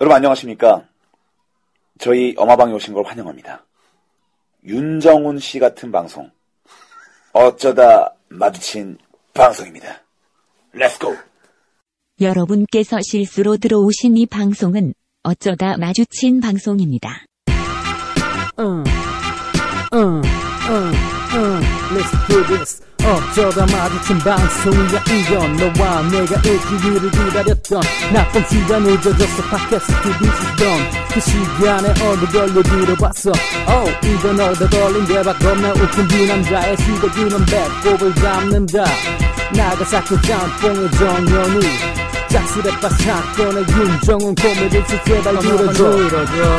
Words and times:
여러분 0.00 0.16
안녕하십니까? 0.16 0.86
저희 1.98 2.34
어마방에 2.38 2.72
오신 2.72 2.94
걸 2.94 3.04
환영합니다. 3.04 3.66
윤정훈 4.64 5.38
씨 5.38 5.58
같은 5.58 5.92
방송. 5.92 6.30
어쩌다 7.34 8.14
마주친 8.28 8.96
방송입니다. 9.34 10.02
Let's 10.72 10.99
go! 10.99 11.16
여러분께서 12.18 12.98
실수로 13.02 13.58
들어오신 13.58 14.16
이 14.16 14.24
방송은 14.24 14.94
어쩌다 15.22 15.76
마주친 15.76 16.40
방송입니다. 16.40 17.26
uh, 18.58 18.82
uh, 19.92 20.22
uh, 20.70 20.94
uh, 21.34 21.60
let's 21.92 22.26
do 22.26 22.42
this. 22.56 22.89
어쩌다 23.04 23.66
마주친 23.66 24.18
방송이야 24.18 25.02
이건 25.08 25.56
너와 25.56 26.02
내가 26.02 26.40
일주일을 26.42 27.10
기다렸던 27.10 27.80
나쁜 28.12 28.44
시간 28.48 28.82
늦어져서 28.82 29.42
팟캐스트 29.42 30.02
뒤지던 30.18 31.08
그 31.12 31.20
시간에 31.20 31.88
얼굴 32.02 32.28
돌려 32.28 32.62
들어봤어. 32.62 33.32
Oh 33.68 34.06
이건 34.06 34.40
얻어 34.40 34.68
걸린 34.68 35.06
대박 35.06 35.38
겁나 35.38 35.72
웃긴 35.72 36.08
두 36.08 36.26
남자의 36.26 36.76
시대기는 36.76 37.46
배꼽을 37.46 38.14
잡는다. 38.14 38.84
나가사키 39.54 40.20
짬뽕의 40.22 40.90
정연우 40.92 41.60
짝스레빠 42.30 42.88
사건의 42.90 43.64
윤정훈 43.68 44.34
코미디스 44.36 45.04
제발 45.04 45.38
들어줘. 45.40 46.08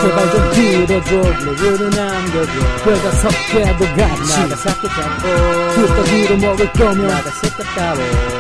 제발 0.02 0.32
좀 0.32 0.52
들어줘. 0.52 1.22
블로그를 1.40 1.90
남겨줘. 1.92 2.52
별다섯 2.84 3.30
개도 3.52 3.86
같이 3.96 4.40
나가사키 4.42 4.88
짬뽕 4.90 5.76
뚝딱이로 5.76 6.38
먹을 6.38 6.72
거면 6.74 7.08
나가사키 7.08 7.64
따로 7.76 8.00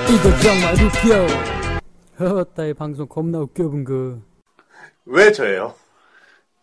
이거 0.09 0.39
정말 0.41 0.73
웃겨. 0.75 1.27
허따이 2.19 2.73
방송 2.73 3.07
겁나 3.07 3.39
웃겨 3.39 3.63
본거 3.69 4.17
왜 5.05 5.31
저예요? 5.31 5.73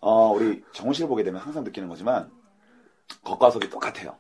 어, 0.01 0.31
우리 0.33 0.63
정훈 0.73 0.93
씨를 0.95 1.09
보게 1.09 1.25
되면 1.25 1.41
항상 1.41 1.65
느끼는 1.65 1.89
거지만, 1.89 2.31
겉과 3.25 3.51
속이 3.51 3.69
똑같아요. 3.69 4.15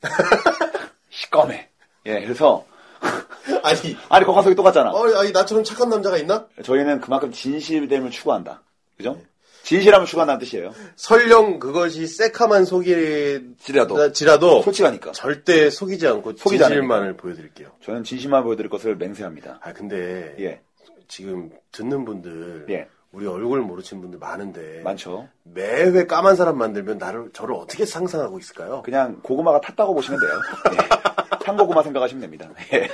시꺼매. 1.10 1.68
예, 2.06 2.22
그래서, 2.22 2.64
아니, 3.62 3.96
아니, 4.08 4.24
겉과 4.24 4.42
속이 4.42 4.54
똑같잖아. 4.54 4.90
어, 4.90 5.18
아니 5.18 5.32
나처럼 5.32 5.64
착한 5.64 5.88
남자가 5.88 6.16
있나? 6.18 6.46
저희는 6.62 7.00
그만큼 7.00 7.30
진실됨을 7.32 8.10
추구한다. 8.10 8.62
그죠? 8.96 9.20
진실함을 9.64 10.06
추구한다는 10.06 10.40
뜻이에요. 10.40 10.72
설령 10.96 11.58
그것이 11.60 12.06
새카만 12.06 12.64
속이지라도 12.64 14.12
지라도. 14.12 14.62
솔직하니까. 14.62 15.12
절대 15.12 15.70
속이지 15.70 16.06
않고 16.06 16.36
속이지 16.36 16.64
진실만을 16.64 17.16
보여드릴게요. 17.16 17.68
저는 17.84 18.02
진실만 18.04 18.42
보여드릴 18.42 18.68
것을 18.68 18.96
맹세합니다. 18.96 19.60
아 19.62 19.72
근데 19.72 20.34
예, 20.40 20.60
지금 21.06 21.50
듣는 21.70 22.04
분들 22.04 22.66
예. 22.70 22.88
우리 23.12 23.26
얼굴 23.26 23.60
모르시는 23.60 24.00
분들 24.00 24.18
많은데 24.18 24.80
많죠. 24.84 25.28
매회 25.44 26.06
까만 26.06 26.34
사람 26.34 26.56
만들면 26.56 26.96
나를 26.96 27.28
저를 27.34 27.54
어떻게 27.54 27.84
상상하고 27.84 28.38
있을까요? 28.38 28.80
그냥 28.82 29.18
고구마가 29.22 29.60
탔다고 29.60 29.94
보시면 29.94 30.18
돼요. 30.18 30.30
예. 30.72 31.02
탄 31.44 31.56
고구마 31.56 31.82
생각하시면 31.82 32.22
됩니다. 32.22 32.48
예. 32.72 32.88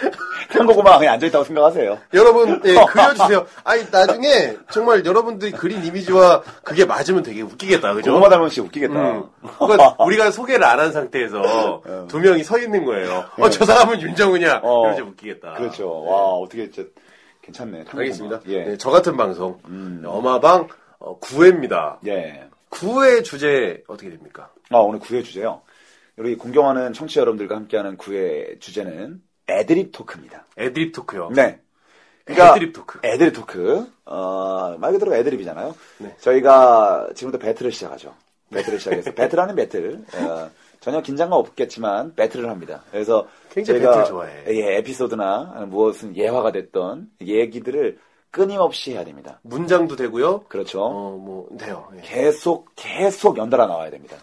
탄 0.51 0.67
고구마 0.67 0.99
그냥 0.99 1.15
앉아있다고 1.15 1.45
생각하세요. 1.45 1.99
여러분 2.15 2.61
예, 2.65 2.75
그려주세요. 2.91 3.47
아니 3.63 3.85
나중에 3.93 4.57
정말 4.73 5.05
여러분들이 5.05 5.53
그린 5.53 5.85
이미지와 5.85 6.43
그게 6.65 6.85
맞으면 6.85 7.23
되게 7.23 7.43
웃기겠다, 7.43 7.95
그죠? 7.95 8.11
고구마 8.11 8.29
닮은 8.29 8.49
씨 8.49 8.61
웃기겠다. 8.61 8.95
음. 8.95 9.25
그러니까 9.59 9.95
우리가 10.03 10.31
소개를 10.33 10.65
안 10.65 10.79
한 10.81 10.91
상태에서 10.93 11.83
두 12.09 12.19
명이 12.19 12.43
서 12.43 12.59
있는 12.59 12.85
거예요. 12.85 13.25
어, 13.39 13.51
저 13.51 13.65
사람은 13.65 14.01
윤정우냐? 14.01 14.61
어. 14.65 14.81
이러면 14.87 14.97
좀 14.97 15.09
웃기겠다. 15.11 15.53
그렇죠. 15.55 16.03
와, 16.05 16.17
어떻게 16.35 16.71
진짜 16.71 16.89
괜찮네. 17.49 17.85
탄 17.85 17.99
알겠습니다. 18.01 18.43
예. 18.47 18.65
네, 18.65 18.77
저 18.77 18.91
같은 18.91 19.17
방송 19.17 19.59
음. 19.69 20.03
어마방 20.05 20.69
어, 20.99 21.19
9회입니다. 21.21 21.99
예. 22.07 22.49
9회 22.71 23.25
주제 23.25 23.83
어떻게 23.89 24.11
됩니까? 24.11 24.51
아, 24.71 24.79
오늘 24.79 25.01
9회 25.01 25.25
주제요. 25.25 25.63
우리 26.17 26.37
공경하는 26.37 26.93
청취자 26.93 27.23
여러분들과 27.23 27.57
함께하는 27.57 27.97
9회 27.97 28.61
주제는 28.61 29.23
애드립 29.49 29.93
토크입니다. 29.93 30.45
애드립 30.59 30.93
토크요. 30.93 31.31
네. 31.35 31.61
애드립 32.29 32.75
토크. 32.75 32.99
애드립 33.03 33.33
토크. 33.33 33.91
어, 34.05 34.77
말 34.79 34.93
그대로 34.93 35.15
애드립이잖아요. 35.15 35.75
네. 35.99 36.15
저희가 36.21 37.09
지금부터 37.15 37.43
배틀을 37.43 37.73
시작하죠. 37.73 38.15
배틀을 38.51 38.79
시작해서 38.79 39.13
배틀 39.15 39.41
하는 39.41 39.55
배틀. 39.55 40.05
어, 40.15 40.51
전혀 40.81 41.01
긴장감 41.03 41.39
없겠지만 41.39 42.15
배틀을 42.15 42.49
합니다. 42.49 42.83
그래서 42.91 43.27
굉장히 43.51 43.81
저희가 43.81 43.97
배틀 43.99 44.09
좋아해. 44.11 44.33
예, 44.49 44.77
에피소드나 44.79 45.67
무엇은 45.69 46.17
예화가 46.17 46.53
됐던 46.53 47.09
얘기들을 47.21 47.99
끊임없이 48.31 48.93
해야 48.93 49.05
됩니다. 49.05 49.41
문장도 49.43 49.97
되고요. 49.97 50.45
그렇죠. 50.49 50.83
어, 50.85 51.11
뭐 51.17 51.49
돼요. 51.59 51.89
예. 51.97 52.01
계속 52.03 52.69
계속 52.77 53.39
연달아 53.39 53.67
나와야 53.67 53.91
됩니다. 53.91 54.17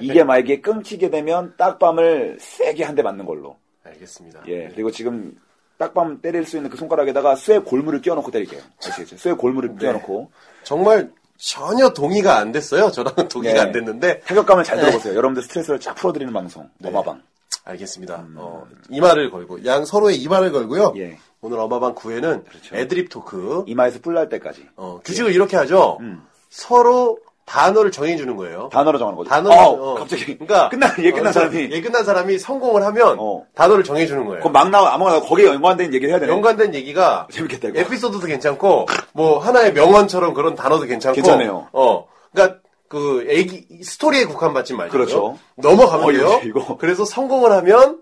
이게 0.00 0.24
만약에 0.24 0.60
끊기게 0.60 1.10
되면 1.10 1.54
딱밤을 1.56 2.38
세게 2.40 2.84
한 2.84 2.94
대 2.94 3.02
맞는 3.02 3.24
걸로. 3.26 3.56
알겠습니다. 3.84 4.42
예. 4.48 4.68
그리고 4.74 4.90
지금 4.90 5.36
딱밤 5.78 6.20
때릴 6.20 6.44
수 6.44 6.56
있는 6.56 6.68
그 6.70 6.76
손가락에다가 6.76 7.34
쇠 7.36 7.58
골무를 7.58 8.00
끼워놓고 8.02 8.30
때릴게요. 8.30 8.60
아시겠죠? 8.78 9.16
쇠 9.16 9.32
골무를 9.32 9.76
끼워놓고 9.76 10.30
정말 10.62 11.10
전혀 11.40 11.88
동의가 11.90 12.36
안 12.36 12.52
됐어요. 12.52 12.90
저랑은 12.90 13.28
동의가 13.28 13.54
네. 13.54 13.60
안 13.60 13.72
됐는데 13.72 14.20
타격감을 14.20 14.62
잘 14.62 14.78
들어보세요. 14.78 15.14
여러분들 15.14 15.42
스트레스를 15.42 15.80
쫙 15.80 15.94
풀어드리는 15.94 16.30
방송. 16.32 16.68
어마방. 16.84 17.22
알겠습니다. 17.64 18.26
어, 18.36 18.66
이마를 18.90 19.30
걸고 19.30 19.64
양 19.64 19.84
서로의 19.84 20.16
이마를 20.16 20.52
걸고요. 20.52 20.92
예. 20.98 21.18
오늘 21.40 21.58
어마방 21.58 21.94
9회는 21.94 22.44
그렇죠. 22.44 22.76
애드립 22.76 23.08
토크. 23.08 23.64
이마에서 23.66 24.00
뿔날 24.00 24.28
때까지. 24.28 24.68
어, 24.76 25.00
규칙을 25.02 25.32
이렇게 25.32 25.56
하죠. 25.56 25.96
음. 26.00 26.22
서로 26.50 27.18
단어를 27.50 27.90
정해주는 27.90 28.36
거예요. 28.36 28.68
단어로 28.72 28.96
정하는 28.96 29.16
거죠. 29.16 29.28
단어를 29.28 29.58
어, 29.58 29.62
어, 29.70 29.94
갑자기. 29.96 30.38
그러니까 30.38 30.68
끝난, 30.70 30.92
얘 31.00 31.10
끝난 31.10 31.30
어, 31.30 31.32
사람이. 31.32 31.72
얘 31.72 31.80
끝난 31.80 32.04
사람이 32.04 32.38
성공을 32.38 32.84
하면 32.84 33.16
어. 33.18 33.44
단어를 33.56 33.82
정해주는 33.82 34.24
거예요. 34.24 34.38
그럼 34.38 34.52
막 34.52 34.70
나와, 34.70 34.94
아무거나 34.94 35.20
거기에 35.20 35.46
연관된 35.46 35.92
얘기를 35.92 36.10
해야 36.10 36.20
되네. 36.20 36.32
연관된 36.32 36.76
얘기가 36.76 37.26
재밌겠다, 37.32 37.68
이거. 37.68 37.80
에피소드도 37.80 38.24
괜찮고 38.28 38.86
뭐 39.14 39.40
하나의 39.40 39.72
명언처럼 39.72 40.32
그런 40.32 40.54
단어도 40.54 40.84
괜찮고 40.86 41.16
괜찮네요. 41.16 41.66
어, 41.72 42.06
그러니까 42.32 42.60
그 42.88 43.26
애기 43.28 43.66
스토리에 43.82 44.26
국한받지 44.26 44.74
말고 44.74 44.92
그렇죠. 44.92 45.36
넘어가면 45.56 46.04
어, 46.04 46.12
돼요. 46.12 46.40
이거, 46.44 46.60
이거. 46.60 46.76
그래서 46.76 47.04
성공을 47.04 47.50
하면 47.50 48.00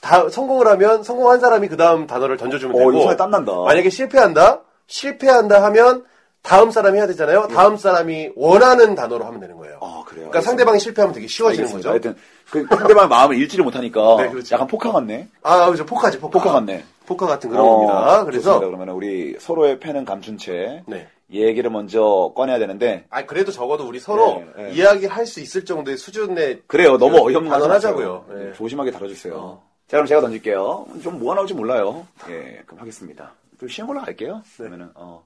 다 0.00 0.28
성공을 0.28 0.66
하면 0.66 1.04
성공한 1.04 1.38
사람이 1.38 1.68
그 1.68 1.76
다음 1.76 2.08
단어를 2.08 2.36
던져주면 2.38 2.74
어, 2.74 2.78
되고 2.78 3.02
손에 3.04 3.16
땀난다. 3.16 3.52
만약에 3.52 3.88
실패한다 3.88 4.62
실패한다 4.88 5.62
하면 5.62 6.04
다음 6.44 6.70
사람이 6.70 6.98
해야 6.98 7.06
되잖아요. 7.06 7.48
다음 7.48 7.78
사람이 7.78 8.32
원하는 8.36 8.94
단어로 8.94 9.24
하면 9.24 9.40
되는 9.40 9.56
거예요. 9.56 9.78
아, 9.80 10.04
그래요. 10.06 10.28
그러니까 10.28 10.42
상대방이 10.42 10.78
실패하면 10.78 11.14
되게 11.14 11.26
쉬워지는 11.26 11.64
알겠습니다. 11.64 11.90
거죠. 11.90 12.08
하여튼, 12.08 12.22
그 12.50 12.66
상대방의 12.76 13.08
마음을 13.08 13.40
읽지를 13.40 13.64
못하니까. 13.64 14.16
네, 14.20 14.28
그렇죠. 14.28 14.54
약간 14.54 14.66
포카 14.68 14.92
같네. 14.92 15.28
아, 15.42 15.70
그죠. 15.70 15.86
포카지, 15.86 16.18
포카. 16.20 16.38
포카 16.38 16.52
같네. 16.52 16.84
포카 17.06 17.26
같은 17.26 17.48
그런 17.48 17.64
어, 17.64 17.70
겁니다. 17.70 18.24
그래서. 18.26 18.60
그러면 18.60 18.90
우리 18.90 19.36
서로의 19.40 19.80
팬은 19.80 20.04
감춘 20.04 20.36
채. 20.36 20.82
네. 20.86 21.08
얘기를 21.32 21.70
먼저 21.70 22.32
꺼내야 22.36 22.58
되는데. 22.58 23.06
아 23.08 23.24
그래도 23.24 23.50
적어도 23.50 23.88
우리 23.88 23.98
서로 23.98 24.44
네, 24.56 24.64
네. 24.64 24.72
이야기할 24.74 25.24
수 25.26 25.40
있을 25.40 25.64
정도의 25.64 25.96
수준의 25.96 26.62
그래요. 26.66 26.98
너무 26.98 27.16
그 27.16 27.22
어이없는 27.24 27.50
단언하자고요. 27.50 28.26
예. 28.38 28.52
조심하게 28.52 28.90
다뤄주세요. 28.90 29.34
어. 29.34 29.62
자, 29.88 29.96
그럼 29.96 30.06
제가 30.06 30.20
던질게요. 30.20 30.86
좀 31.02 31.18
뭐가 31.18 31.36
나올지 31.36 31.54
몰라요. 31.54 32.06
예, 32.28 32.62
그럼 32.66 32.80
하겠습니다. 32.80 33.32
좀 33.58 33.68
쉬운 33.68 33.86
걸로 33.86 34.00
갈게요. 34.02 34.42
그러면은, 34.56 34.90
어, 34.94 35.24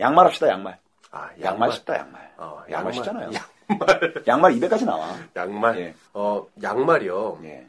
양말 0.00 0.26
합시다, 0.26 0.48
양말. 0.48 0.78
아, 1.10 1.30
양말 1.42 1.72
쉽다, 1.72 1.96
양말. 1.98 2.32
어, 2.36 2.62
양말 2.70 2.92
쉽잖아요. 2.92 3.30
양말. 3.68 4.14
양말 4.26 4.52
200까지 4.54 4.84
나와. 4.84 5.08
양말. 5.34 5.78
예. 5.78 5.94
어, 6.14 6.46
양말이요. 6.62 7.40
예. 7.44 7.66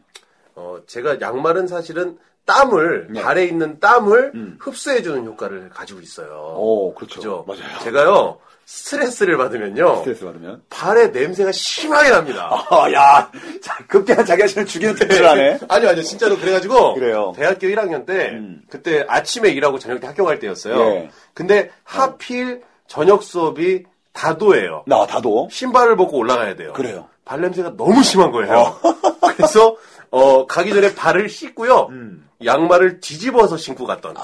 어, 0.56 0.80
제가 0.86 1.20
양말은 1.22 1.68
사실은 1.68 2.20
땀을 2.50 3.08
네. 3.12 3.22
발에 3.22 3.46
있는 3.46 3.80
땀을 3.80 4.32
음. 4.34 4.58
흡수해주는 4.60 5.24
효과를 5.26 5.70
가지고 5.70 6.02
있어요. 6.02 6.56
오, 6.58 6.94
그렇죠. 6.96 7.16
그죠? 7.16 7.46
맞아요. 7.48 7.80
제가요 7.84 8.40
스트레스를 8.66 9.38
받으면요 9.38 9.98
스트레스 9.98 10.26
받으면. 10.26 10.64
발에 10.70 11.08
냄새가 11.08 11.52
심하게 11.52 12.10
납니다. 12.10 12.50
아, 12.70 12.92
야, 12.92 13.32
자, 13.62 13.78
급기한 13.88 14.26
자기 14.26 14.42
자신을 14.42 14.66
죽이는 14.66 14.96
텐트를 14.96 15.28
하네. 15.30 15.60
아니요, 15.70 15.90
아니요, 15.90 16.04
진짜로 16.04 16.38
그래가지고 16.38 16.96
그래요. 16.96 17.34
대학교 17.36 17.68
1학년 17.68 18.06
때 18.08 18.30
음. 18.32 18.62
그때 18.70 19.06
아침에 19.08 19.50
일하고 19.50 19.78
저녁 19.78 20.00
때 20.00 20.08
학교 20.08 20.26
갈 20.26 20.40
때였어요. 20.40 20.80
예. 20.80 21.10
근데 21.36 21.72
하필 21.84 22.64
저녁 22.88 23.22
수업이 23.24 23.84
다도예요. 24.14 24.84
나, 24.88 25.06
다도. 25.06 25.50
신발을 25.52 25.96
벗고 25.96 26.18
올라가야 26.18 26.56
돼요. 26.56 26.74
그래요. 26.74 27.08
발 27.26 27.42
냄새가 27.42 27.76
너무 27.78 28.02
심한 28.04 28.32
거예요. 28.32 28.80
그래서 29.38 29.76
어, 30.12 30.48
가기 30.48 30.74
전에 30.74 30.96
발을 30.96 31.30
씻고요. 31.30 31.88
음. 31.92 32.29
양말을 32.44 33.00
뒤집어서 33.00 33.58
신고 33.58 33.86
갔던 33.86 34.16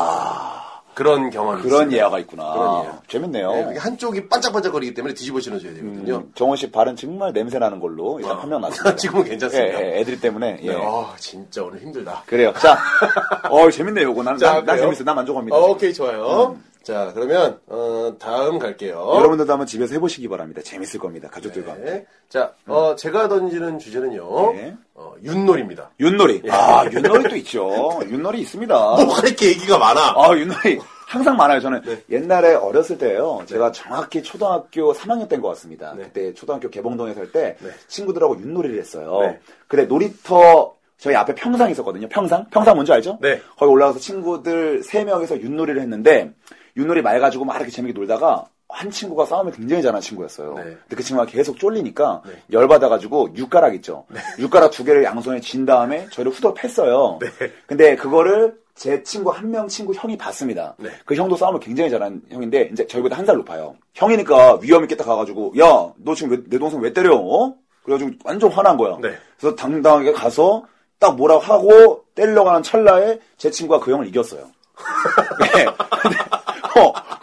그런 0.94 1.29
경험이 1.29 1.59
아. 1.59 1.62
그런 1.62 1.73
있습니다. 1.73 1.97
예화가 1.97 2.19
있구나. 2.19 2.53
그런 2.53 2.85
예화. 2.85 3.01
재밌네요. 3.09 3.51
네, 3.51 3.77
한쪽이 3.77 4.29
반짝반짝거리기 4.29 4.94
때문에 4.94 5.13
뒤집어 5.13 5.41
신어줘야 5.41 5.73
되거든요. 5.73 6.15
음, 6.15 6.31
정원 6.35 6.56
씨 6.56 6.71
발은 6.71 6.95
정말 6.95 7.33
냄새 7.33 7.59
나는 7.59 7.81
걸로 7.81 8.17
일단 8.19 8.38
어. 8.38 8.39
판명 8.39 8.62
났습니다. 8.62 8.95
지금은 8.95 9.25
괜찮습니다. 9.25 9.81
예, 9.81 9.91
예, 9.95 10.00
애들이 10.00 10.21
때문에. 10.21 10.59
예. 10.63 10.69
네, 10.69 10.81
아, 10.81 11.13
진짜 11.17 11.63
오늘 11.63 11.81
힘들다. 11.81 12.23
그래요. 12.25 12.53
자, 12.57 12.77
어 13.51 13.69
재밌네요. 13.69 14.09
이거 14.09 14.23
난, 14.23 14.38
자, 14.38 14.63
난? 14.63 14.77
재밌어. 14.77 15.03
난 15.03 15.15
만족합니다. 15.17 15.57
어, 15.57 15.71
오케이, 15.71 15.94
좋아요. 15.94 16.57
자, 16.86 17.12
그러면 17.16 17.60
어, 17.66 18.14
다음 18.20 18.60
갈게요. 18.60 18.94
여러분들도 19.16 19.52
한번 19.52 19.66
집에서 19.66 19.96
해보시기 19.96 20.28
바랍니다. 20.28 20.62
재밌을 20.64 21.00
겁니다. 21.00 21.28
가족들과 21.32 21.72
함께. 21.72 21.90
네. 21.92 22.06
자, 22.30 22.54
어, 22.68 22.96
제가 22.96 23.28
던지는 23.28 23.80
주제는요. 23.80 24.54
네. 24.54 24.76
어, 24.94 25.16
윷놀이입니다. 25.24 25.90
윷놀이. 26.00 26.44
아, 26.52 26.86
윷놀이도 26.86 27.36
있죠. 27.38 28.00
윷놀이 28.06 28.42
있습니다. 28.42 28.74
뭐가 29.04 29.22
이렇게 29.26 29.48
얘기가 29.48 29.80
많아? 29.80 30.14
아, 30.16 30.38
윷놀이 30.38 30.80
항상 31.08 31.36
많아요. 31.36 31.60
저는 31.60 31.82
네. 31.82 32.04
옛날에 32.12 32.54
어렸을 32.54 33.00
때예요. 33.00 33.42
제가 33.48 33.72
정확히 33.72 34.22
초등학교 34.22 34.94
3학년 34.94 35.28
때인 35.28 35.42
것 35.42 35.48
같습니다. 35.50 35.96
네. 35.98 36.04
그때 36.04 36.36
초등학교 36.36 36.70
개봉동에 36.70 37.16
살때 37.16 37.58
네. 37.60 37.70
친구들하고 37.88 38.40
윷놀이를 38.40 38.78
했어요. 38.78 39.22
네. 39.22 39.40
근데 39.68 39.86
놀이터 39.86 40.76
저희 41.00 41.16
앞에 41.16 41.34
평상 41.34 41.72
있었거든요. 41.72 42.08
평상? 42.10 42.46
평상 42.52 42.76
뭔지 42.76 42.92
알죠? 42.94 43.18
네. 43.22 43.42
거기 43.58 43.72
올라가서 43.72 43.98
친구들 43.98 44.82
3명이서 44.82 45.42
윷놀이를 45.42 45.82
했는데 45.82 46.32
윷놀이 46.77 47.01
말 47.01 47.19
가지고 47.19 47.45
막 47.45 47.56
이렇게 47.57 47.72
재밌게 47.72 47.98
놀다가 47.98 48.45
한 48.68 48.89
친구가 48.92 49.25
싸움을 49.25 49.51
굉장히 49.54 49.81
잘하는 49.83 50.01
친구였어요. 50.01 50.56
네. 50.56 50.63
근데 50.63 50.95
그 50.95 51.04
친구가 51.04 51.27
계속 51.27 51.57
쫄리니까 51.60 52.22
네. 52.25 52.33
열받아가지고 52.51 53.30
육가락 53.36 53.75
있죠. 53.75 54.06
육가락 54.39 54.72
두 54.72 54.83
개를 54.83 55.04
양손에 55.04 55.39
쥔 55.39 55.66
다음에 55.66 56.07
저를 56.12 56.31
후덜 56.31 56.54
팼어요. 56.54 57.19
네. 57.22 57.27
근데 57.68 57.95
그거를 57.95 58.57
제 58.74 59.01
친구 59.04 59.30
한 59.30 59.50
명 59.51 59.68
친구 59.69 59.94
형이 59.94 60.18
봤습니다. 60.18 60.75
네. 60.80 60.89
그 61.06 61.16
형도 61.16 61.38
싸움을 61.38 61.60
굉장히 61.62 61.89
잘하는 61.92 62.24
형인데 62.30 62.69
이제 62.74 62.86
저희보다 62.88 63.16
한 63.18 63.25
살 63.25 63.38
높아요. 63.38 63.75
형이니까 63.94 64.60
위험 64.62 64.83
있게 64.83 64.98
딱 64.98 65.06
가가지고 65.06 65.54
야 65.60 65.94
너 65.98 66.13
지금 66.16 66.31
왜- 66.31 66.44
내 66.50 66.57
동생 66.57 66.81
왜 66.81 66.92
때려? 66.92 67.16
어? 67.16 67.54
그래가지고 67.83 68.12
완전 68.25 68.51
화난 68.51 68.75
거야. 68.75 68.98
네. 69.01 69.12
그래서 69.39 69.56
당당하게 69.56 70.12
가서 70.12 70.66
딱 71.00 71.16
뭐라고 71.16 71.39
하고 71.42 72.04
때리려고 72.16 72.50
하는 72.50 72.63
찰나에 72.63 73.19
제 73.38 73.50
친구가 73.51 73.80
그 73.80 73.92
형을 73.92 74.07
이겼어요. 74.07 74.42
네. 75.54 75.66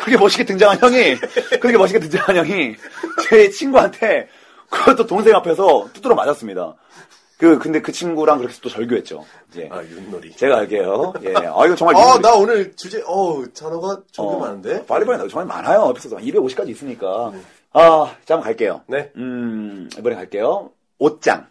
어, 0.02 0.04
그렇게 0.04 0.18
멋있게 0.18 0.44
등장한 0.44 0.78
형이, 0.80 1.16
그렇게 1.60 1.78
멋있게 1.78 2.00
등장한 2.00 2.36
형이 2.36 2.74
제 3.28 3.48
친구한테 3.50 4.28
그것도 4.68 5.06
동생 5.06 5.34
앞에서 5.36 5.88
두드러 5.92 6.14
맞았습니다. 6.14 6.74
그, 7.38 7.58
근데 7.58 7.80
그 7.80 7.90
친구랑 7.90 8.38
그렇게 8.38 8.54
또 8.62 8.68
절교했죠. 8.68 9.24
이제. 9.50 9.68
아, 9.72 9.82
윷놀이. 9.82 10.30
제가 10.36 10.58
알게요. 10.58 11.12
예. 11.24 11.34
아, 11.34 11.66
이거 11.66 11.74
정말. 11.74 11.96
아, 11.96 12.14
윷놀이- 12.14 12.22
나 12.22 12.34
오늘 12.34 12.76
주제, 12.76 13.02
어우, 13.04 13.48
단어가 13.52 14.00
정말 14.12 14.34
어, 14.36 14.38
많은데? 14.38 14.86
빨리빨리 14.86 15.18
나고 15.18 15.28
정말 15.28 15.46
많아요. 15.46 15.88
에피소드 15.90 16.16
250까지 16.16 16.68
있으니까. 16.68 17.32
아, 17.72 18.14
자, 18.24 18.34
한번 18.34 18.42
갈게요. 18.42 18.82
네. 18.86 19.10
음, 19.16 19.88
이번에 19.98 20.14
갈게요. 20.14 20.70
옷장. 20.98 21.48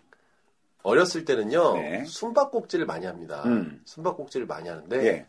어렸을 0.83 1.25
때는요, 1.25 1.73
네. 1.75 2.05
숨바꼭질을 2.05 2.85
많이 2.85 3.05
합니다. 3.05 3.43
음. 3.45 3.81
숨바꼭질을 3.85 4.47
많이 4.47 4.69
하는데, 4.69 5.05
예. 5.05 5.25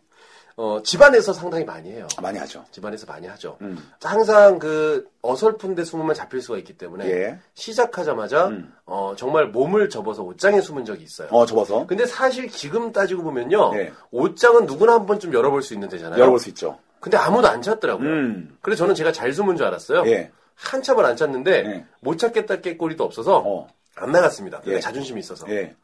어, 0.56 0.80
집안에서 0.82 1.32
상당히 1.32 1.64
많이 1.64 1.90
해요. 1.90 2.06
많이 2.20 2.38
하죠. 2.38 2.64
집안에서 2.70 3.06
많이 3.06 3.26
하죠. 3.26 3.56
음. 3.62 3.78
항상 4.02 4.58
그 4.58 5.08
어설픈 5.22 5.74
데 5.74 5.84
숨으면 5.84 6.14
잡힐 6.14 6.40
수가 6.42 6.58
있기 6.58 6.74
때문에 6.74 7.06
예. 7.06 7.38
시작하자마자 7.54 8.48
음. 8.48 8.72
어, 8.84 9.14
정말 9.16 9.46
몸을 9.48 9.88
접어서 9.88 10.22
옷장에 10.22 10.60
숨은 10.60 10.84
적이 10.84 11.04
있어요. 11.04 11.28
어, 11.30 11.46
접어서. 11.46 11.86
근데 11.86 12.06
사실 12.06 12.50
지금 12.50 12.92
따지고 12.92 13.22
보면요. 13.22 13.72
예. 13.76 13.92
옷장은 14.10 14.66
누구나 14.66 14.94
한 14.94 15.06
번쯤 15.06 15.32
열어볼 15.32 15.62
수 15.62 15.74
있는 15.74 15.88
데잖아요. 15.88 16.20
열어볼 16.20 16.38
수 16.38 16.48
있죠. 16.50 16.78
근데 17.00 17.16
아무도 17.16 17.48
안 17.48 17.62
찾더라고요. 17.62 18.08
음. 18.08 18.56
그래서 18.60 18.80
저는 18.84 18.94
제가 18.94 19.12
잘 19.12 19.32
숨은 19.32 19.56
줄 19.56 19.66
알았어요. 19.66 20.04
예. 20.06 20.30
한참을 20.54 21.04
안 21.04 21.16
찾는데 21.16 21.52
예. 21.66 21.86
못 22.00 22.18
찾겠다 22.18 22.56
깰거리도 22.56 23.00
없어서 23.00 23.42
어. 23.44 23.68
안 23.96 24.12
나갔습니다. 24.12 24.62
예. 24.66 24.80
자존심이 24.80 25.18
있어서 25.20 25.46
예. 25.50 25.74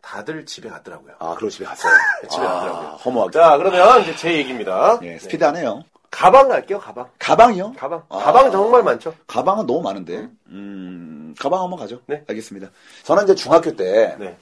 다들 0.00 0.44
집에 0.46 0.68
갔더라고요. 0.68 1.14
아, 1.18 1.34
그리고 1.34 1.50
집에 1.50 1.64
갔어요. 1.64 1.92
집에 2.30 2.42
아, 2.42 2.54
가더라고요. 2.54 2.88
허무하게. 3.04 3.30
자, 3.32 3.56
그러면 3.56 4.02
이제 4.02 4.16
제 4.16 4.34
얘기입니다. 4.34 4.98
예, 5.02 5.18
스피드하네요. 5.18 5.84
가방 6.10 6.48
갈게요, 6.48 6.80
가방. 6.80 7.08
가방이요? 7.18 7.74
가방. 7.76 8.02
아. 8.08 8.18
가방 8.18 8.50
정말 8.50 8.82
많죠. 8.82 9.14
가방은 9.26 9.66
너무 9.66 9.80
많은데. 9.82 10.28
음, 10.48 11.34
가방 11.38 11.62
한번 11.62 11.78
가죠. 11.78 12.00
네. 12.06 12.24
알겠습니다. 12.26 12.70
저는 13.04 13.24
이제 13.24 13.34
중학교 13.34 13.76
때 13.76 14.16
네. 14.18 14.36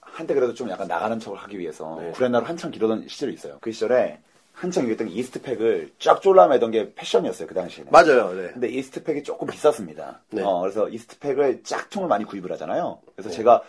한때 0.00 0.34
그래도 0.34 0.52
좀 0.54 0.68
약간 0.70 0.86
나가는 0.86 1.18
척을 1.18 1.38
하기 1.38 1.58
위해서 1.58 1.98
네. 2.00 2.10
구레나루 2.12 2.46
한창 2.46 2.70
기르던 2.70 3.06
시절이 3.08 3.32
있어요. 3.32 3.56
그 3.60 3.72
시절에 3.72 4.18
한창 4.52 4.84
유행했던 4.84 5.08
게 5.08 5.14
이스트팩을 5.14 5.92
쫙 5.98 6.20
졸라매던 6.22 6.70
게 6.70 6.94
패션이었어요. 6.94 7.46
그 7.48 7.54
당시에는. 7.54 7.92
맞아요. 7.92 8.32
네. 8.34 8.50
근데 8.52 8.68
이스트팩이 8.68 9.22
조금 9.22 9.48
비쌌습니다. 9.48 10.20
네. 10.30 10.42
어, 10.42 10.60
그래서 10.60 10.88
이스트팩을 10.88 11.62
짝퉁을 11.62 12.08
많이 12.08 12.24
구입을 12.24 12.50
하잖아요. 12.52 12.98
그래서 13.14 13.30
제가 13.30 13.62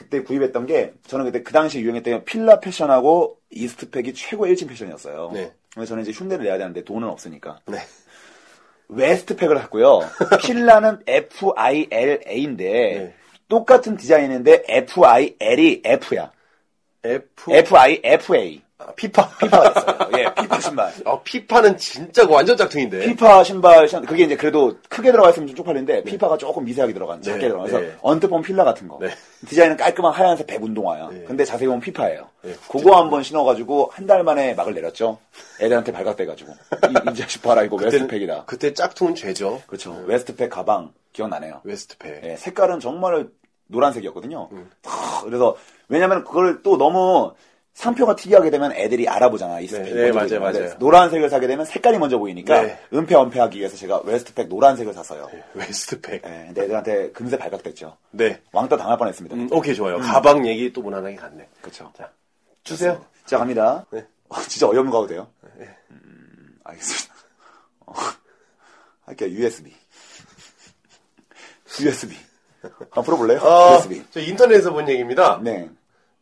그때 0.00 0.22
구입했던 0.22 0.64
게 0.64 0.94
저는 1.06 1.26
그때 1.26 1.42
그 1.42 1.52
당시에 1.52 1.82
유행했던 1.82 2.12
게 2.14 2.24
필라 2.24 2.58
패션하고 2.58 3.36
이스트팩이 3.50 4.14
최고 4.14 4.46
의 4.46 4.52
일진 4.52 4.66
패션이었어요. 4.66 5.30
네. 5.34 5.52
그래서 5.74 5.90
저는 5.90 6.04
이제 6.04 6.12
흉내를 6.12 6.44
내야 6.44 6.56
되는데 6.56 6.82
돈은 6.84 7.06
없으니까 7.06 7.60
네. 7.66 7.76
웨스트팩을 8.88 9.58
샀고요. 9.58 10.00
필라는 10.40 11.00
F-I-L-A인데 11.06 12.64
네. 12.72 13.14
똑같은 13.46 13.98
디자인인데 13.98 14.64
F-I-L이 14.66 15.82
F야. 15.84 16.32
F. 17.04 17.52
F-I-F-A. 17.52 18.62
아, 18.80 18.92
피파. 18.96 19.28
피파가 19.38 19.72
됐어요. 19.74 20.10
예, 20.18 20.34
피파 20.42 20.58
신발. 20.60 20.92
어, 21.04 21.22
피파는 21.22 21.76
진짜 21.76 22.26
그 22.26 22.32
완전 22.32 22.56
짝퉁인데. 22.56 23.00
피파 23.00 23.44
신발, 23.44 23.86
신- 23.86 24.04
그게 24.06 24.24
이제 24.24 24.36
그래도 24.36 24.74
크게 24.88 25.12
들어가 25.12 25.28
있으면 25.30 25.48
좀 25.48 25.56
쪽팔린데, 25.56 26.04
피파가 26.04 26.38
조금 26.38 26.64
미세하게 26.64 26.94
들어간, 26.94 27.20
작게 27.20 27.38
네, 27.42 27.48
들어가서, 27.48 27.78
네. 27.78 27.94
언뜻 28.00 28.28
보면 28.28 28.42
필라 28.42 28.64
같은 28.64 28.88
거. 28.88 28.98
네. 29.00 29.10
디자인은 29.46 29.76
깔끔한 29.76 30.12
하얀색 30.14 30.46
백 30.46 30.62
운동화야. 30.62 31.08
네. 31.10 31.24
근데 31.26 31.44
자세히 31.44 31.66
보면 31.68 31.80
피파예요. 31.80 32.26
네. 32.42 32.54
그거 32.70 32.96
한 32.96 33.10
번 33.10 33.22
신어가지고, 33.22 33.90
한 33.92 34.06
달 34.06 34.24
만에 34.24 34.54
막을 34.54 34.72
내렸죠. 34.74 35.18
애들한테 35.60 35.92
발각돼가지고. 35.92 36.52
이, 36.52 37.10
이 37.10 37.14
자식 37.14 37.42
봐라, 37.42 37.62
이거 37.62 37.76
웨스트팩이다. 37.76 38.44
그때 38.46 38.72
짝퉁은 38.72 39.14
죄죠. 39.14 39.60
그렇죠. 39.66 40.02
웨스트팩 40.06 40.48
가방, 40.48 40.92
기억나네요. 41.12 41.60
웨스트팩. 41.64 42.20
예, 42.24 42.36
색깔은 42.36 42.80
정말 42.80 43.28
노란색이었거든요. 43.66 44.48
음. 44.52 44.70
하, 44.84 45.22
그래서 45.22 45.56
왜냐면 45.88 46.24
그걸 46.24 46.62
또 46.62 46.76
너무 46.76 47.32
상표가 47.80 48.14
특이하게 48.14 48.50
되면 48.50 48.72
애들이 48.72 49.08
알아보잖아. 49.08 49.60
이스트팩. 49.60 49.94
네, 49.94 50.12
먼저 50.12 50.38
맞아요, 50.38 50.58
맞아요. 50.58 50.74
노란색을 50.78 51.30
사게 51.30 51.46
되면 51.46 51.64
색깔이 51.64 51.98
먼저 51.98 52.18
보이니까 52.18 52.60
네. 52.60 52.78
은폐 52.92 53.16
은폐하기 53.16 53.58
위해서 53.58 53.74
제가 53.74 54.02
웨스트팩 54.04 54.48
노란색을 54.48 54.92
샀어요. 54.92 55.30
웨스트팩. 55.54 56.22
예, 56.26 56.44
근데 56.48 56.64
애들한테 56.64 57.10
금세 57.12 57.38
발각됐죠. 57.38 57.96
네. 58.10 58.38
왕따 58.52 58.76
당할 58.76 58.98
뻔했습니다. 58.98 59.34
음, 59.34 59.48
오케이, 59.50 59.74
좋아요. 59.74 59.96
가방 59.98 60.46
얘기 60.46 60.70
또 60.74 60.82
무난하게 60.82 61.16
갔네. 61.16 61.48
그렇죠. 61.62 61.90
자, 61.96 62.10
주세요. 62.64 63.02
자 63.24 63.38
갑니다. 63.38 63.86
네. 63.90 64.06
어, 64.28 64.38
진짜 64.42 64.68
어이없는 64.68 64.90
거 64.90 64.98
하도 64.98 65.06
돼요? 65.06 65.28
음, 65.90 66.58
알겠습니다. 66.64 67.14
어, 67.86 67.94
할게요. 69.06 69.30
USB. 69.30 69.72
USB. 71.80 72.14
한번 72.62 73.04
풀어볼래요? 73.04 73.40
아, 73.40 73.76
USB. 73.76 74.04
저 74.10 74.20
인터넷에서 74.20 74.70
본 74.70 74.86
얘기입니다. 74.86 75.40
네. 75.42 75.66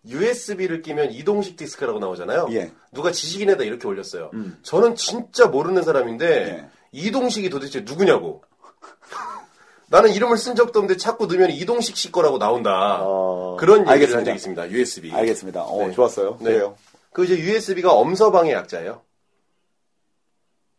USB를 0.06 0.82
끼면 0.82 1.12
이동식 1.12 1.56
디스크라고 1.56 1.98
나오잖아요. 1.98 2.48
예. 2.52 2.72
누가 2.92 3.12
지식인에다 3.12 3.64
이렇게 3.64 3.86
올렸어요. 3.86 4.30
음. 4.34 4.58
저는 4.62 4.94
진짜 4.94 5.46
모르는 5.46 5.82
사람인데 5.82 6.26
예. 6.26 6.68
이동식이 6.92 7.50
도대체 7.50 7.80
누구냐고. 7.80 8.42
나는 9.90 10.10
이름을 10.10 10.36
쓴 10.36 10.54
적도 10.54 10.80
없는데 10.80 10.98
자꾸 10.98 11.26
넣으면 11.26 11.50
이동식 11.50 11.96
씨 11.96 12.12
거라고 12.12 12.38
나온다. 12.38 12.98
어, 13.02 13.56
그런 13.58 13.78
얘기를 13.80 13.92
알겠습니다. 13.92 14.18
한 14.18 14.24
적이 14.24 14.36
있습니다. 14.36 14.70
USB. 14.70 15.12
알겠습니다. 15.12 15.62
어, 15.62 15.86
네. 15.86 15.92
좋았어요. 15.92 16.36
네. 16.40 16.52
그래요. 16.52 16.76
그 17.12 17.24
이제 17.24 17.38
USB가 17.38 17.92
엄서방의 17.92 18.52
약자예요. 18.52 19.02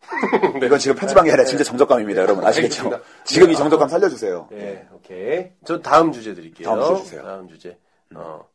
이건 0.64 0.80
지금 0.80 0.96
편집한 0.96 1.26
게 1.26 1.32
아니라 1.32 1.46
진짜 1.46 1.64
정적감입니다, 1.64 2.22
여러분. 2.22 2.46
아시겠죠? 2.46 2.86
알겠습니다. 2.86 3.02
지금 3.26 3.52
이 3.52 3.56
정적감 3.56 3.90
살려주세요. 3.90 4.48
네, 4.52 4.88
오케이. 4.94 5.52
저 5.66 5.80
다음 5.80 6.12
주제 6.12 6.34
드릴게요. 6.34 6.68
다음 6.68 6.96
주제 6.96 7.04
주세요. 7.04 7.24
다음 7.24 7.48
주제. 7.48 7.78
어. 8.16 8.48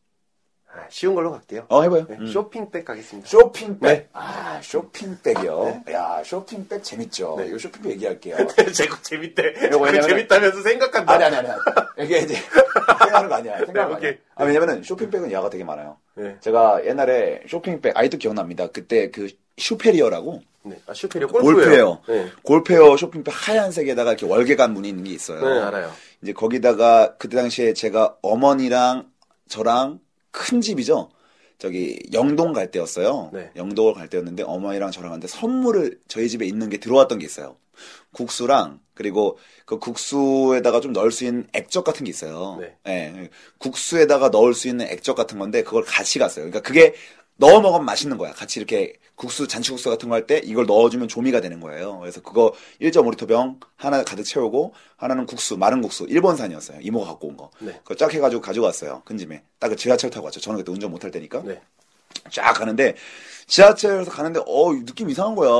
아, 0.76 0.86
쉬운 0.90 1.14
걸로 1.14 1.30
갈게요. 1.30 1.66
어, 1.68 1.82
해봐요. 1.82 2.06
네, 2.08 2.16
음. 2.18 2.26
쇼핑백 2.26 2.84
가겠습니다. 2.84 3.28
쇼핑백. 3.28 3.80
네. 3.80 4.08
아, 4.12 4.60
쇼핑백이요. 4.62 5.82
야, 5.92 6.22
쇼핑백 6.24 6.82
재밌죠. 6.82 7.36
네. 7.38 7.46
이거 7.46 7.58
쇼핑백 7.58 7.92
얘기할게요. 7.92 8.36
제거 8.74 8.96
재밌대. 9.02 9.54
왜냐면은- 9.70 10.02
재밌다면서 10.08 10.62
생각한다. 10.62 11.12
아니, 11.12 11.24
아니, 11.24 11.36
아니. 11.36 11.48
이게 12.00 12.18
이제, 12.18 12.34
생각하는 12.34 13.28
거 13.28 13.34
아니야. 13.36 13.56
생각하는 13.58 13.88
거 13.90 13.96
오케이. 13.98 14.08
아니야. 14.10 14.20
아, 14.34 14.44
왜냐면은 14.44 14.82
쇼핑백은 14.82 15.30
야가 15.30 15.48
되게 15.50 15.62
많아요. 15.62 15.96
네. 16.16 16.36
제가 16.40 16.84
옛날에 16.84 17.42
쇼핑백, 17.48 17.96
아직도 17.96 18.18
기억납니다. 18.18 18.66
그때 18.68 19.10
그 19.10 19.28
슈페리어라고 19.56 20.42
네. 20.64 20.76
아, 20.86 20.94
슈페리어 20.94 21.28
골프예요. 21.28 22.00
골프예요. 22.42 22.90
네. 22.90 22.96
쇼핑백 22.96 23.32
하얀색에다가 23.32 24.12
이렇게 24.12 24.26
월계관 24.26 24.72
무늬 24.72 24.88
있는 24.88 25.04
게 25.04 25.10
있어요. 25.10 25.40
네, 25.46 25.60
알아요. 25.62 25.92
이제 26.22 26.32
거기다가 26.32 27.16
그때 27.18 27.36
당시에 27.36 27.74
제가 27.74 28.16
어머니랑 28.22 29.06
저랑 29.48 30.00
큰 30.34 30.60
집이죠. 30.60 31.10
저기 31.58 31.98
영동 32.12 32.52
갈 32.52 32.70
때였어요. 32.72 33.30
네. 33.32 33.52
영동을 33.54 33.94
갈 33.94 34.08
때였는데 34.08 34.42
어머니랑 34.42 34.90
저랑 34.90 35.10
갔는데 35.10 35.28
선물을 35.28 36.00
저희 36.08 36.28
집에 36.28 36.44
있는 36.44 36.68
게 36.68 36.78
들어왔던 36.78 37.20
게 37.20 37.24
있어요. 37.24 37.56
국수랑 38.12 38.80
그리고 38.94 39.38
그 39.64 39.78
국수에다가 39.78 40.80
좀 40.80 40.92
넣을 40.92 41.12
수 41.12 41.24
있는 41.24 41.46
액젓 41.52 41.84
같은 41.84 42.04
게 42.04 42.10
있어요. 42.10 42.58
네. 42.60 42.76
예, 42.88 43.30
국수에다가 43.58 44.28
넣을 44.30 44.54
수 44.54 44.68
있는 44.68 44.86
액젓 44.86 45.16
같은 45.16 45.38
건데 45.38 45.62
그걸 45.62 45.84
같이 45.84 46.18
갔어요. 46.18 46.44
그러니까 46.44 46.60
그게 46.60 46.94
넣어 47.36 47.60
먹으면 47.60 47.84
맛있는 47.84 48.16
거야. 48.18 48.32
같이 48.32 48.58
이렇게 48.60 48.94
국수, 49.16 49.46
잔치국수 49.48 49.90
같은 49.90 50.08
거 50.08 50.14
할 50.14 50.26
때 50.26 50.40
이걸 50.44 50.66
넣어주면 50.66 51.08
조미가 51.08 51.40
되는 51.40 51.60
거예요. 51.60 51.98
그래서 52.00 52.20
그거 52.22 52.52
1.5리터병 52.80 53.60
하나 53.76 54.02
가득 54.04 54.24
채우고 54.24 54.72
하나는 54.96 55.26
국수, 55.26 55.56
마른 55.56 55.80
국수, 55.82 56.04
일본산이었어요. 56.08 56.80
이모가 56.80 57.06
갖고 57.06 57.28
온 57.28 57.36
거. 57.36 57.50
네. 57.60 57.80
그거 57.84 57.94
쫙 57.96 58.12
해가지고 58.12 58.40
가지고 58.42 58.66
왔어요. 58.66 59.02
큰집에. 59.04 59.42
딱 59.58 59.68
그 59.68 59.76
지하철 59.76 60.10
타고 60.10 60.26
왔죠. 60.26 60.40
저는 60.40 60.58
그때 60.58 60.72
운전 60.72 60.90
못 60.90 61.02
할 61.04 61.10
때니까. 61.10 61.42
네. 61.44 61.60
쫙 62.30 62.52
가는데 62.54 62.94
지하철에서 63.46 64.10
가는데 64.10 64.40
어 64.46 64.72
느낌 64.84 65.10
이상한 65.10 65.34
거야. 65.34 65.50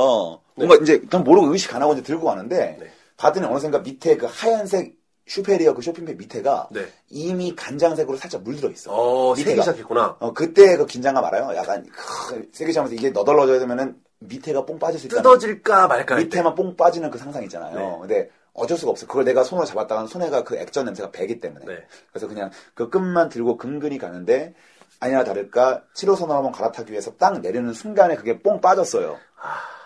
뭔가 0.55 0.75
이제 0.81 1.01
난 1.09 1.23
모르고 1.23 1.51
의식 1.51 1.73
안 1.75 1.81
하고 1.81 1.93
이제 1.93 2.01
들고 2.01 2.25
가는데 2.25 2.77
네. 2.79 2.91
봤더니 3.17 3.45
어느샌가 3.45 3.79
밑에 3.79 4.15
그 4.17 4.25
하얀색 4.29 4.95
슈페리어 5.27 5.73
그 5.73 5.81
쇼핑백 5.81 6.17
밑에가 6.17 6.69
네. 6.71 6.85
이미 7.09 7.55
간장색으로 7.55 8.17
살짝 8.17 8.43
물들어 8.43 8.69
있어. 8.71 8.91
어, 8.93 9.33
밑에가. 9.35 9.49
새기 9.49 9.61
시작했구나. 9.61 10.17
어 10.19 10.33
그때 10.33 10.77
그 10.77 10.85
긴장감 10.85 11.23
알아요? 11.25 11.55
약간 11.55 11.85
크, 11.91 12.47
세게 12.53 12.71
잡으면서 12.71 12.95
이게 12.95 13.09
너덜너져야 13.09 13.59
되면은 13.59 13.95
밑에가 14.19 14.65
뽕 14.65 14.77
빠질 14.77 14.99
수 14.99 15.07
있다. 15.07 15.17
뜯어질까 15.17 15.87
말까. 15.87 16.15
밑에만 16.17 16.53
뽕 16.55 16.75
빠지는 16.75 17.09
그 17.09 17.17
상상 17.17 17.43
있잖아요. 17.43 17.75
네. 17.75 17.97
근데 18.01 18.29
어쩔 18.53 18.77
수가 18.77 18.91
없어. 18.91 19.07
그걸 19.07 19.25
내가 19.25 19.43
손으로 19.43 19.65
잡았다가는 19.65 20.07
손에가 20.07 20.43
그 20.43 20.55
액젓 20.57 20.85
냄새가 20.85 21.11
배기 21.11 21.39
때문에. 21.39 21.65
네. 21.65 21.85
그래서 22.11 22.27
그냥 22.27 22.51
그 22.73 22.89
끝만 22.89 23.29
들고 23.29 23.57
근근히 23.57 23.97
가는데 23.97 24.53
아니나 24.99 25.23
다를까 25.23 25.83
7호선을 25.95 26.29
한번 26.29 26.51
갈아타기 26.51 26.91
위해서 26.91 27.11
딱 27.17 27.41
내리는 27.41 27.73
순간에 27.73 28.15
그게 28.15 28.39
뽕 28.39 28.61
빠졌어요. 28.61 29.17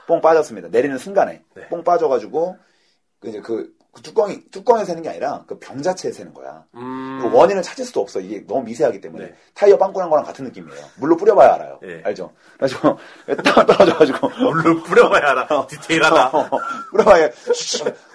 뽕 0.08 0.22
빠졌습니다. 0.22 0.68
내리는 0.70 0.98
순간에 0.98 1.44
네. 1.56 1.68
뽕 1.70 1.84
빠져가지고 1.84 2.58
그 3.20 3.28
이제 3.30 3.42
그, 3.42 3.74
그 3.92 4.02
뚜껑이 4.04 4.40
뚜껑에 4.52 4.86
새는 4.86 5.02
게 5.02 5.10
아니라 5.10 5.44
그 5.48 5.58
병 5.60 5.82
자체에 5.82 6.12
새는 6.12 6.34
거야. 6.34 6.64
음. 6.76 7.20
그 7.22 7.36
원인을 7.36 7.62
찾을 7.64 7.84
수도 7.86 8.02
없어. 8.02 8.20
이게 8.20 8.46
너무 8.48 8.64
미세하기 8.64 9.02
때문에. 9.02 9.26
네. 9.26 9.36
타이어 9.54 9.78
빵꾸난 9.78 10.10
거랑 10.10 10.24
같은 10.24 10.46
느낌이에요. 10.46 10.80
물로 11.00 11.18
뿌려봐야 11.18 11.56
알아요. 11.56 11.80
예. 11.84 12.02
알죠? 12.06 12.32
그래서 12.58 12.98
딱 13.44 13.66
떨어져가지고 13.66 14.30
물로 14.30 14.84
뿌려봐야 14.84 15.32
알아. 15.32 15.68
디테일하다. 15.68 16.28
어, 16.38 16.50
뿌려봐야 16.92 17.30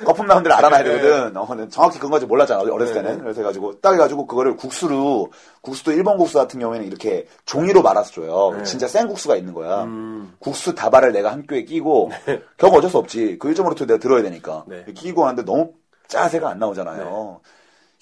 거품 0.04 0.26
나온 0.26 0.42
데를 0.42 0.56
알아놔야 0.56 0.84
되거든. 0.84 1.36
어, 1.36 1.68
정확히 1.68 1.98
그건 1.98 2.12
건지 2.12 2.26
몰랐잖아 2.26 2.60
어렸을 2.62 2.94
네. 2.94 3.02
때는. 3.02 3.18
그래서 3.22 3.40
해가지고 3.40 3.80
딱 3.80 3.92
해가지고 3.94 4.26
그거를 4.26 4.56
국수로 4.56 5.32
국수도 5.60 5.92
일본 5.92 6.16
국수 6.16 6.38
같은 6.38 6.60
경우에는 6.60 6.86
이렇게 6.86 7.26
종이로 7.44 7.82
말아서 7.82 8.12
줘요. 8.12 8.54
네. 8.56 8.64
진짜 8.64 8.86
센 8.88 9.06
국수가 9.08 9.36
있는 9.36 9.52
거야. 9.52 9.84
음. 9.84 10.34
국수 10.38 10.74
다발을 10.74 11.12
내가 11.12 11.32
한 11.32 11.46
껴에 11.46 11.64
끼고 11.64 12.10
결국 12.56 12.78
어쩔 12.78 12.90
수 12.90 12.98
없지. 12.98 13.38
그 13.38 13.48
1.5리터 13.52 13.86
내가 13.86 13.98
들어야 13.98 14.22
되니까 14.22 14.64
네. 14.66 14.84
끼고 14.94 15.24
하는데 15.24 15.42
너무 15.44 15.73
짜세가 16.08 16.48
안 16.50 16.58
나오잖아요. 16.58 17.40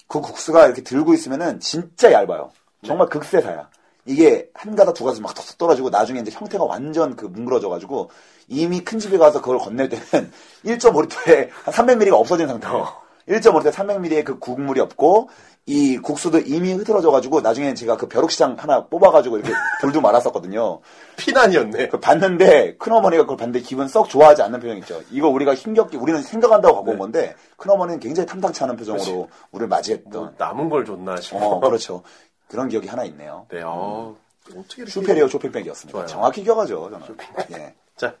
그 0.07 0.21
국수가 0.21 0.65
이렇게 0.65 0.83
들고 0.83 1.13
있으면은 1.13 1.59
진짜 1.59 2.11
얇아요. 2.11 2.51
정말 2.85 3.07
극세사야. 3.09 3.69
이게 4.05 4.49
한 4.53 4.75
가닥 4.75 4.93
두 4.93 5.05
가닥 5.05 5.21
막 5.21 5.33
톡톡 5.33 5.57
떨어지고 5.57 5.89
나중에 5.89 6.19
이제 6.19 6.31
형태가 6.31 6.63
완전 6.65 7.15
그 7.15 7.25
뭉그러져가지고 7.25 8.09
이미 8.49 8.83
큰 8.83 8.99
집에 8.99 9.17
가서 9.17 9.39
그걸 9.39 9.57
건넬 9.59 9.89
때는 9.89 10.31
1.5리터에 10.65 11.49
한 11.63 11.73
300ml가 11.73 12.13
없어진 12.13 12.47
상태예요. 12.47 12.87
1.5리터에 13.29 13.71
300ml의 13.71 14.25
그 14.25 14.39
국물이 14.39 14.81
없고 14.81 15.29
이 15.65 15.97
국수도 15.97 16.39
이미 16.39 16.73
흐트러져가지고 16.73 17.39
나중에 17.39 17.73
제가 17.73 17.95
그 17.95 18.07
벼룩시장 18.09 18.57
하나 18.59 18.85
뽑아가지고 18.87 19.37
이렇게 19.37 19.53
돌도 19.81 20.01
말았었거든요. 20.01 20.81
피난이었네. 21.15 21.85
그걸 21.85 22.01
봤는데 22.01 22.75
큰어머니가 22.75 23.23
그걸 23.23 23.37
봤는데 23.37 23.61
기분 23.61 23.87
썩 23.87 24.09
좋아하지 24.09 24.41
않는 24.41 24.59
표정 24.59 24.77
있죠. 24.79 25.01
이거 25.09 25.29
우리가 25.29 25.55
힘겹게 25.55 25.95
우리는 25.97 26.21
생각한다고 26.21 26.75
갖고 26.75 26.91
온 26.91 26.97
건데 26.97 27.35
큰어머니는 27.57 28.01
굉장히 28.01 28.27
탐탁치 28.27 28.61
않은 28.65 28.75
표정으로 28.75 29.29
우리를 29.51 29.67
맞이했던. 29.69 30.11
뭐 30.11 30.33
남은 30.37 30.69
걸 30.69 30.83
줬나 30.83 31.15
싶어. 31.17 31.37
어, 31.37 31.59
그렇죠. 31.61 32.03
그런 32.49 32.67
기억이 32.67 32.89
하나 32.89 33.05
있네요. 33.05 33.47
네, 33.49 33.61
어, 33.63 34.15
어떻게 34.49 34.81
이렇게. 34.81 34.91
슈페리어 34.91 35.27
쇼핑백이었습니다. 35.29 35.97
좋아요. 35.97 36.07
정확히 36.07 36.43
기억하죠, 36.43 36.89
저는. 36.91 37.17
예. 37.53 37.73
자, 37.95 38.13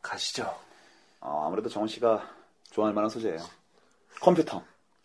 가시죠. 0.00 0.54
어, 1.20 1.44
아무래도 1.46 1.68
정원 1.68 1.88
씨가 1.88 2.22
좋아할 2.70 2.94
만한 2.94 3.10
소재예요. 3.10 3.40
컴퓨터. 4.20 4.62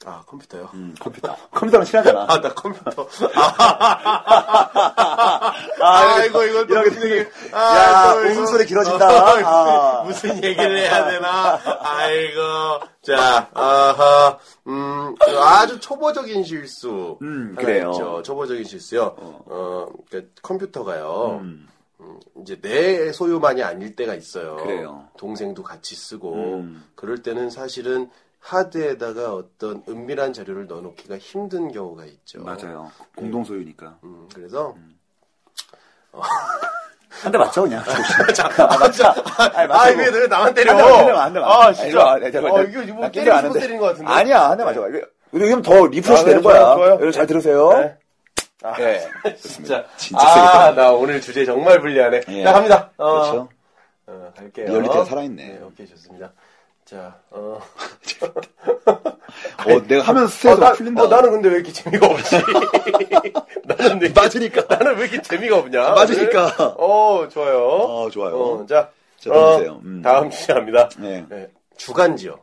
아, 0.07 0.23
컴퓨터요. 0.27 0.69
음, 0.75 0.93
컴퓨터. 0.99 1.35
컴퓨터는 1.51 1.85
친하잖아. 1.85 2.25
아, 2.29 2.39
나 2.39 2.53
컴퓨터. 2.53 3.07
아, 5.81 6.23
이거, 6.25 6.45
이거, 6.45 6.65
또 6.65 6.73
이렇게 6.73 6.89
무슨 6.89 7.01
되게- 7.01 7.19
야, 7.21 7.27
아, 7.53 8.13
또 8.13 8.19
이거- 8.21 8.29
웃음소리 8.31 8.65
길어진다. 8.65 9.07
아, 9.09 9.99
아. 9.99 10.03
무슨 10.03 10.35
얘기를 10.43 10.77
해야 10.77 11.05
되나? 11.09 11.59
아이고. 11.81 12.41
자, 13.01 13.49
아하, 13.53 14.37
음, 14.67 15.15
아주 15.41 15.79
초보적인 15.79 16.43
실수. 16.43 17.17
음, 17.21 17.55
그래요. 17.57 17.91
있죠. 17.91 18.21
초보적인 18.23 18.63
실수요. 18.63 19.15
어, 19.17 19.87
그러니까 20.09 20.31
컴퓨터가요. 20.41 21.39
음. 21.41 21.67
음, 22.01 22.19
이제 22.41 22.59
내 22.61 23.11
소유만이 23.11 23.63
아닐 23.63 23.95
때가 23.95 24.15
있어요. 24.15 24.57
그래요. 24.57 25.07
동생도 25.17 25.63
같이 25.63 25.95
쓰고 25.95 26.33
음. 26.59 26.83
그럴 26.95 27.23
때는 27.23 27.49
사실은 27.49 28.09
하드에다가 28.45 29.33
어떤 29.33 29.83
은밀한 29.89 30.31
자료를 30.31 30.67
넣어놓기가 30.67 31.17
힘든 31.17 31.71
경우가 31.71 32.05
있죠. 32.05 32.43
맞아요. 32.43 32.91
공동 33.15 33.43
소유니까. 33.43 33.97
음, 34.03 34.29
그래서 34.33 34.75
한대 37.09 37.39
맞죠, 37.39 37.63
그냥. 37.63 37.83
자, 38.35 38.47
아, 38.57 38.77
맞죠? 38.77 39.05
아니, 39.55 39.67
맞죠. 39.67 39.73
아, 39.73 39.89
이게 39.89 40.09
왜 40.09 40.27
나만 40.27 40.53
때려? 40.53 40.71
한 40.71 40.77
대만, 40.77 40.93
한 40.93 41.05
대만, 41.05 41.21
한 41.23 41.33
대만. 41.33 41.49
아, 41.51 41.73
진짜. 41.73 42.19
잠깐만. 42.31 42.51
어, 42.51 42.61
이거 42.63 42.93
뭐 42.93 43.05
나 43.05 43.11
때리고 43.11 43.33
안 43.33 43.41
싶어. 43.45 43.53
때리는 43.53 43.77
것 43.79 43.85
같은데. 43.87 44.11
아니야, 44.11 44.49
한대 44.49 44.63
맞아. 44.63 44.79
이거, 44.87 45.01
이거 45.33 45.61
더 45.63 45.85
refresh 45.87 46.21
아, 46.21 46.25
되는 46.25 46.43
거야. 46.43 46.59
좋아요. 46.75 46.89
여러분 46.91 47.11
잘 47.11 47.25
들으세요. 47.25 47.73
네. 47.73 47.97
예. 48.79 49.35
진짜. 49.37 49.85
진짜 49.97 50.23
아. 50.23 50.71
나 50.75 50.91
오늘 50.91 51.19
주제 51.19 51.45
정말 51.45 51.79
불리하네. 51.79 52.21
예. 52.29 52.43
자, 52.43 52.53
갑니다. 52.53 52.91
어, 52.97 53.11
그렇죠. 53.13 53.49
어, 54.07 54.31
갈게요. 54.37 54.67
리얼리티가 54.67 55.05
살아있네. 55.05 55.43
네, 55.47 55.59
오케이, 55.63 55.87
좋습니다. 55.87 56.31
자, 56.85 57.19
어. 57.31 57.59
어, 59.65 59.81
내가 59.87 60.03
하면서 60.03 60.25
어, 60.25 60.27
스트레스 60.27 60.59
나, 60.59 60.67
가 60.67 60.73
풀린다. 60.73 61.03
어, 61.03 61.07
나는 61.07 61.31
근데 61.31 61.49
왜 61.49 61.55
이렇게 61.55 61.71
재미가 61.73 62.05
없지? 62.05 62.35
나는 63.65 63.99
왜 63.99 64.07
이렇게- 64.07 64.13
맞으니까. 64.21 64.61
나는 64.69 64.95
왜 64.97 65.07
이렇게 65.07 65.21
재미가 65.21 65.57
없냐? 65.57 65.91
맞으니까. 65.93 66.75
어, 66.77 67.27
좋아요. 67.27 67.65
어, 67.65 68.09
좋아요. 68.11 68.35
어, 68.39 68.65
자, 68.67 68.91
자, 69.17 69.31
던지세요. 69.31 69.81
음. 69.83 70.01
다음 70.03 70.29
주제합니다. 70.29 70.89
네. 70.99 71.25
네, 71.27 71.47
주간지요. 71.75 72.39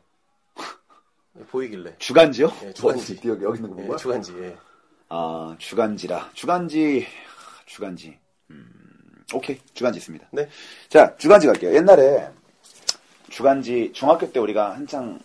보이길래. 1.51 1.95
주간지요? 1.99 2.53
예, 2.65 2.73
주간지. 2.73 3.17
어디, 3.19 3.29
여기, 3.29 3.45
여기 3.45 3.59
있는 3.59 3.71
예, 3.79 3.83
건가? 3.83 3.97
주간지. 3.97 4.35
예. 4.43 4.57
아, 5.09 5.55
주간지라. 5.59 6.31
주간지, 6.35 7.07
주간지. 7.67 8.19
음, 8.51 8.67
오케이. 9.33 9.59
주간지 9.73 9.99
있습니다. 9.99 10.27
네. 10.33 10.49
자, 10.89 11.15
주간지 11.17 11.47
갈게요. 11.47 11.75
옛날에 11.75 12.29
주간지, 13.33 13.93
중학교 13.95 14.31
때 14.31 14.39
우리가 14.39 14.75
한창 14.75 15.19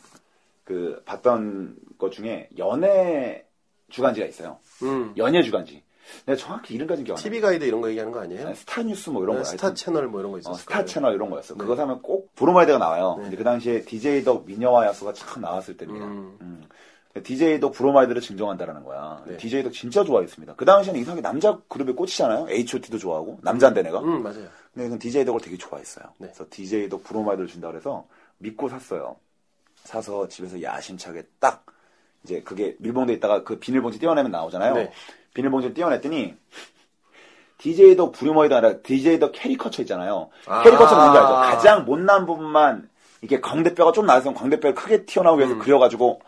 그 0.64 1.02
봤던 1.06 1.76
것 1.98 2.12
중에 2.12 2.48
연예 2.58 3.44
주간지가 3.90 4.26
있어요. 4.26 4.60
음. 4.84 5.14
연예 5.18 5.44
주간지. 5.44 5.84
내가 6.26 6.38
정확히 6.38 6.74
이름까지는 6.76 7.04
기억 7.06 7.16
안 7.16 7.18
나. 7.18 7.22
TV 7.22 7.42
가이드 7.42 7.66
이런 7.66 7.82
거 7.82 7.90
얘기하는 7.90 8.14
거 8.14 8.22
아니에요? 8.22 8.54
스타 8.56 8.82
뉴스 8.82 9.10
뭐 9.10 9.24
이런 9.24 9.36
거. 9.36 9.44
네, 9.44 9.50
스타 9.50 9.68
하여튼. 9.68 9.76
채널 9.76 10.08
뭐 10.08 10.22
이런 10.22 10.32
거 10.32 10.38
있었어 10.40 10.52
요. 10.52 10.54
어, 10.54 10.58
스타 10.58 10.86
채널 10.86 11.16
이런 11.16 11.30
거였어. 11.30 11.54
네. 11.54 11.58
그거 11.58 11.76
사면 11.76 12.02
꼭 12.02 12.34
브로마이드가 12.36 12.78
나와요. 12.78 13.16
네. 13.18 13.24
근데 13.24 13.38
그 13.38 13.44
당시에 13.44 13.82
DJ 13.82 14.24
DOC 14.24 14.46
미녀와 14.46 14.86
야수가 14.88 15.12
참 15.12 15.42
나왔을 15.42 15.76
때입니다. 15.76 16.06
음. 16.06 16.38
음. 16.40 16.64
DJ 17.24 17.60
DOC 17.60 17.74
브로마이드를 17.74 18.22
증정한다라는 18.22 18.84
거야. 18.84 19.24
네. 19.26 19.38
DJ 19.38 19.64
DOC 19.64 19.74
진짜 19.74 20.04
좋아했습니다. 20.04 20.56
그 20.56 20.66
당시에는 20.66 21.00
이상하게 21.00 21.22
남자 21.22 21.60
그룹에 21.68 21.94
꽂히잖아요. 21.94 22.48
H.O.T.도 22.50 22.98
좋아하고 22.98 23.40
남자인데 23.42 23.84
내가. 23.84 24.00
음, 24.00 24.24
맞아요. 24.24 24.48
근데 24.74 24.90
그 24.90 25.00
DJ 25.00 25.26
DOC을 25.26 25.42
되게 25.42 25.58
좋아했어요. 25.58 26.06
네. 26.18 26.28
그래서 26.28 26.46
DJ 26.50 26.90
DOC 26.90 27.04
브로마이드를 27.04 27.48
준다 27.48 27.68
그래서 27.70 28.06
믿고 28.38 28.70
샀어요. 28.70 29.16
사서 29.84 30.28
집에서 30.28 30.62
야심차게 30.62 31.24
딱 31.40 31.66
이제 32.24 32.42
그게 32.42 32.76
밀봉돼 32.80 33.14
있다가 33.14 33.44
그 33.44 33.60
비닐봉지 33.60 34.00
떼어내면 34.00 34.32
나오잖아요. 34.32 34.74
네. 34.74 34.92
비닐봉지 35.34 35.74
떼어냈더니 35.74 36.36
DJ 37.58 37.96
DOC 37.96 38.12
브로마이드 38.12 38.54
아니라 38.54 38.82
DJ 38.82 39.20
DOC 39.20 39.32
캐리커처 39.32 39.82
있잖아요. 39.84 40.30
아. 40.46 40.64
캐리커처는 40.64 41.04
뭔지 41.04 41.20
알죠? 41.20 41.34
가장 41.34 41.86
못난 41.86 42.26
부분만 42.26 42.90
이게 43.22 43.40
광대뼈가 43.42 43.92
좀 43.94 44.06
나서 44.06 44.34
광대뼈를 44.34 44.76
크게 44.76 45.06
튀어나오기 45.06 45.44
위해서 45.44 45.58
그려가지고 45.60 46.22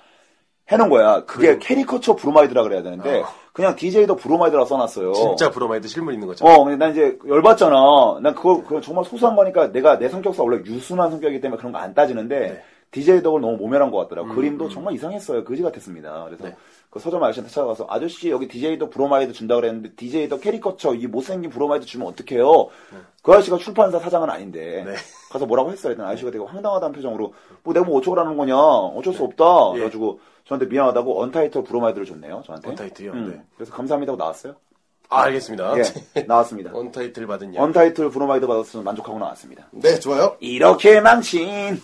해놓은 0.71 0.89
거야. 0.89 1.23
그게 1.25 1.51
음. 1.51 1.59
캐리커처 1.59 2.15
브로마이드라 2.15 2.63
그래야 2.63 2.83
되는데 2.83 3.21
아. 3.23 3.29
그냥 3.53 3.75
DJ 3.75 4.05
DOC 4.07 4.17
브로마이드라 4.19 4.65
써놨어요. 4.65 5.13
진짜 5.13 5.49
브로마이드 5.49 5.87
실물 5.87 6.13
있는 6.13 6.27
거죠. 6.27 6.45
어, 6.45 6.63
근데 6.63 6.77
난 6.77 6.91
이제 6.91 7.17
열받잖아. 7.27 8.19
난 8.21 8.35
그거, 8.35 8.63
그거 8.63 8.79
정말 8.81 9.03
소소한 9.05 9.35
거니까 9.35 9.71
내가 9.71 9.97
내 9.97 10.07
성격상 10.09 10.45
원래 10.45 10.61
유순한 10.65 11.09
성격이기 11.11 11.41
때문에 11.41 11.57
그런 11.57 11.71
거 11.73 11.79
안 11.79 11.93
따지는데, 11.93 12.39
네. 12.39 12.63
DJ 12.91 13.21
DOC을 13.21 13.39
너무 13.41 13.55
모멸한 13.57 13.91
것 13.91 13.97
같더라고. 13.99 14.29
음, 14.29 14.35
그림도 14.35 14.65
음. 14.65 14.69
정말 14.69 14.93
이상했어요. 14.95 15.43
그지 15.43 15.61
같았습니다. 15.61 16.25
그래서 16.25 16.45
네. 16.45 16.55
그 16.89 16.99
서점 16.99 17.23
아저씨한테 17.23 17.51
찾아가서, 17.53 17.85
아저씨 17.89 18.29
여기 18.31 18.47
DJ 18.47 18.79
DOC 18.79 18.89
브로마이드 18.89 19.31
준다 19.33 19.55
그랬는데, 19.55 19.91
DJ 19.95 20.27
DOC 20.29 20.41
캐리커처 20.41 20.95
이 20.95 21.05
못생긴 21.07 21.51
브로마이드 21.51 21.85
주면 21.85 22.07
어떡해요? 22.07 22.67
그 23.21 23.31
아저씨가 23.31 23.57
출판사 23.57 23.99
사장은 23.99 24.29
아닌데, 24.29 24.83
네. 24.85 24.93
가서 25.31 25.45
뭐라고 25.45 25.71
했어요. 25.71 25.91
일단 25.91 26.07
아저씨가 26.07 26.31
되게 26.31 26.43
황당하다는 26.43 26.93
표정으로, 26.95 27.33
뭐 27.63 27.73
내가 27.73 27.85
뭐 27.85 27.97
어쩌라는 27.99 28.35
거냐? 28.37 28.55
어쩔 28.57 29.13
수 29.13 29.23
없다. 29.23 29.43
예. 29.73 29.79
그래가지고 29.79 30.19
저한테 30.49 30.65
미안하다고 30.65 31.21
언타이틀 31.21 31.63
브로마이드를 31.63 32.07
줬네요. 32.07 32.41
저한테. 32.43 32.69
언타이틀이요? 32.69 33.11
음. 33.11 33.29
네. 33.29 33.43
그래서 33.55 33.71
감사합니다고 33.71 34.17
나왔어요. 34.17 34.55
아, 35.09 35.21
알겠습니다. 35.23 35.75
예, 35.77 36.21
나왔습니다. 36.27 36.71
언타이틀 36.73 37.27
받은 37.27 37.53
양. 37.53 37.63
언타이틀 37.65 38.09
브로마이드 38.09 38.47
받았으면 38.47 38.83
만족하고 38.83 39.19
나왔습니다. 39.19 39.67
네, 39.71 39.99
좋아요. 39.99 40.37
이렇게 40.39 41.01
망친 41.01 41.79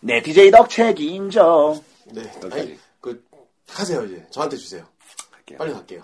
내 0.00 0.22
DJ 0.22 0.50
DOC 0.50 0.70
책임져. 0.70 1.78
네. 2.06 2.22
아니, 2.50 2.78
그, 3.02 3.22
하세요, 3.68 4.02
이제. 4.04 4.26
저한테 4.30 4.56
주세요. 4.56 4.84
갈게요. 5.30 5.58
빨리 5.58 5.72
갈게요. 5.74 6.02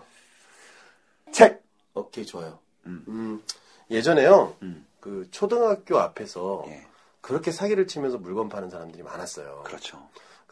책. 1.32 1.62
오케이, 1.94 2.26
좋아요. 2.26 2.58
음, 2.86 3.42
예전에요, 3.90 4.56
음. 4.62 4.86
그, 5.00 5.26
초등학교 5.30 5.98
앞에서 5.98 6.64
예. 6.68 6.84
그렇게 7.22 7.50
사기를 7.50 7.86
치면서 7.86 8.18
물건 8.18 8.50
파는 8.50 8.68
사람들이 8.68 9.02
많았어요. 9.02 9.62
그렇죠. 9.64 9.98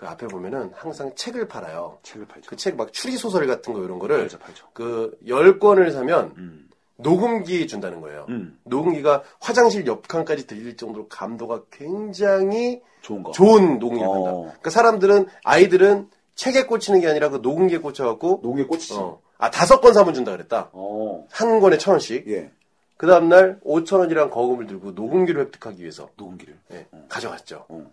그 0.02 0.09
앞에 0.09 0.26
보면은 0.26 0.73
항상 0.75 1.12
책을 1.14 1.47
팔아요. 1.47 1.97
책을 2.02 2.26
팔죠. 2.26 2.50
그 2.50 2.56
책 2.56 2.75
막 2.75 2.92
추리 2.92 3.16
소설 3.16 3.47
같은 3.47 3.73
거 3.73 3.85
이런 3.85 4.00
거를 4.00 4.18
팔죠, 4.18 4.37
팔죠. 4.40 4.66
그 4.73 5.16
10권을 5.25 5.92
사면 5.92 6.35
음. 6.38 6.68
녹음기 6.97 7.68
준다는 7.68 8.00
거예요. 8.00 8.26
음. 8.28 8.59
녹음기가 8.64 9.23
화장실 9.40 9.87
옆칸까지 9.87 10.49
들릴 10.49 10.76
정도로 10.76 11.06
감도가 11.06 11.62
굉장히 11.71 12.82
좋은 13.02 13.23
거. 13.23 13.30
좋은 13.30 13.78
녹음기를 13.78 14.09
어. 14.09 14.12
판다. 14.12 14.32
그러니까 14.40 14.71
사람들은 14.71 15.26
아이들은 15.44 16.11
책에 16.35 16.64
꽂히는 16.66 17.00
게 17.00 17.06
아니라 17.06 17.28
그 17.28 17.37
녹음기에 17.37 17.78
꽂혀갖고 17.78 18.40
녹에 18.42 18.64
꽂히죠. 18.64 19.00
어. 19.00 19.23
아 19.38 19.52
다섯 19.52 19.80
권 19.80 19.92
사면 19.92 20.14
준다 20.14 20.32
그랬다. 20.32 20.71
어. 20.73 21.28
한 21.30 21.61
권에 21.61 21.78
천 21.78 21.92
원씩. 21.92 22.26
예. 22.28 22.50
그 22.97 23.06
다음날 23.06 23.61
오천 23.62 24.00
원이랑 24.00 24.30
거금을 24.30 24.66
들고 24.66 24.90
녹음기를 24.92 25.42
획득하기 25.42 25.80
위해서 25.80 26.09
녹음기를. 26.16 26.59
예, 26.73 26.87
가져갔죠. 27.09 27.66
어. 27.68 27.87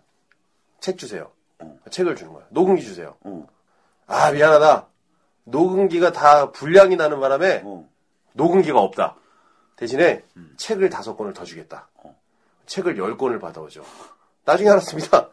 책 0.80 0.98
주세요. 0.98 1.30
어. 1.60 1.78
책을 1.90 2.16
주는 2.16 2.32
거야. 2.32 2.44
녹음기 2.50 2.82
주세요. 2.82 3.16
어. 3.22 3.46
아 4.06 4.30
미안하다. 4.32 4.86
녹음기가 5.44 6.12
다 6.12 6.50
불량이 6.52 6.96
나는 6.96 7.20
바람에 7.20 7.62
어. 7.64 7.88
녹음기가 8.32 8.80
없다. 8.80 9.16
대신에 9.76 10.24
책을 10.56 10.90
다섯 10.90 11.16
권을 11.16 11.32
더 11.32 11.44
주겠다. 11.44 11.88
어. 11.94 12.16
책을 12.66 12.98
열 12.98 13.16
권을 13.16 13.38
받아오죠. 13.38 13.82
나중에 14.44 14.70
알았습니다. 14.70 15.28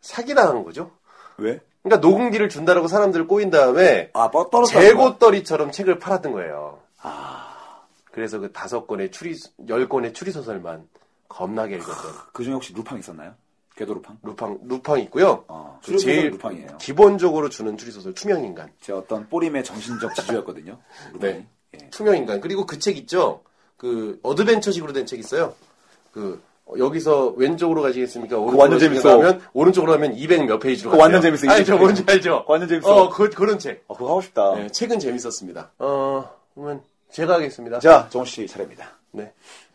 사기당한 0.00 0.64
거죠. 0.64 0.90
왜? 1.38 1.60
그러니까 1.82 2.06
녹음기를 2.06 2.48
준다라고 2.48 2.88
사람들을 2.88 3.26
꼬인 3.26 3.50
다음에 3.50 4.10
아. 4.12 4.30
재고떨이처럼 4.66 5.70
책을 5.70 5.98
팔았던 5.98 6.32
거예요. 6.32 6.80
아. 7.00 7.86
그래서 8.10 8.38
그 8.38 8.52
다섯 8.52 8.86
권의 8.86 9.10
추리, 9.10 9.36
열 9.68 9.88
권의 9.88 10.12
추리 10.12 10.30
소설만 10.32 10.88
겁나게 11.28 11.76
읽었던 11.76 12.12
그 12.32 12.44
중에 12.44 12.54
혹시 12.54 12.74
루팡 12.74 12.98
있었나요? 12.98 13.34
괴도 13.80 13.94
루팡? 13.94 14.18
루팡, 14.22 14.58
루팡 14.64 15.00
있고요. 15.00 15.42
어, 15.48 15.80
그 15.82 15.96
제일 15.96 16.32
루팡이에요. 16.32 16.76
기본적으로 16.78 17.48
주는 17.48 17.78
추리소설 17.78 18.12
투명인간. 18.12 18.70
제 18.82 18.92
어떤 18.92 19.26
뿌림의 19.30 19.64
정신적 19.64 20.14
지주였거든요. 20.16 20.76
네. 21.18 21.46
예. 21.74 21.88
투명인간. 21.90 22.42
그리고 22.42 22.66
그 22.66 22.78
책 22.78 22.98
있죠? 22.98 23.40
그, 23.78 24.20
어드벤처식으로 24.22 24.92
된 24.92 25.06
책 25.06 25.18
있어요? 25.18 25.54
그, 26.12 26.42
어, 26.66 26.74
여기서 26.76 27.28
왼쪽으로 27.38 27.80
가시겠습니까? 27.80 28.36
오른쪽으로 28.36 28.58
완전? 28.60 28.78
재밌어. 28.78 29.12
하면, 29.18 29.40
오른쪽으로 29.54 29.94
하면 29.94 30.14
200 30.14 30.44
몇 30.44 30.58
페이지로 30.58 30.90
그거 30.90 31.02
완전. 31.02 31.22
재밌어, 31.22 31.50
알죠? 31.50 31.72
200 31.76 31.80
뭔지 31.80 32.04
알죠? 32.06 32.44
완전 32.46 32.68
재밌어. 32.68 32.94
어, 33.04 33.08
그, 33.08 33.30
그런 33.30 33.58
책. 33.58 33.82
아, 33.88 33.94
그거 33.94 34.10
하고 34.10 34.20
싶다. 34.20 34.56
네, 34.56 34.68
책은 34.68 34.98
재밌었습니다. 34.98 35.70
어, 35.78 36.30
그러면 36.54 36.82
제가 37.10 37.36
하겠습니다. 37.36 37.78
자, 37.78 38.08
정우 38.10 38.26
씨 38.26 38.46
차례입니다. 38.46 38.90
네. 39.12 39.32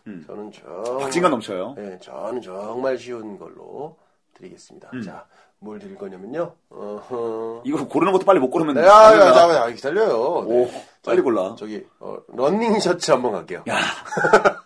음. 0.07 0.24
저는 0.27 0.51
정말. 0.51 1.00
박진감 1.01 1.31
넘쳐요. 1.31 1.74
네, 1.77 1.97
저는 2.01 2.41
정말 2.41 2.97
쉬운 2.97 3.38
걸로 3.38 3.97
드리겠습니다. 4.35 4.89
음. 4.93 5.01
자, 5.01 5.25
뭘 5.59 5.79
드릴 5.79 5.95
거냐면요. 5.95 6.53
어허. 6.69 7.63
이거 7.65 7.88
고르는 7.88 8.13
것도 8.13 8.25
빨리 8.25 8.39
못 8.39 8.50
고르면. 8.50 8.75
네, 8.75 8.81
아, 8.88 9.07
안 9.07 9.15
야, 9.15 9.24
된다. 9.25 9.47
자, 9.47 9.55
야, 9.55 9.69
기다려요. 9.71 10.15
오, 10.19 10.65
네. 10.65 10.85
빨리 11.03 11.17
자, 11.17 11.24
골라. 11.24 11.55
저기, 11.57 11.85
어, 12.00 12.17
러닝 12.27 12.79
셔츠 12.79 13.12
한번 13.12 13.31
갈게요. 13.31 13.63
야. 13.69 13.75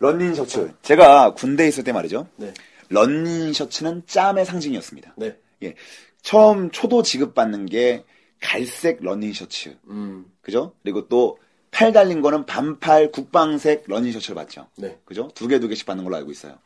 런닝 0.00 0.34
셔츠. 0.34 0.72
제가 0.82 1.34
군대 1.34 1.64
에 1.64 1.68
있을 1.68 1.84
때 1.84 1.92
말이죠. 1.92 2.26
네. 2.36 2.52
런닝 2.88 3.52
셔츠는 3.52 4.02
짬의 4.06 4.44
상징이었습니다. 4.46 5.14
네. 5.16 5.36
예. 5.62 5.74
처음 6.22 6.70
초도 6.70 7.02
지급 7.02 7.34
받는 7.34 7.66
게 7.66 8.04
갈색 8.40 9.02
런닝 9.02 9.32
셔츠. 9.34 9.76
음, 9.88 10.24
그죠? 10.40 10.72
그리고 10.82 11.06
또 11.08 11.38
팔 11.70 11.92
달린 11.92 12.20
거는 12.20 12.46
반팔 12.46 13.12
국방색 13.12 13.84
러닝 13.86 14.12
셔츠를 14.12 14.34
받죠. 14.34 14.66
네. 14.76 14.98
그죠? 15.04 15.28
두 15.34 15.46
개 15.48 15.58
두 15.60 15.68
개씩 15.68 15.86
받는 15.86 16.04
걸로 16.04 16.16
알고 16.16 16.30
있어요. 16.32 16.58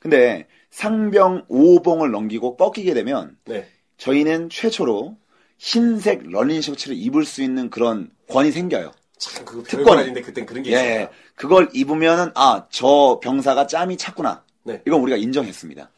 근데 0.00 0.46
상병 0.70 1.46
5호봉을 1.48 2.10
넘기고 2.10 2.56
꺾이게 2.56 2.94
되면 2.94 3.36
네. 3.46 3.68
저희는 3.96 4.48
최초로 4.50 5.16
흰색 5.58 6.22
러닝 6.30 6.60
셔츠를 6.62 6.96
입을 6.96 7.24
수 7.24 7.42
있는 7.42 7.70
그런 7.70 8.10
권이 8.28 8.50
생겨요. 8.52 8.92
참, 9.18 9.44
그거 9.44 9.62
특권. 9.62 9.84
별거 9.84 10.00
아닌데 10.00 10.22
그땐 10.22 10.46
그런 10.46 10.62
게 10.62 10.72
예. 10.72 10.74
있었다. 11.02 11.10
그걸 11.34 11.68
입으면은 11.74 12.30
아, 12.34 12.66
저 12.70 13.20
병사가 13.22 13.66
짬이 13.66 13.96
찼구나. 13.98 14.44
네. 14.64 14.82
이건 14.86 15.00
우리가 15.00 15.16
인정했습니다. 15.18 15.90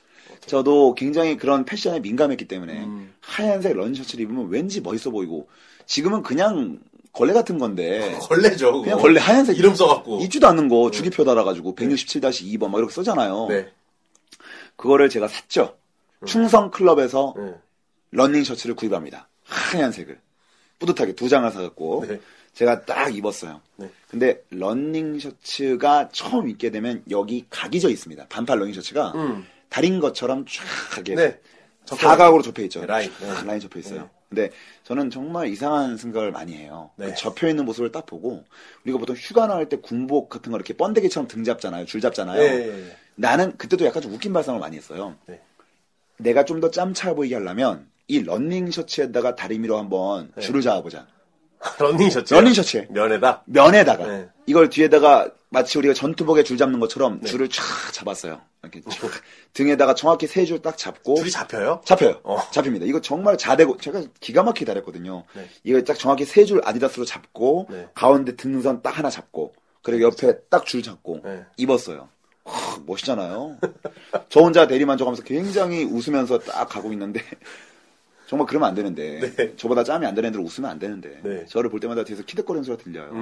저도 0.47 0.95
굉장히 0.97 1.37
그런 1.37 1.65
패션에 1.65 2.01
민감했기 2.01 2.47
때문에 2.49 2.85
음. 2.85 3.15
하얀색 3.21 3.77
러닝 3.77 3.95
셔츠를 3.95 4.25
입으면 4.25 4.49
왠지 4.49 4.81
멋있어 4.81 5.11
보이고 5.11 5.49
지금은 5.87 6.23
그냥 6.25 6.81
걸레 7.13 7.33
같은 7.33 7.59
건데 7.59 8.17
걸레죠. 8.29 8.73
그거. 8.73 8.85
그냥 8.85 8.99
걸레 8.99 9.21
하얀색 9.21 9.59
이름 9.59 9.75
써갖고. 9.75 10.21
입지도 10.21 10.47
않는 10.49 10.69
거 10.69 10.91
주기표 10.91 11.25
달아가지고 11.25 11.75
167-2번 11.75 12.71
막 12.71 12.79
이렇게 12.79 12.93
쓰잖아요. 12.95 13.47
네. 13.49 13.69
그거를 14.77 15.09
제가 15.09 15.29
샀죠. 15.29 15.77
충성 16.27 16.71
클럽에서 16.71 17.35
네. 17.37 17.55
러닝 18.13 18.45
셔츠를 18.45 18.75
구입합니다. 18.75 19.29
하얀색을 19.45 20.19
뿌듯하게 20.79 21.15
두 21.15 21.29
장을 21.29 21.51
사갖고 21.51 22.05
네. 22.09 22.21
제가 22.55 22.85
딱 22.85 23.15
입었어요. 23.15 23.61
네. 23.77 23.91
근데 24.11 24.43
러닝 24.51 25.19
셔츠가 25.19 26.09
처음 26.13 26.49
입게 26.49 26.71
되면 26.71 27.03
여기 27.11 27.47
각이 27.51 27.81
져 27.81 27.89
있습니다. 27.91 28.27
반팔 28.29 28.59
러닝 28.59 28.75
셔츠가 28.75 29.13
음. 29.15 29.47
다린 29.69 30.01
것처럼 30.01 30.45
쫙 30.47 30.65
이렇게 30.97 31.15
네. 31.15 31.41
사각으로 31.87 32.43
접혀 32.43 32.63
있죠. 32.65 32.81
네, 32.81 32.87
라인. 32.87 33.13
네. 33.21 33.27
쫙 33.27 33.47
라인 33.47 33.61
접혀 33.61 33.81
있어요. 33.81 34.09
네. 34.33 34.49
근데 34.49 34.51
저는 34.85 35.11
정말 35.11 35.49
이상한 35.49 35.97
생각을 35.97 36.33
많이 36.33 36.55
해요. 36.55 36.91
네. 36.97 37.07
그 37.07 37.15
접혀 37.15 37.49
있는 37.49 37.65
모습을 37.65 37.93
딱 37.93 38.07
보고 38.07 38.45
우리가 38.85 38.99
보통 38.99 39.15
휴가 39.17 39.47
나갈 39.47 39.69
때 39.69 39.77
군복 39.77 40.29
같은 40.29 40.51
거 40.51 40.57
이렇게 40.59 40.75
번데기처럼 40.75 41.29
등 41.29 41.45
잡잖아요. 41.45 41.85
줄 41.87 42.01
잡잖아요. 42.01 42.41
예. 42.43 42.97
나는 43.15 43.57
그때도 43.57 43.85
약간 43.85 44.03
좀 44.03 44.13
웃긴 44.13 44.33
발상을 44.33 44.59
많이 44.59 44.77
했어요. 44.77 45.17
네. 45.27 45.41
내가 46.19 46.45
좀 46.45 46.61
더 46.61 46.71
짬차 46.71 47.15
보이게 47.15 47.35
하려면 47.35 47.89
이 48.09 48.23
러닝 48.23 48.71
셔츠에다가 48.71 49.35
다리미로 49.37 49.79
한번 49.79 50.31
네. 50.35 50.43
줄을 50.43 50.63
잡아보자. 50.63 51.07
러닝 51.79 52.11
셔츠. 52.11 52.35
러닝 52.35 52.53
셔츠에 52.55 52.87
면에다. 52.91 53.43
면에다가 53.47 54.07
네. 54.07 54.29
이걸 54.47 54.69
뒤에다가 54.69 55.31
마치 55.51 55.79
우리가 55.79 55.95
전투복에 55.95 56.43
줄 56.43 56.57
잡는 56.57 56.81
것처럼 56.81 57.21
네. 57.21 57.29
줄을 57.31 57.49
쫙 57.49 57.63
잡았어요. 57.93 58.41
이렇게 58.63 58.81
쫙 58.89 59.11
등에다가 59.53 59.95
정확히 59.95 60.27
세 60.27 60.45
줄 60.45 60.63
딱 60.63 60.77
잡고 60.79 61.17
줄이 61.17 61.31
잡혀요? 61.31 61.83
잡혀요. 61.85 62.21
어. 62.25 62.39
잡힙니다. 62.51 62.87
이거 62.87 63.01
정말 63.01 63.37
잘되고 63.37 63.77
제가 63.79 64.03
기가 64.21 64.43
막히게 64.43 64.65
잘했거든요. 64.67 65.25
네. 65.35 65.49
이거 65.65 65.81
딱 65.83 65.99
정확히 65.99 66.25
세 66.25 66.45
줄 66.45 66.61
아디다스로 66.65 67.05
잡고 67.05 67.67
네. 67.71 67.89
가운데 67.95 68.35
등선 68.37 68.83
딱 68.83 68.99
하나 68.99 69.11
잡고 69.11 69.55
그리고 69.83 70.05
옆에 70.05 70.39
딱 70.49 70.65
줄 70.65 70.83
잡고 70.83 71.21
네. 71.25 71.45
입었어요. 71.57 72.09
하, 72.45 72.79
멋있잖아요. 72.87 73.59
저 74.29 74.41
혼자 74.41 74.67
대리만족하면서 74.67 75.23
굉장히 75.23 75.85
웃으면서 75.85 76.39
딱 76.41 76.69
가고 76.69 76.93
있는데 76.93 77.21
정말 78.33 78.47
그러면 78.47 78.71
안 78.71 78.75
되는데 78.75 79.21
네. 79.37 79.57
저보다 79.57 79.85
짬이 79.85 80.07
안 80.07 80.15
되는 80.15 80.31
애들 80.31 80.41
웃으면 80.41 80.71
안 80.71 80.79
되는데 80.79 81.21
네. 81.23 81.45
저를 81.45 81.69
볼 81.69 81.81
때마다 81.81 82.03
뒤에서 82.03 82.23
키득거리는 82.25 82.65
소리가 82.65 82.83
들려요. 82.83 83.11
음. 83.13 83.19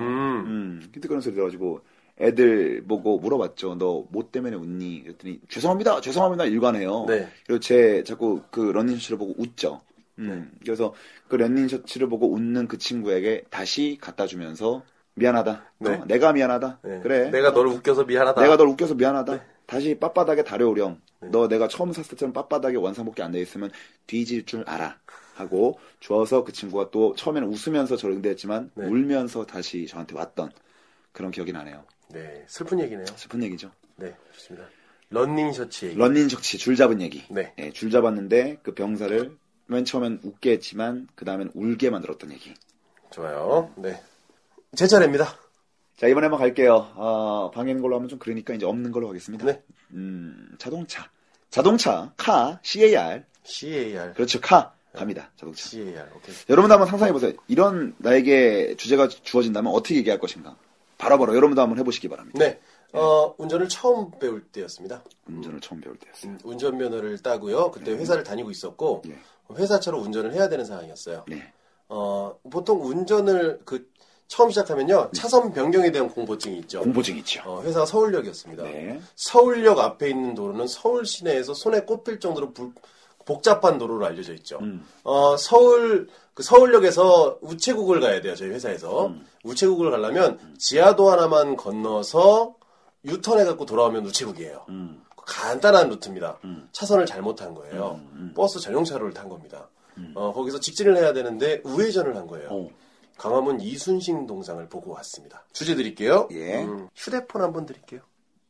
음, 0.46 0.82
키득거리는 0.94 1.20
소리 1.20 1.34
들어가지고 1.34 1.80
애들 2.20 2.84
보고 2.86 3.18
물어봤죠. 3.18 3.74
너 3.74 4.06
뭐 4.08 4.28
때문에 4.30 4.54
웃니? 4.54 5.02
그랬더니 5.02 5.40
죄송합니다. 5.48 6.00
죄송합니다. 6.00 6.44
일관해요. 6.44 7.06
네. 7.08 7.28
그리고 7.44 7.58
제 7.58 8.04
자꾸 8.04 8.42
그 8.52 8.60
러닝 8.60 8.94
셔츠를 8.98 9.18
보고 9.18 9.34
웃죠. 9.36 9.80
음, 10.20 10.52
그래서 10.62 10.94
그 11.26 11.34
러닝 11.34 11.66
셔츠를 11.66 12.08
보고 12.08 12.32
웃는 12.32 12.68
그 12.68 12.78
친구에게 12.78 13.42
다시 13.50 13.98
갖다 14.00 14.26
주면서 14.28 14.84
미안하다. 15.14 15.64
네. 15.78 15.90
어, 15.90 16.04
내가 16.06 16.32
미안하다. 16.32 16.78
네. 16.84 17.00
그래. 17.02 17.30
내가 17.30 17.50
너를 17.50 17.72
웃겨서 17.72 18.04
미안하다. 18.04 18.40
내가 18.42 18.56
널 18.56 18.68
웃겨서 18.68 18.94
미안하다. 18.94 19.40
다시 19.70 19.94
빳빳하게 19.94 20.44
다려오렴. 20.44 21.00
네. 21.20 21.28
너 21.30 21.46
내가 21.46 21.68
처음 21.68 21.92
샀을 21.92 22.08
때처럼 22.08 22.32
빳빳하게 22.32 22.82
원상복귀 22.82 23.22
안 23.22 23.30
돼 23.30 23.40
있으면 23.40 23.70
뒤질 24.08 24.44
줄 24.44 24.64
알아. 24.66 24.98
하고 25.36 25.78
주어서 26.00 26.42
그 26.42 26.52
친구가 26.52 26.90
또 26.90 27.14
처음에는 27.14 27.48
웃으면서 27.48 27.96
저를 27.96 28.16
응대했지만 28.16 28.72
네. 28.74 28.86
울면서 28.86 29.46
다시 29.46 29.86
저한테 29.86 30.16
왔던 30.16 30.50
그런 31.12 31.30
기억이 31.30 31.52
나네요. 31.52 31.84
네. 32.08 32.44
슬픈 32.48 32.80
얘기네요. 32.80 33.06
슬픈 33.14 33.42
얘기죠. 33.44 33.70
네. 33.96 34.14
좋습니다. 34.32 34.66
러닝 35.10 35.52
셔츠 35.52 35.84
얘기. 35.86 35.96
런닝 35.96 36.28
셔츠 36.28 36.58
줄 36.58 36.74
잡은 36.76 37.00
얘기. 37.00 37.24
네. 37.30 37.54
예, 37.58 37.70
줄 37.70 37.90
잡았는데 37.92 38.58
그 38.64 38.74
병사를 38.74 39.36
맨 39.66 39.84
처음엔 39.84 40.20
웃게 40.24 40.50
했지만 40.52 41.06
그 41.14 41.24
다음엔 41.24 41.52
울게 41.54 41.90
만들었던 41.90 42.32
얘기. 42.32 42.52
좋아요. 43.10 43.72
네. 43.76 44.02
제 44.74 44.86
차례입니다. 44.88 45.36
자 46.00 46.08
이번에 46.08 46.28
한번 46.28 46.40
갈게요. 46.40 46.92
어, 46.94 47.50
있는 47.58 47.82
걸로 47.82 47.96
하면 47.96 48.08
좀 48.08 48.18
그러니까 48.18 48.54
이제 48.54 48.64
없는 48.64 48.90
걸로 48.90 49.10
하겠습니다. 49.10 49.44
네. 49.44 49.62
음, 49.90 50.48
자동차. 50.58 51.10
자동차 51.50 52.14
car 52.16 52.58
CAR 52.62 53.24
CAR. 53.44 54.14
그렇죠 54.14 54.40
car 54.40 54.72
갑니다. 54.94 55.30
자동차. 55.36 55.68
CAR. 55.68 56.08
오케이. 56.16 56.34
여러분도 56.48 56.72
한번 56.72 56.88
상상해 56.88 57.12
보세요. 57.12 57.34
이런 57.48 57.94
나에게 57.98 58.76
주제가 58.76 59.08
주어진다면 59.08 59.70
어떻게 59.74 59.96
얘기할 59.96 60.18
것인가? 60.18 60.56
바로바로 60.96 61.36
여러분도 61.36 61.60
한번 61.60 61.78
해보시기 61.78 62.08
바랍니다. 62.08 62.38
네. 62.38 62.58
어, 62.94 63.34
운전을 63.36 63.68
처음 63.68 64.10
배울 64.18 64.42
때였습니다. 64.46 65.04
운전을 65.28 65.60
처음 65.60 65.82
배울 65.82 65.98
때였어요. 65.98 66.32
음, 66.32 66.38
운전면허를 66.42 67.18
따고요. 67.18 67.72
그때 67.72 67.92
회사를 67.92 68.24
다니고 68.24 68.50
있었고 68.50 69.02
예. 69.06 69.18
회사처럼 69.54 70.02
운전을 70.02 70.32
해야 70.32 70.48
되는 70.48 70.64
상황이었어요. 70.64 71.26
네. 71.28 71.52
어, 71.90 72.38
보통 72.50 72.86
운전을 72.86 73.60
그 73.66 73.90
처음 74.30 74.48
시작하면요. 74.50 75.10
차선 75.12 75.52
변경에 75.52 75.90
대한 75.90 76.08
공포증이 76.08 76.58
있죠. 76.60 76.80
공보증 76.82 77.16
있죠. 77.18 77.42
어, 77.44 77.62
회사가 77.62 77.84
서울역이었습니다. 77.84 78.62
네. 78.62 79.00
서울역 79.16 79.80
앞에 79.80 80.08
있는 80.10 80.36
도로는 80.36 80.68
서울 80.68 81.04
시내에서 81.04 81.52
손에 81.52 81.80
꼽힐 81.80 82.20
정도로 82.20 82.52
불- 82.52 82.72
복잡한 83.24 83.76
도로로 83.76 84.06
알려져 84.06 84.32
있죠. 84.34 84.58
음. 84.60 84.86
어, 85.02 85.36
서울 85.36 86.08
그 86.32 86.44
서울역에서 86.44 87.38
우체국을 87.42 87.98
가야 88.00 88.20
돼요. 88.20 88.36
저희 88.36 88.50
회사에서 88.50 89.08
음. 89.08 89.26
우체국을 89.42 89.90
가려면 89.90 90.38
지하도 90.58 91.10
하나만 91.10 91.56
건너서 91.56 92.54
유턴해 93.04 93.44
갖고 93.44 93.66
돌아오면 93.66 94.06
우체국이에요. 94.06 94.64
음. 94.68 95.02
간단한 95.26 95.88
루트입니다. 95.88 96.38
음. 96.44 96.68
차선을 96.70 97.06
잘못한 97.06 97.52
거예요. 97.54 98.00
음, 98.00 98.10
음. 98.14 98.32
버스 98.36 98.60
전용차로를 98.60 99.12
탄 99.12 99.28
겁니다. 99.28 99.68
어, 100.14 100.32
거기서 100.32 100.60
직진을 100.60 100.96
해야 100.96 101.12
되는데 101.12 101.60
우회전을 101.64 102.16
한 102.16 102.26
거예요. 102.28 102.48
어. 102.50 102.68
강화문 103.20 103.60
이순신 103.60 104.26
동상을 104.26 104.66
보고 104.70 104.92
왔습니다. 104.92 105.44
주제 105.52 105.74
드릴게요. 105.74 106.26
예. 106.30 106.64
음, 106.64 106.88
휴대폰 106.96 107.42
한번 107.42 107.66
드릴게요. 107.66 108.00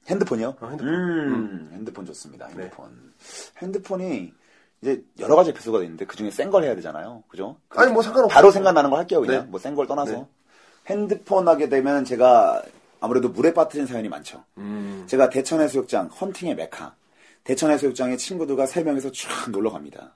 핸드폰이요? 0.09 0.55
어, 0.61 0.67
핸드폰. 0.69 0.95
음, 0.95 1.71
핸드폰 1.73 2.07
좋습니다. 2.07 2.47
네. 2.55 2.63
핸드폰. 2.63 3.13
핸드폰이 3.59 4.33
이제 4.81 5.03
여러 5.19 5.35
가지 5.35 5.51
에피소드가 5.51 5.83
있는데 5.83 6.05
그 6.07 6.17
중에 6.17 6.31
센 6.31 6.53
걸 6.53 6.63
해야 6.63 6.77
되잖아요. 6.77 7.25
그죠? 7.27 7.57
아니 7.71 7.91
뭐 7.91 8.01
상관없어요. 8.01 8.33
바로 8.33 8.53
생각나는 8.53 8.91
걸 8.91 9.01
할게요. 9.01 9.21
그냥 9.21 9.45
네. 9.47 9.51
뭐센 9.51 9.75
걸 9.75 9.89
떠나서 9.89 10.13
네. 10.13 10.27
핸드폰 10.87 11.49
하게 11.49 11.69
되면 11.69 12.05
제가 12.05 12.63
아무래도 13.01 13.29
물에 13.29 13.53
빠뜨린 13.53 13.87
사연이 13.89 14.09
많죠. 14.09 14.45
음, 14.59 15.05
제가 15.09 15.31
대천 15.31 15.61
해수욕장 15.61 16.07
헌팅의 16.09 16.55
메카 16.55 16.95
대천 17.43 17.73
해수욕장에 17.73 18.17
친구들과 18.17 18.67
세 18.67 18.85
명이서 18.85 19.11
쫙 19.11 19.51
놀러 19.51 19.73
갑니다. 19.73 20.15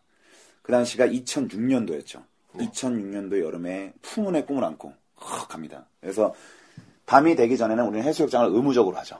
그 0.62 0.70
당시가 0.70 1.08
2006년도였죠. 1.08 2.22
네. 2.54 2.66
2006년도 2.68 3.42
여름에 3.44 3.92
풍운의 4.02 4.46
꿈을 4.46 4.64
안고 4.64 4.92
확 5.16 5.48
갑니다. 5.48 5.86
그래서 6.00 6.34
밤이 7.06 7.36
되기 7.36 7.56
전에는 7.56 7.84
우리는 7.86 8.06
해수욕장을 8.06 8.48
의무적으로 8.50 8.96
하죠. 8.98 9.18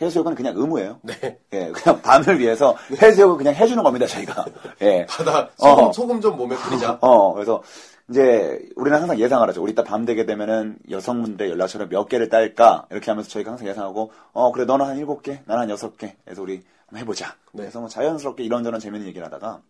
해수욕은 0.00 0.34
그냥 0.34 0.54
의무예요. 0.56 0.98
네. 1.02 1.38
예, 1.52 1.70
그냥 1.72 2.00
밤을 2.00 2.38
위해서 2.38 2.76
해수욕을 2.90 3.36
그냥 3.36 3.54
해주는 3.54 3.82
겁니다, 3.82 4.06
저희가. 4.06 4.46
예. 4.80 5.06
바다 5.06 5.50
소금, 5.56 5.84
어. 5.84 5.92
소금 5.92 6.20
좀 6.20 6.36
몸에 6.36 6.56
뿌리자. 6.56 6.98
어, 7.02 7.34
그래서 7.34 7.62
이제 8.08 8.58
우리는 8.76 8.98
항상 8.98 9.18
예상을 9.18 9.46
하죠. 9.48 9.62
우리 9.62 9.72
이따 9.72 9.84
밤 9.84 10.04
되게 10.04 10.24
되면은 10.24 10.78
여성분들 10.90 11.50
연락처를 11.50 11.88
몇 11.88 12.08
개를 12.08 12.28
딸까? 12.28 12.86
이렇게 12.90 13.10
하면서 13.10 13.28
저희가 13.28 13.50
항상 13.50 13.68
예상하고, 13.68 14.10
어, 14.32 14.50
그래, 14.52 14.64
너는 14.64 14.86
한 14.86 14.96
일곱 14.96 15.22
개, 15.22 15.42
나는 15.44 15.62
한 15.62 15.70
여섯 15.70 15.96
개. 15.98 16.16
그래서 16.24 16.42
우리 16.42 16.64
한번 16.86 17.00
해보자. 17.02 17.36
네. 17.52 17.62
그래서 17.62 17.80
뭐 17.80 17.88
자연스럽게 17.88 18.42
이런저런 18.42 18.80
재밌는 18.80 19.06
얘기를 19.06 19.24
하다가, 19.26 19.60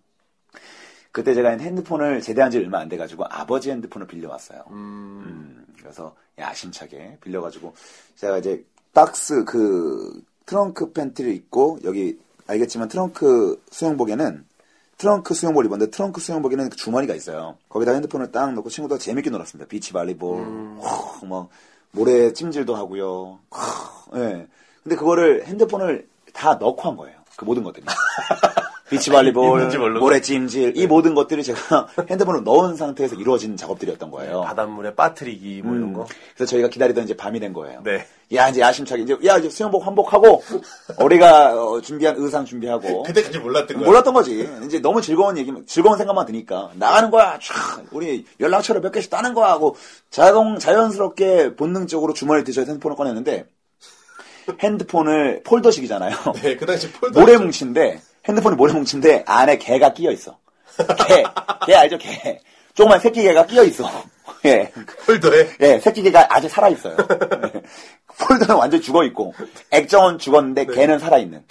그때 1.12 1.35
제가 1.35 1.51
핸드폰을 1.51 2.20
제대한 2.20 2.51
지 2.51 2.59
얼마 2.59 2.79
안 2.79 2.88
돼가지고 2.88 3.25
아버지 3.29 3.70
핸드폰을 3.70 4.07
빌려왔어요. 4.07 4.64
음, 4.70 5.23
음, 5.27 5.66
그래서 5.79 6.14
야심차게 6.38 7.18
빌려가지고 7.20 7.75
제가 8.16 8.38
이제 8.38 8.64
박스 8.92 9.44
그 9.44 10.23
트렁크 10.46 10.92
팬티를 10.92 11.33
입고 11.33 11.81
여기 11.85 12.18
알겠지만 12.46 12.88
트렁크 12.88 13.62
수영복에는 13.70 14.44
트렁크 14.99 15.35
수영복을 15.35 15.66
입었는데 15.66 15.90
트렁크 15.90 16.20
수영복에는 16.20 16.70
그 16.70 16.77
주머니가 16.77 17.14
있어요. 17.14 17.57
거기다 17.68 17.92
핸드폰을 17.92 18.31
딱 18.33 18.53
넣고 18.53 18.68
친구들 18.68 18.99
재밌게 18.99 19.31
놀았습니다. 19.31 19.68
비치 19.68 19.92
발리볼, 19.92 20.44
후, 20.79 21.27
막 21.27 21.49
모래 21.92 22.33
찜질도 22.33 22.77
하고요. 22.77 23.38
후, 23.51 24.18
예. 24.18 24.46
근데 24.83 24.96
그거를 24.96 25.46
핸드폰을 25.46 26.07
다 26.33 26.55
넣고 26.57 26.83
한 26.83 26.96
거예요. 26.96 27.18
그 27.37 27.44
모든 27.44 27.62
것들이. 27.62 27.87
비치 28.90 29.11
발리볼, 29.11 29.59
있는지 29.61 29.79
모르고. 29.79 30.00
모래 30.00 30.20
찜질, 30.20 30.76
이 30.76 30.87
모든 30.87 31.14
것들이 31.14 31.42
제가 31.44 31.87
핸드폰을 32.11 32.42
넣은 32.44 32.76
상태에서 32.76 33.14
이루어진 33.14 33.57
작업들이었던 33.57 34.11
거예요. 34.11 34.40
바닷물에 34.42 34.94
빠뜨리기 34.94 35.62
뭐 35.64 35.74
이런 35.76 35.88
음. 35.88 35.92
거. 35.94 36.07
그래서 36.35 36.50
저희가 36.50 36.68
기다리던 36.68 37.05
이제 37.05 37.16
밤이 37.16 37.38
된 37.40 37.53
거예요. 37.53 37.81
네. 37.85 38.05
야 38.35 38.48
이제 38.48 38.61
야심차게 38.61 39.03
이제 39.03 39.16
야 39.24 39.38
이제 39.38 39.48
수영복 39.48 39.87
환복하고 39.87 40.42
우리가 41.00 41.53
어, 41.64 41.81
준비한 41.81 42.14
의상 42.18 42.44
준비하고 42.44 43.03
그때까지 43.09 43.38
몰랐던 43.38 43.76
거야. 43.79 43.87
몰랐던 43.87 44.12
거지. 44.14 44.48
이제 44.64 44.81
너무 44.81 45.00
즐거운 45.00 45.38
얘기, 45.38 45.53
즐거운 45.66 45.96
생각만 45.96 46.26
드니까 46.26 46.70
나가는 46.74 47.11
거야. 47.11 47.38
촤 47.40 47.87
우리 47.92 48.24
연락처를 48.38 48.81
몇 48.81 48.90
개씩 48.92 49.11
따는 49.11 49.35
거야 49.35 49.48
하고 49.50 49.76
자동 50.11 50.59
자연스럽게 50.59 51.55
본능적으로 51.57 52.12
주머니에 52.12 52.44
드셔 52.44 52.62
핸드폰을 52.62 52.96
꺼냈는데 52.96 53.46
핸드폰을 54.61 55.42
폴더식이잖아요. 55.44 56.14
네, 56.42 56.57
그 56.57 56.66
당시 56.66 56.90
폴더. 56.92 57.20
모래 57.20 57.37
뭉치인데 57.37 58.00
핸드폰이 58.28 58.56
모래 58.56 58.72
뭉치인데 58.72 59.24
안에 59.26 59.59
개가 59.59 59.92
끼어 59.94 60.11
있어. 60.12 60.38
개, 61.09 61.24
개 61.66 61.74
알죠? 61.74 61.98
개. 61.98 62.40
조그만 62.74 63.00
새끼 63.00 63.22
개가 63.22 63.46
끼어 63.46 63.64
있어. 63.64 63.88
예. 64.46 64.72
폴더에. 65.06 65.56
예, 65.61 65.78
새끼 65.80 66.02
개가 66.02 66.26
아직 66.30 66.48
살아 66.48 66.68
있어요. 66.68 66.96
예. 67.54 67.62
폴더는 68.18 68.54
완전 68.56 68.80
죽어 68.80 69.04
있고 69.04 69.35
액정은 69.70 70.18
죽었는데 70.18 70.66
개는 70.66 70.98
살아 70.98 71.18
있는. 71.18 71.44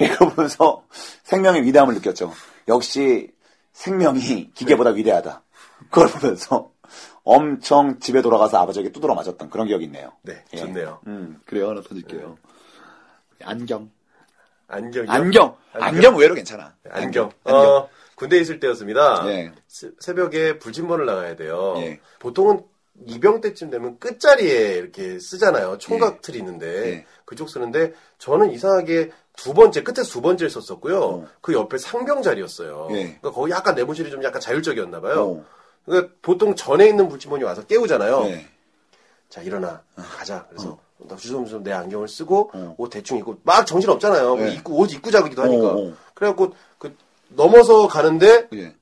이거 0.00 0.28
보면서 0.28 0.84
생명의 1.22 1.62
위대함을 1.64 1.94
느꼈죠. 1.94 2.32
역시 2.68 3.30
생명이 3.72 4.50
기계보다 4.54 4.90
위대하다. 4.90 5.42
그걸 5.90 6.08
보면서 6.08 6.70
엄청 7.22 7.98
집에 8.00 8.20
돌아가서 8.20 8.58
아버지에게 8.58 8.90
두드러 8.92 9.14
맞았던 9.14 9.50
그런 9.50 9.66
기억이 9.66 9.84
있네요. 9.84 10.12
네, 10.22 10.44
예. 10.52 10.56
좋네요. 10.58 11.00
음, 11.06 11.40
그래요. 11.46 11.70
하나 11.70 11.80
더 11.80 11.88
줄게요. 11.88 12.36
안경. 13.42 13.90
안경이요? 14.68 15.10
안경. 15.10 15.56
안경 15.72 16.14
의외로 16.14 16.34
괜찮아. 16.34 16.74
안경. 16.90 17.30
안경. 17.44 17.56
어, 17.56 17.88
군대에 18.16 18.40
있을 18.40 18.60
때였습니다. 18.60 19.24
예. 19.28 19.52
새- 19.66 19.90
새벽에 19.98 20.58
불침번을 20.58 21.04
나가야 21.06 21.36
돼요. 21.36 21.74
예. 21.78 22.00
보통은 22.20 22.64
이병 23.06 23.40
때쯤 23.40 23.70
되면 23.70 23.98
끝자리에 23.98 24.74
이렇게 24.76 25.18
쓰잖아요. 25.18 25.78
총각 25.78 26.14
예. 26.14 26.18
틀 26.22 26.36
있는데 26.36 26.86
예. 26.90 27.06
그쪽 27.24 27.50
쓰는데 27.50 27.92
저는 28.18 28.52
이상하게 28.52 29.10
두 29.36 29.52
번째 29.52 29.82
끝에 29.82 30.04
두 30.04 30.20
번째를 30.20 30.48
썼었고요. 30.48 31.00
어. 31.02 31.28
그 31.40 31.52
옆에 31.54 31.76
상병 31.76 32.22
자리였어요. 32.22 32.88
예. 32.92 32.94
그러니까 33.04 33.32
거기 33.32 33.50
약간 33.52 33.74
내무실이 33.74 34.10
좀 34.10 34.22
약간 34.22 34.40
자율적이었나 34.40 35.00
봐요. 35.00 35.30
어. 35.40 35.44
그러니까 35.84 36.14
보통 36.22 36.54
전에 36.54 36.86
있는 36.88 37.08
불침번이 37.08 37.42
와서 37.42 37.66
깨우잖아요. 37.66 38.22
네. 38.24 38.46
자 39.28 39.42
일어나 39.42 39.82
가자. 39.96 40.46
그래서 40.48 40.68
나 40.68 40.76
주섬주섬 41.18 41.62
내 41.64 41.72
안경을 41.72 42.08
쓰고 42.08 42.50
어. 42.54 42.74
옷 42.78 42.88
대충 42.90 43.18
입고 43.18 43.36
막 43.42 43.66
정신 43.66 43.90
없잖아요. 43.90 44.36
네. 44.36 44.54
입고 44.54 44.74
옷 44.78 44.92
입고 44.92 45.10
자기도 45.10 45.42
하니까. 45.42 45.66
어, 45.68 45.88
어. 45.88 45.92
그래갖고 46.14 46.54
그 46.78 46.96
넘어서 47.28 47.86
가는데 47.88 48.48
예. 48.54 48.74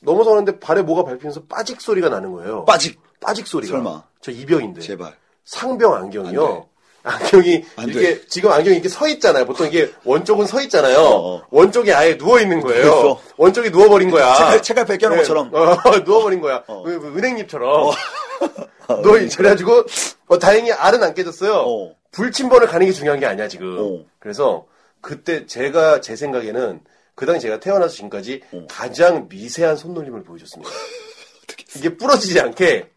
넘어서 0.00 0.30
가는데 0.30 0.58
발에 0.58 0.82
뭐가 0.82 1.04
밟히면서 1.04 1.42
빠직 1.48 1.80
소리가 1.80 2.08
나는 2.08 2.32
거예요. 2.32 2.64
빠직. 2.64 3.00
빠직 3.20 3.46
소리가. 3.46 3.72
설마. 3.74 4.02
저 4.20 4.30
이병인데. 4.32 4.80
제발. 4.80 5.16
상병 5.44 5.94
안 5.94 6.02
안경이요. 6.04 6.46
돼. 6.48 6.62
안경이 7.04 7.64
안 7.76 7.88
이렇게 7.88 8.14
돼. 8.20 8.26
지금 8.28 8.52
안경이 8.52 8.76
이렇게 8.76 8.88
서 8.88 9.08
있잖아요. 9.08 9.44
보통 9.46 9.66
이게 9.66 9.92
원쪽은 10.04 10.46
서 10.46 10.60
있잖아요. 10.62 10.98
어, 10.98 11.34
어. 11.36 11.42
원쪽이 11.50 11.92
아예 11.92 12.16
누워 12.16 12.38
있는 12.40 12.60
거예요. 12.60 12.82
그렇죠. 12.82 13.20
원쪽이 13.36 13.70
누워 13.72 13.88
버린 13.88 14.10
거야. 14.10 14.34
책을- 14.34 14.62
책을 14.62 14.84
벗겨놓은 14.86 15.18
것처럼. 15.18 15.50
어, 15.52 15.76
누워 16.04 16.22
버린 16.22 16.40
거야. 16.40 16.62
어. 16.68 16.84
은행잎처럼. 16.86 17.90
있- 19.18 19.36
그래가지고 19.36 19.84
어, 20.26 20.38
다행히 20.38 20.72
알은 20.72 21.02
안 21.02 21.14
깨졌어요. 21.14 21.54
어. 21.54 21.94
불침번을 22.12 22.66
가는 22.66 22.84
게 22.86 22.92
중요한 22.92 23.20
게 23.20 23.26
아니야 23.26 23.48
지금. 23.48 23.76
어. 23.78 24.04
그래서 24.18 24.66
그때 25.00 25.46
제가 25.46 26.00
제 26.00 26.14
생각에는 26.16 26.80
그 27.14 27.26
당시 27.26 27.42
제가 27.42 27.60
태어나서 27.60 27.94
지금까지 27.94 28.42
어. 28.52 28.66
가장 28.68 29.26
미세한 29.28 29.76
손놀림을 29.76 30.22
보여줬습니다. 30.24 30.70
이게 31.76 31.96
부러지지 31.96 32.38
않게 32.40 32.88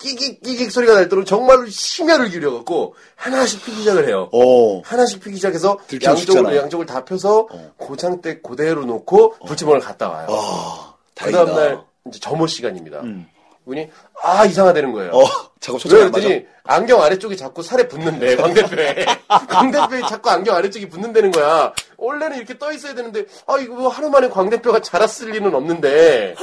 끼익 0.00 0.70
소리가 0.70 0.94
날 0.94 1.08
때로 1.08 1.24
정말로 1.24 1.66
심혈을 1.66 2.28
기울여갖고 2.30 2.94
하나씩 3.16 3.64
피기 3.64 3.78
시작을 3.78 4.06
해요. 4.06 4.28
어. 4.32 4.80
하나씩 4.82 5.20
피기 5.20 5.36
시작해서 5.36 5.78
싶잖아. 5.88 6.54
양쪽을 6.56 6.86
다 6.86 7.04
펴서 7.04 7.48
어. 7.50 7.72
고창대 7.76 8.38
고대로 8.40 8.84
놓고 8.84 9.36
불침번을 9.46 9.80
갔다 9.80 10.08
와요. 10.08 10.26
아, 10.30 10.94
그. 11.20 11.32
다음날 11.32 11.82
이제 12.06 12.20
점호 12.20 12.46
시간입니다. 12.46 13.00
음. 13.00 13.26
분이 13.68 13.88
아 14.22 14.44
이상하다는 14.44 14.92
거예요. 14.92 15.12
어, 15.12 15.24
작업 15.60 15.78
초점이 15.78 16.00
왜안 16.00 16.10
맞아. 16.10 16.26
그랬더니 16.26 16.46
안경 16.64 17.02
아래쪽이 17.02 17.36
자꾸 17.36 17.62
살에 17.62 17.86
붙는데 17.86 18.36
광대뼈에 18.36 19.06
광대뼈에 19.48 20.00
자꾸 20.08 20.30
안경 20.30 20.56
아래쪽이 20.56 20.88
붙는다는 20.88 21.30
거야. 21.30 21.72
원래는 21.96 22.38
이렇게 22.38 22.58
떠 22.58 22.72
있어야 22.72 22.94
되는데 22.94 23.24
아 23.46 23.58
이거 23.58 23.74
뭐 23.74 23.88
하루 23.88 24.10
만에 24.10 24.28
광대뼈가 24.28 24.80
자랐을 24.80 25.30
리는 25.30 25.54
없는데 25.54 26.34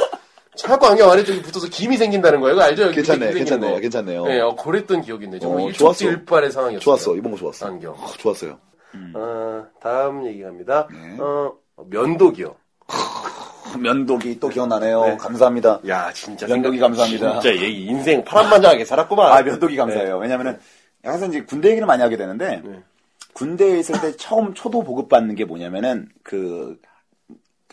자꾸 0.56 0.86
안경 0.88 1.12
아래쪽이 1.12 1.42
붙어서 1.42 1.68
김이 1.68 1.98
생긴다는 1.98 2.40
거예요. 2.40 2.56
이거 2.56 2.64
알죠? 2.64 2.84
여기 2.84 2.96
괜찮네, 2.96 3.34
괜찮네요, 3.34 3.74
거. 3.74 3.80
괜찮네요. 3.82 4.26
네, 4.26 4.40
어, 4.40 4.56
그랬던 4.56 5.02
기억이 5.02 5.26
있네. 5.26 5.40
정말 5.40 5.64
어, 5.64 5.68
일촉지일발의 5.68 6.52
상황이었어요. 6.52 6.80
좋았어. 6.84 7.16
이번 7.16 7.32
거 7.32 7.38
좋았어. 7.38 7.68
안경. 7.68 7.94
어, 7.94 8.08
좋았어요. 8.18 8.58
어, 9.16 9.66
다음 9.82 10.26
얘기 10.26 10.42
갑니다. 10.44 10.88
네. 10.90 11.18
어, 11.20 11.52
면도기요. 11.90 12.56
면도기 13.78 14.40
또 14.40 14.50
기억나네요. 14.50 15.06
네. 15.06 15.18
감사합니다. 15.18 15.80
야 15.88 16.12
진짜 16.14 16.48
면도기 16.48 16.78
생각- 16.78 16.88
감사합니다. 16.88 17.40
진짜 17.40 17.62
얘 17.64 17.68
인생 17.70 18.24
파란만장하게 18.24 18.86
살았구만. 18.86 19.32
아, 19.32 19.42
면도기 19.42 19.76
감사해요. 19.76 20.18
왜냐면은, 20.18 20.58
항상 21.04 21.30
이제 21.30 21.42
군대 21.44 21.70
얘기를 21.70 21.86
많이 21.86 22.02
하게 22.02 22.18
되는데 22.18 22.62
네. 22.66 22.82
군대에 23.34 23.80
있을 23.80 24.00
때 24.02 24.16
처음 24.18 24.54
초도 24.54 24.82
보급 24.84 25.10
받는 25.10 25.36
게 25.36 25.46
뭐냐면은 25.46 26.10
그 26.24 26.80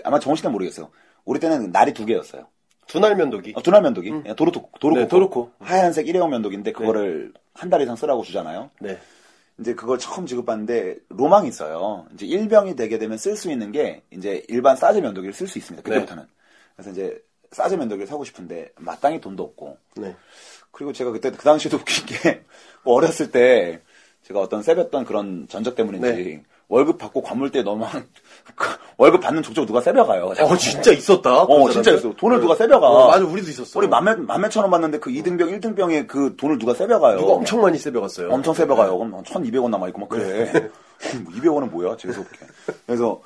아마 0.05 0.19
정훈 0.19 0.37
씨는 0.37 0.53
모르겠어요. 0.53 0.91
우리 1.25 1.39
때는 1.41 1.71
날이 1.73 1.93
두 1.95 2.05
개였어요. 2.05 2.47
두날 2.89 3.15
면도기. 3.17 3.53
어, 3.57 3.63
두날 3.63 3.81
면도기, 3.83 4.13
예, 4.27 4.35
도로코, 4.35 4.71
도로코, 4.81 5.01
네, 5.01 5.09
도로코. 5.09 5.51
하얀색 5.61 6.09
일회용 6.09 6.31
면도기인데 6.31 6.73
그거를 6.73 7.33
한 7.55 7.71
달 7.71 7.81
이상 7.81 7.97
쓰라고 7.97 8.23
주잖아요. 8.23 8.71
네. 8.81 8.99
이제 9.61 9.75
그걸 9.75 9.99
처음 9.99 10.27
지급받는데 10.27 10.97
로망이 11.09 11.49
있어요. 11.49 12.07
이제 12.15 12.27
일병이 12.27 12.77
되게 12.77 12.99
되면 12.99 13.19
쓸 13.19 13.37
수 13.37 13.51
있는 13.51 13.73
게 13.73 14.03
이제 14.11 14.45
일반 14.49 14.77
사제 14.77 15.01
면도기를 15.01 15.33
쓸 15.33 15.47
수 15.47 15.59
있습니다. 15.59 15.83
그때부터는. 15.89 16.27
그래서 16.75 16.91
이제 16.91 17.23
사제 17.53 17.77
면도기를 17.77 18.07
사고 18.07 18.25
싶은데 18.25 18.71
마땅히 18.79 19.21
돈도 19.21 19.43
없고 19.43 19.77
네. 19.97 20.17
그리고 20.71 20.93
제가 20.93 21.13
그때 21.13 21.31
그 21.31 21.45
당시에도 21.45 21.77
웃긴 21.83 22.07
게 22.07 22.45
어렸을 22.85 23.31
때 23.31 23.83
제가 24.23 24.41
어떤 24.41 24.63
세볐던 24.63 25.05
그런 25.05 25.47
전적 25.49 25.75
때문인지 25.75 26.09
네. 26.09 26.43
월급 26.69 26.97
받고 26.97 27.23
관물대 27.23 27.63
너무 27.63 27.85
월급 28.99 29.21
받는 29.21 29.43
족족 29.43 29.67
누가 29.67 29.81
세벼가요. 29.81 30.35
어, 30.41 30.57
진짜 30.57 30.93
있었다. 30.93 31.43
어, 31.43 31.71
진짜? 31.71 31.93
있어. 31.93 32.13
돈을 32.15 32.41
누가 32.41 32.55
세벼가. 32.55 32.87
어, 32.89 33.09
맞아, 33.09 33.25
우리도 33.25 33.51
있었어. 33.51 33.79
우리 33.79 33.89
만몇천 33.89 34.63
원 34.63 34.71
받는데 34.71 34.99
그 34.99 35.11
2등병, 35.11 35.61
1등병에 35.61 36.07
그 36.07 36.35
돈을 36.37 36.59
누가 36.59 36.75
세벼가요. 36.75 37.19
누가 37.19 37.33
엄청 37.33 37.61
많이 37.61 37.79
세벼갔어요. 37.79 38.31
엄청 38.31 38.55
세벼가요. 38.55 38.97
그럼 38.97 39.23
1,200원 39.23 39.71
남아있고 39.71 40.01
막 40.01 40.09
그래. 40.09 40.71
200원은 41.01 41.71
뭐야? 41.71 41.97
재수없게. 41.97 42.39
그래서 42.87 43.21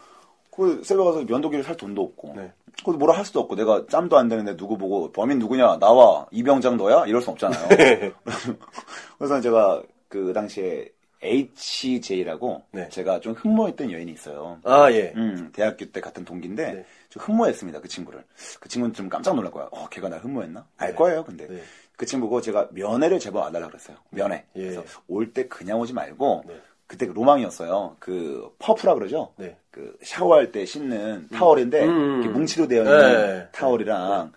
그 0.50 0.81
세벼가서 0.85 1.24
면도기를 1.24 1.64
살 1.64 1.76
돈도 1.76 2.02
없고. 2.02 2.33
네. 2.37 2.52
그래도 2.85 2.98
뭐라 2.98 3.16
할 3.16 3.24
수도 3.24 3.40
없고 3.40 3.57
내가 3.57 3.85
짬도 3.90 4.16
안 4.16 4.29
되는데 4.29 4.57
누구 4.57 4.76
보고 4.76 5.11
범인 5.12 5.38
누구냐 5.38 5.79
나와 5.79 6.26
이병장 6.31 6.76
너야 6.76 7.05
이럴 7.07 7.22
수 7.22 7.31
없잖아요. 7.31 7.68
그래서 9.18 9.40
제가 9.40 9.83
그 10.09 10.33
당시에 10.33 10.88
HJ라고 11.22 12.62
네. 12.72 12.88
제가 12.88 13.20
좀 13.20 13.33
흠모했던 13.35 13.90
여인이 13.92 14.12
있어요. 14.12 14.59
아, 14.64 14.90
예. 14.92 15.12
음, 15.16 15.50
대학교 15.52 15.87
때 15.87 16.00
같은 16.00 16.24
동기인데 16.24 16.72
네. 16.72 16.87
좀 17.09 17.22
흠모했습니다 17.22 17.81
그 17.81 17.88
친구를. 17.88 18.22
그 18.61 18.68
친구는 18.68 18.94
좀 18.94 19.09
깜짝 19.09 19.35
놀랄 19.35 19.50
거야. 19.50 19.68
어, 19.72 19.88
걔가 19.88 20.09
날 20.09 20.20
흠모했나? 20.20 20.66
알 20.76 20.90
네. 20.90 20.94
거예요, 20.94 21.24
근데. 21.24 21.46
네. 21.48 21.62
그 21.96 22.05
친구고 22.05 22.40
제가 22.42 22.68
면회를 22.72 23.18
제법 23.18 23.40
와달라 23.44 23.68
그랬어요. 23.68 23.96
면회. 24.11 24.44
예. 24.57 24.62
그래서 24.62 24.85
올 25.09 25.33
때 25.33 25.46
그냥 25.48 25.81
오지 25.81 25.92
말고 25.94 26.44
네. 26.46 26.61
그때 26.87 27.07
그 27.07 27.12
로망이었어요. 27.12 27.96
그 27.98 28.55
퍼프라 28.59 28.94
그러죠. 28.94 29.33
네. 29.37 29.57
그 29.70 29.96
샤워할 30.02 30.52
때 30.52 30.64
씻는 30.64 31.29
타월인데 31.33 31.85
음, 31.85 31.88
음. 31.90 32.22
이렇게 32.22 32.29
뭉치로 32.38 32.68
되어 32.68 32.83
있는 32.85 32.98
네. 32.98 33.48
타월이랑 33.52 34.33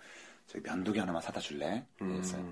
저기 0.50 0.64
면도기 0.68 0.98
하나만 0.98 1.22
사다 1.22 1.40
줄래? 1.40 1.86
음. 2.02 2.10
그랬어요. 2.14 2.44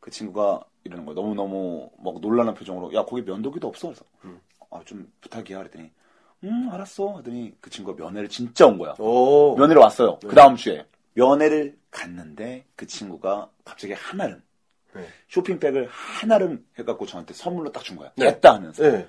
그 0.00 0.10
친구가 0.10 0.62
이러는 0.84 1.06
거야. 1.06 1.14
너무 1.14 1.34
너무 1.34 1.90
막 1.98 2.20
놀라는 2.20 2.52
표정으로 2.54 2.92
야 2.92 3.04
거기 3.04 3.22
면도기도 3.22 3.66
없어. 3.68 3.88
그래서 3.88 4.04
음. 4.24 4.38
아, 4.70 4.82
좀 4.84 5.10
부탁이야 5.22 5.58
그랬더니 5.58 5.90
음 6.44 6.68
알았어 6.70 7.16
하더니 7.16 7.54
그 7.60 7.70
친구가 7.70 8.02
면회를 8.02 8.28
진짜 8.28 8.66
온 8.66 8.76
거야. 8.76 8.94
오. 8.98 9.56
면회를 9.56 9.80
왔어요. 9.80 10.18
그 10.20 10.34
다음 10.34 10.56
주에 10.56 10.84
면회를 11.14 11.78
갔는데 11.90 12.66
그 12.76 12.86
친구가 12.86 13.48
갑자기 13.64 13.94
한아름 13.94 14.42
네. 14.94 15.06
쇼핑백을 15.28 15.88
한아름 15.88 16.66
해갖고 16.78 17.06
저한테 17.06 17.32
선물로 17.32 17.72
딱 17.72 17.82
준 17.82 17.96
거야. 17.96 18.12
네. 18.16 18.26
됐다 18.34 18.54
하면서 18.54 18.82
네. 18.82 19.08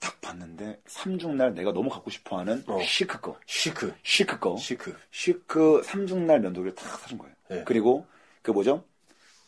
딱 0.00 0.20
봤는데 0.22 0.80
삼중날 0.86 1.54
내가 1.54 1.72
너무 1.72 1.90
갖고 1.90 2.08
싶어하는 2.10 2.62
어. 2.66 2.80
시크 2.82 3.20
거, 3.20 3.36
시크. 3.46 3.92
시크 4.02 4.38
거, 4.38 4.56
시크. 4.56 4.96
시크 5.10 5.82
삼중날 5.84 6.40
면도기를 6.40 6.74
딱 6.76 6.84
사준 7.00 7.18
거예요. 7.18 7.34
네. 7.52 7.62
그리고 7.64 8.06
그 8.42 8.50
뭐죠? 8.50 8.84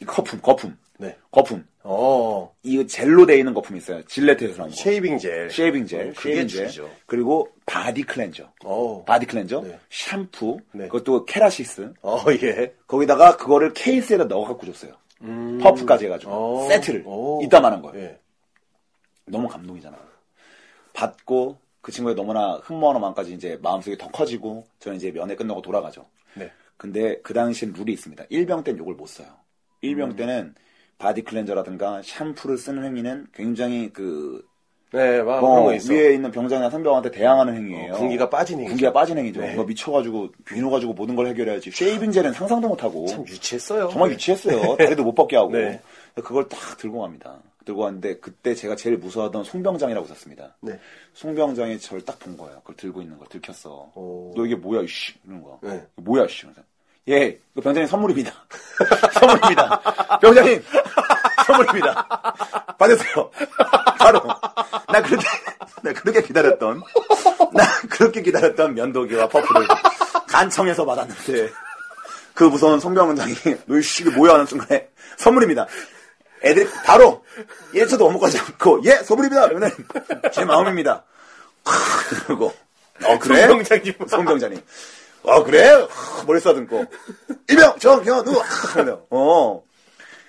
이 0.00 0.04
거품, 0.04 0.40
거품, 0.40 0.76
네. 0.98 1.16
거품. 1.30 1.66
어. 1.82 2.54
이 2.62 2.86
젤로 2.86 3.26
돼 3.26 3.38
있는 3.38 3.52
거품 3.52 3.76
있어요. 3.76 4.02
질레트에서 4.04 4.56
나온 4.56 4.70
거. 4.70 4.76
shaving 4.76 5.18
gel. 5.18 5.50
shaving 5.50 5.86
gel, 5.86 6.00
어, 6.08 6.12
그게 6.16 6.34
shaving 6.34 6.48
gel. 6.48 6.68
주죠. 6.68 6.90
그리고 7.06 7.48
body 7.66 8.02
cleanser. 8.02 8.50
어. 8.64 9.04
body 9.04 9.26
cleanser, 9.26 9.60
네. 9.62 9.78
샴푸, 9.90 10.58
네. 10.72 10.86
그것도 10.88 11.24
케라시스. 11.24 11.92
어, 12.02 12.18
예. 12.42 12.74
거기다가 12.86 13.36
그거를 13.36 13.72
케이스에다 13.72 14.24
넣어 14.24 14.44
갖고 14.44 14.66
줬어요. 14.66 14.94
음. 15.22 15.58
퍼프까지 15.58 16.06
해 16.06 16.08
가지고 16.08 16.32
어. 16.32 16.68
세트를 16.68 17.02
오. 17.06 17.40
이따만한 17.42 17.82
거예요. 17.82 18.04
예. 18.06 18.18
너무 19.26 19.48
감동이잖아. 19.48 19.96
받고 20.92 21.58
그 21.80 21.92
친구의 21.92 22.14
너무나 22.14 22.60
흠모하는 22.64 23.00
마음까지 23.00 23.34
이제 23.34 23.58
마음속이 23.62 23.98
더 23.98 24.08
커지고 24.08 24.66
저는 24.80 24.96
이제 24.96 25.10
면회 25.10 25.34
끝나고 25.34 25.60
돌아가죠. 25.60 26.06
네. 26.34 26.50
근데 26.76 27.20
그 27.22 27.34
당시엔 27.34 27.72
룰이 27.72 27.92
있습니다. 27.92 28.24
일병 28.30 28.64
때는 28.64 28.78
욕을 28.80 28.94
못 28.94 29.06
써요. 29.06 29.40
일병 29.80 30.12
음. 30.12 30.16
때는 30.16 30.54
body 30.98 31.22
cleanser라든가 31.22 32.02
샴푸를 32.02 32.58
쓰는 32.58 32.84
행위는 32.84 33.28
굉장히 33.32 33.92
그 33.92 34.46
네, 34.94 35.22
막 35.22 35.38
어, 35.42 35.48
그런 35.48 35.64
거 35.64 35.74
있어. 35.74 35.92
위에 35.92 36.14
있는 36.14 36.30
병장이나 36.30 36.70
상병한테 36.70 37.10
대항하는 37.10 37.56
행위예요. 37.56 37.94
어, 37.94 37.96
군기가 37.98 38.30
빠진 38.30 38.58
행위죠. 38.58 38.70
군기가 38.70 38.92
빠진 38.92 39.18
행위죠. 39.18 39.40
네. 39.40 39.54
뭐 39.54 39.64
미쳐가지고 39.64 40.28
비누 40.44 40.70
가지고 40.70 40.92
모든 40.94 41.16
걸 41.16 41.26
해결해야지. 41.26 41.70
shaving 41.72 42.12
gel은 42.12 42.32
상상도 42.32 42.68
못하고 42.68 43.06
참 43.06 43.24
유치했어요. 43.26 43.88
정말 43.90 44.10
네. 44.10 44.14
유치했어요. 44.14 44.76
다리도 44.76 45.02
못 45.02 45.14
뻗게 45.14 45.36
하고. 45.36 45.50
네. 45.52 45.80
그걸 46.14 46.48
딱 46.48 46.76
들고 46.78 47.00
갑니다. 47.00 47.38
들고 47.64 47.80
갔는데 47.80 48.18
그때 48.18 48.54
제가 48.54 48.76
제일 48.76 48.98
무서워하던 48.98 49.42
송병장이라고 49.44 50.04
있었습니다. 50.06 50.54
네. 50.60 50.78
송병장이 51.14 51.78
저를 51.80 52.04
딱 52.04 52.18
본 52.20 52.36
거예요. 52.36 52.58
그걸 52.60 52.76
들고 52.76 53.02
있는 53.02 53.18
걸 53.18 53.26
들켰어. 53.28 53.90
오. 53.94 54.32
너 54.36 54.46
이게 54.46 54.54
뭐야 54.54 54.82
이씨 54.82 55.14
이러는 55.24 55.42
거야. 55.42 55.56
네. 55.62 55.82
이거 55.98 56.02
뭐야 56.02 56.24
이씨. 56.26 56.46
예, 57.08 57.38
이거 57.52 57.60
병장님 57.62 57.86
선물입니다. 57.88 58.32
선물입니다. 59.12 60.18
병장님 60.20 60.62
선물입니다. 61.46 62.06
받으세요. 62.78 63.30
바로 63.98 64.20
나 64.88 65.02
그렇게 65.02 65.26
나 65.82 65.92
그렇게 65.92 66.22
기다렸던 66.22 66.82
나 67.52 67.64
그렇게 67.90 68.22
기다렸던 68.22 68.74
면도기와 68.74 69.28
퍼프를 69.28 69.66
간청해서 70.28 70.84
받았는데 70.84 71.50
그 72.34 72.44
무서운 72.44 72.80
송병장이 72.80 73.34
너 73.66 73.78
이씨 73.78 74.02
이게 74.02 74.10
뭐야 74.16 74.34
하는 74.34 74.46
순간에 74.46 74.88
선물입니다. 75.16 75.66
애들이 76.42 76.68
바로 76.84 77.24
1초도 77.74 78.00
머뭇거리지 78.00 78.38
않고 78.38 78.80
예 78.84 78.96
선물입니다. 78.96 79.48
그러면 79.48 79.70
제 80.32 80.44
마음입니다. 80.44 81.04
그러고 82.26 82.52
어 83.04 83.18
그래? 83.18 83.46
송병장님. 83.46 83.94
송병장님. 84.08 84.60
아 85.26 85.42
그래? 85.42 85.86
머리 86.26 86.40
써듬고 86.40 86.84
일명 87.48 87.78
정현우 87.78 88.42
어 89.10 89.62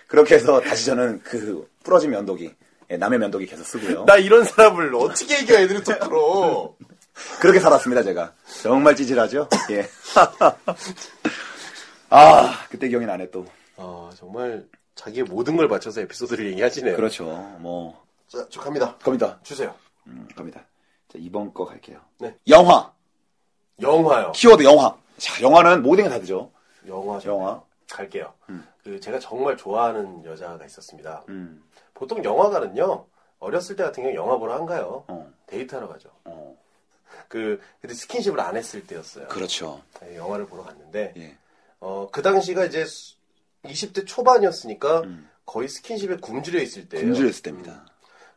그렇게 0.08 0.36
해서 0.36 0.60
다시 0.62 0.86
저는 0.86 1.22
그 1.24 1.70
부러진 1.84 2.12
면도기 2.12 2.54
예, 2.92 2.98
남의 2.98 3.20
면도기 3.20 3.46
계속 3.48 3.64
쓰고요. 3.64 4.06
나 4.06 4.18
이런 4.18 4.44
사람을 4.44 4.94
어떻게 4.96 5.42
이겨 5.42 5.56
애들이 5.56 5.84
톡으로. 5.84 6.76
그렇게 7.40 7.60
살았습니다 7.60 8.04
제가 8.04 8.34
정말 8.62 8.96
찌질하죠. 8.96 9.50
예. 9.72 9.88
아 12.10 12.66
그때 12.70 12.88
기억이 12.88 13.06
나네 13.06 13.32
또. 13.32 13.46
아, 13.78 14.10
정말 14.16 14.66
자기의 14.96 15.26
모든 15.26 15.58
걸 15.58 15.68
바쳐서 15.68 16.02
에피소드를 16.02 16.52
얘기하시네요. 16.52 16.96
그렇죠. 16.96 17.26
뭐 17.60 18.06
자, 18.28 18.46
저 18.50 18.62
갑니다. 18.62 18.96
갑니다. 19.02 19.40
주세요. 19.44 19.74
음, 20.08 20.28
갑니다. 20.36 20.62
자 21.12 21.18
이번 21.18 21.54
거 21.54 21.66
갈게요. 21.66 22.00
네. 22.20 22.36
영화 22.48 22.92
영화요. 23.82 24.32
키워드 24.34 24.64
영화. 24.64 24.96
자 25.18 25.42
영화는 25.42 25.82
모든 25.82 26.04
게 26.04 26.10
다르죠. 26.10 26.52
영화. 26.88 27.20
영화. 27.26 27.62
갈게요. 27.92 28.34
그 28.84 29.00
제가 29.00 29.20
정말 29.20 29.58
좋아하는 29.58 30.24
여자가 30.26 30.66
있었습니다. 30.66 31.24
음. 31.30 31.64
보통 31.94 32.24
영화관은요. 32.24 33.06
어렸을 33.40 33.76
때 33.76 33.84
같은 33.84 34.04
경우 34.04 34.16
영화 34.16 34.38
보러 34.38 34.54
안 34.54 34.66
가요. 34.66 35.04
어. 35.08 35.32
데이트하러 35.48 35.88
가죠. 35.88 36.10
어. 36.26 36.56
그 37.28 37.60
그때 37.82 37.94
스킨십을 37.94 38.40
안 38.40 38.56
했을 38.58 38.86
때였어요. 38.86 39.28
그렇죠. 39.28 39.82
네, 40.02 40.16
영화를 40.18 40.46
보러 40.48 40.64
갔는데 40.64 41.14
예. 41.18 41.38
어, 41.80 42.08
그 42.12 42.22
당시가 42.22 42.66
이제 42.66 42.86
수- 42.86 43.16
20대 43.64 44.06
초반이었으니까 44.06 45.02
음. 45.02 45.30
거의 45.46 45.68
스킨십에 45.70 46.18
굶주려 46.18 46.62
있을 46.62 46.90
때예요. 46.90 47.06
굶주렸을 47.08 47.44
때입니다. 47.44 47.86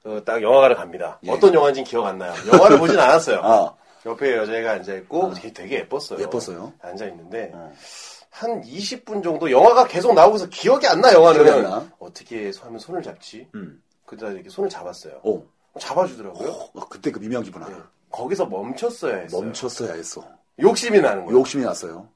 어, 0.05 0.23
딱 0.25 0.43
영화관을 0.43 0.77
갑니다. 0.77 1.19
예. 1.25 1.31
어떤 1.31 1.55
영화인지는 1.55 1.85
기억 1.87 2.07
안 2.07 2.19
나요. 2.19 2.33
영화를 2.53 2.79
보진 2.79 2.99
않았어요. 2.99 3.41
아 3.45 3.75
옆에 4.07 4.37
여자애가 4.37 4.73
앉아 4.73 4.95
있고 4.95 5.33
되게, 5.35 5.53
되게 5.53 5.77
예뻤어요. 5.81 6.21
예뻤어요? 6.21 6.73
앉아 6.81 7.07
있는데 7.07 7.51
어. 7.55 7.73
한 8.39 8.63
20분 8.63 9.21
정도 9.25 9.51
영화가 9.51 9.89
계속 9.89 10.15
나오고서 10.15 10.49
기억이 10.49 10.87
안 10.87 11.01
나, 11.01 11.13
영화는. 11.13 11.43
기억이 11.43 11.59
안 11.59 11.63
나? 11.71 11.91
어떻게 11.99 12.53
하면 12.61 12.79
손을 12.79 13.03
잡지? 13.03 13.49
음. 13.57 13.83
그러다 14.07 14.29
이렇게 14.33 14.49
손을 14.49 14.71
잡았어요. 14.71 15.19
오. 15.25 15.45
잡아주더라고요. 15.81 16.49
어, 16.49 16.89
그때 16.89 17.11
그 17.11 17.19
미묘한 17.19 17.43
기분 17.43 17.63
네. 17.63 17.69
알아. 17.69 17.91
거기서 18.11 18.47
멈췄어야 18.47 19.17
했어요. 19.17 19.43
멈췄어야 19.43 19.93
했어. 19.95 20.25
욕심이 20.61 21.01
나는 21.01 21.25
거예요. 21.25 21.37
욕심이 21.41 21.65
났어요. 21.65 22.09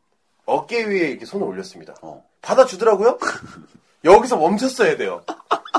어깨 0.47 0.85
위에 0.85 1.11
이렇게 1.11 1.27
손을 1.27 1.45
올렸습니다. 1.45 1.95
어. 2.03 2.25
받아주더라고요? 2.41 3.19
여기서 4.05 4.37
멈췄어야 4.37 4.97
돼요. 4.97 5.23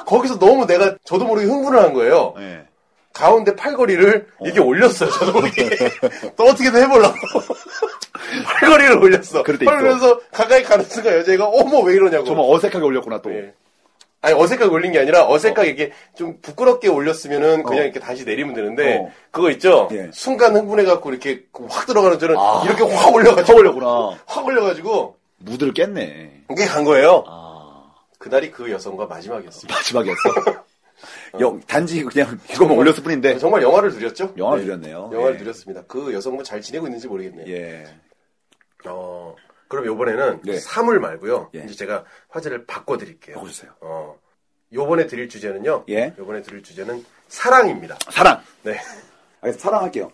거기서 0.05 0.39
너무 0.39 0.65
내가 0.65 0.97
저도 1.05 1.25
모르게 1.25 1.47
흥분을 1.47 1.81
한 1.81 1.93
거예요. 1.93 2.33
예. 2.39 2.67
가운데 3.13 3.55
팔걸이를 3.55 4.27
이렇게 4.41 4.59
올렸어요. 4.59 5.09
저도 5.11 5.33
모르게. 5.33 5.69
또 6.35 6.45
어떻게든 6.45 6.81
해보려고. 6.83 7.15
팔걸이를 8.45 8.97
올렸어. 8.97 9.43
그러면서 9.43 10.19
가까이 10.31 10.63
가는 10.63 10.83
순간 10.85 11.13
여자애가 11.19 11.45
어머 11.45 11.79
왜 11.81 11.93
이러냐고. 11.93 12.25
정말 12.25 12.45
어색하게 12.49 12.83
올렸구나 12.83 13.21
또. 13.21 13.31
예. 13.31 13.53
아니 14.21 14.33
어색하게 14.39 14.71
올린 14.71 14.93
게 14.93 14.99
아니라 14.99 15.27
어색하게 15.29 15.67
이렇게 15.67 15.91
좀 16.15 16.39
부끄럽게 16.41 16.87
올렸으면은 16.87 17.63
그냥 17.63 17.81
어. 17.81 17.83
이렇게 17.83 17.99
다시 17.99 18.23
내리면 18.23 18.55
되는데 18.55 18.97
어. 18.97 19.11
그거 19.31 19.51
있죠. 19.51 19.89
예. 19.91 20.09
순간 20.11 20.55
흥분해갖고 20.55 21.11
이렇게 21.11 21.43
확 21.69 21.85
들어가는 21.85 22.17
저는 22.17 22.35
아. 22.37 22.63
이렇게 22.65 22.83
확 22.83 23.13
올려가지고 23.13 23.51
확 23.53 23.59
올렸구나. 23.59 24.17
확 24.25 24.45
올려가지고 24.45 25.17
무드를 25.37 25.73
깼네. 25.73 26.43
이게 26.49 26.65
간 26.65 26.83
거예요. 26.85 27.25
아, 27.27 27.83
그날이 28.17 28.49
그 28.49 28.71
여성과 28.71 29.05
마지막이었습니다. 29.07 29.75
마지막이었어. 29.75 30.19
영, 31.39 31.59
단지 31.61 32.03
그냥 32.03 32.37
이거만 32.51 32.77
올렸을 32.77 33.03
뿐인데. 33.03 33.37
정말 33.39 33.61
영화를 33.61 33.91
누렸죠? 33.91 34.33
영화를 34.37 34.63
네. 34.63 34.65
누렸네요. 34.67 35.09
영화를 35.13 35.35
예. 35.35 35.39
누렸습니다. 35.39 35.83
그 35.87 36.13
여성분 36.13 36.43
잘 36.43 36.61
지내고 36.61 36.85
있는지 36.87 37.07
모르겠네요. 37.07 37.47
예. 37.47 37.85
어, 38.85 39.35
그럼 39.67 39.85
요번에는 39.85 40.41
네. 40.43 40.59
사물 40.59 40.99
말고요. 40.99 41.49
예. 41.55 41.63
이제 41.63 41.73
제가 41.73 42.05
화제를 42.29 42.65
바꿔드릴게요. 42.65 43.35
바꿔주세요. 43.35 43.71
어, 43.81 44.17
요번에 44.71 45.07
드릴 45.07 45.27
주제는요. 45.29 45.85
예. 45.89 46.13
요번에 46.17 46.41
드릴 46.41 46.61
주제는 46.61 47.03
사랑입니다. 47.29 47.97
사랑. 48.11 48.41
네. 48.63 48.77
알겠습니다. 49.41 49.57
사랑할게요. 49.59 50.11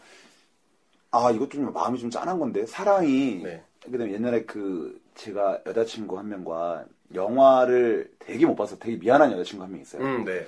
아, 1.11 1.31
이것 1.31 1.49
좀 1.49 1.73
마음이 1.73 1.97
좀 1.99 2.09
짠한 2.11 2.37
건데, 2.39 2.65
사랑이, 2.67 3.41
네. 3.43 3.63
그다음에 3.83 4.13
옛날에 4.13 4.43
그, 4.45 5.01
제가 5.15 5.59
여자친구 5.65 6.17
한 6.19 6.29
명과 6.29 6.85
영화를 7.15 8.11
되게 8.19 8.45
못 8.45 8.55
봐서 8.55 8.77
되게 8.77 8.95
미안한 8.97 9.31
여자친구 9.31 9.63
한 9.63 9.71
명 9.71 9.81
있어요. 9.81 10.03
음, 10.03 10.23
네. 10.23 10.45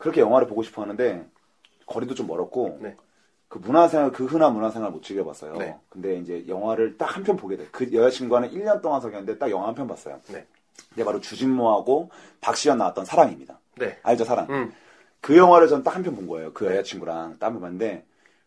그렇게 0.00 0.20
영화를 0.20 0.48
보고 0.48 0.62
싶어 0.62 0.82
하는데, 0.82 1.24
거리도 1.86 2.14
좀 2.14 2.26
멀었고, 2.26 2.78
네. 2.80 2.96
그 3.48 3.58
문화생활, 3.58 4.12
그 4.12 4.24
흔한 4.26 4.54
문화생활 4.54 4.90
못 4.90 5.02
즐겨봤어요. 5.02 5.54
네. 5.56 5.76
근데 5.88 6.16
이제 6.16 6.44
영화를 6.48 6.96
딱 6.96 7.16
한 7.16 7.22
편 7.24 7.36
보게 7.36 7.56
돼. 7.56 7.66
그 7.70 7.92
여자친구와는 7.92 8.50
1년 8.50 8.80
동안 8.80 9.00
사귀었는데 9.00 9.38
딱 9.38 9.50
영화 9.50 9.66
한 9.68 9.74
편 9.74 9.86
봤어요. 9.88 10.20
네. 10.28 10.46
근데 10.88 11.04
바로 11.04 11.20
주진모하고 11.20 12.10
박시연 12.40 12.78
나왔던 12.78 13.04
사랑입니다. 13.04 13.58
네. 13.76 13.98
알죠, 14.02 14.24
사랑? 14.24 14.46
음. 14.50 14.72
그 15.20 15.36
영화를 15.36 15.68
전 15.68 15.82
딱 15.82 15.96
한 15.96 16.02
편 16.02 16.14
본 16.16 16.26
거예요. 16.28 16.52
그 16.54 16.64
여자친구랑 16.66 17.38
딱 17.38 17.46
한 17.48 17.54
편 17.54 17.60
봤는데 17.60 18.04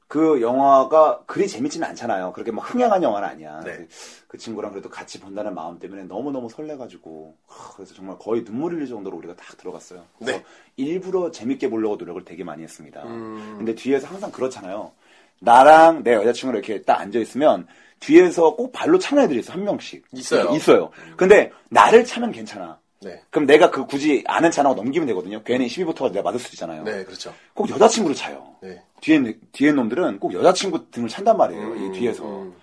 그 0.07 0.41
영화가 0.41 1.23
그리 1.25 1.47
재밌지는 1.47 1.87
않잖아요. 1.89 2.33
그렇게 2.33 2.51
막 2.51 2.61
흥행한 2.61 3.01
영화는 3.01 3.27
아니야. 3.27 3.61
네. 3.61 3.87
그 4.27 4.37
친구랑 4.37 4.71
그래도 4.71 4.89
같이 4.89 5.19
본다는 5.19 5.55
마음 5.55 5.79
때문에 5.79 6.03
너무너무 6.03 6.49
설레가지고 6.49 7.35
하, 7.47 7.73
그래서 7.73 7.93
정말 7.93 8.17
거의 8.19 8.43
눈물 8.43 8.73
흘릴 8.73 8.87
정도로 8.87 9.17
우리가 9.17 9.35
딱 9.35 9.57
들어갔어요. 9.57 10.03
그래서 10.17 10.37
네. 10.37 10.45
일부러 10.75 11.31
재밌게 11.31 11.69
보려고 11.69 11.95
노력을 11.95 12.23
되게 12.25 12.43
많이 12.43 12.63
했습니다. 12.63 13.03
음. 13.03 13.55
근데 13.57 13.75
뒤에서 13.75 14.07
항상 14.07 14.31
그렇잖아요. 14.31 14.91
나랑 15.39 16.03
내 16.03 16.13
여자친구랑 16.13 16.63
이렇게 16.63 16.81
딱 16.83 16.99
앉아있으면 17.01 17.67
뒤에서 17.99 18.55
꼭 18.55 18.71
발로 18.71 18.99
차는 18.99 19.23
애들이 19.23 19.39
있어, 19.39 19.53
한 19.53 19.63
명씩. 19.63 20.05
있어요. 20.11 20.49
있어요. 20.55 20.91
근데 21.15 21.51
나를 21.69 22.05
차면 22.05 22.31
괜찮아. 22.31 22.79
네. 23.03 23.21
그럼 23.29 23.45
내가 23.45 23.69
그 23.69 23.85
굳이 23.85 24.23
아는 24.27 24.51
차라고 24.51 24.75
넘기면 24.75 25.07
되거든요. 25.07 25.41
괜히 25.43 25.67
12부터가 25.67 26.11
내가 26.11 26.23
맞을 26.23 26.39
수도 26.39 26.53
있잖아요. 26.55 26.83
네, 26.83 27.03
그렇죠. 27.03 27.33
꼭 27.53 27.69
여자친구를 27.69 28.15
차요. 28.15 28.55
네. 28.61 28.81
뒤에, 29.01 29.37
뒤에 29.51 29.71
놈들은 29.71 30.19
꼭 30.19 30.33
여자친구 30.33 30.89
등을 30.91 31.09
찬단 31.09 31.37
말이에요. 31.37 31.61
음, 31.61 31.85
이 31.93 31.97
뒤에서. 31.97 32.23
음. 32.25 32.53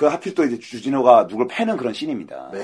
그 0.00 0.06
하필 0.06 0.34
또 0.34 0.44
이제 0.44 0.58
주진호가 0.58 1.26
누굴 1.26 1.46
패는 1.46 1.76
그런 1.76 1.92
씬입니다. 1.92 2.52
네. 2.54 2.62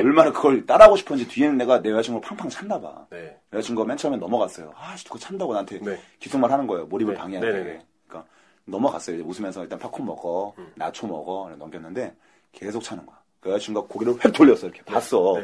얼마나 0.00 0.32
그걸 0.32 0.66
따라하고 0.66 0.96
싶었는지 0.96 1.30
뒤에는 1.30 1.56
내가 1.58 1.80
내 1.80 1.90
여자친구를 1.90 2.26
팡팡 2.26 2.48
찼나 2.48 2.80
봐. 2.80 3.06
네. 3.10 3.38
여자친구가 3.52 3.86
맨 3.86 3.96
처음에 3.96 4.16
넘어갔어요. 4.16 4.72
아, 4.76 4.96
씨, 4.96 5.04
그거 5.04 5.16
찬다고 5.16 5.52
나한테 5.52 5.78
네. 5.78 5.96
기속말 6.18 6.50
하는 6.50 6.66
거예요. 6.66 6.86
몰입을 6.86 7.14
네. 7.14 7.20
방해하게. 7.20 7.46
네네네. 7.46 7.86
그러니까 8.08 8.28
넘어갔어요. 8.64 9.22
웃으면서 9.22 9.62
일단 9.62 9.78
팝콘 9.78 10.04
먹어, 10.04 10.54
음. 10.58 10.72
나초 10.74 11.06
먹어 11.06 11.48
넘겼는데 11.56 12.12
계속 12.50 12.82
차는 12.82 13.06
거야. 13.06 13.16
그 13.38 13.50
여자친구가 13.50 13.86
고개를 13.86 14.14
획 14.24 14.32
돌렸어. 14.32 14.66
이렇게 14.66 14.82
봤어. 14.82 15.40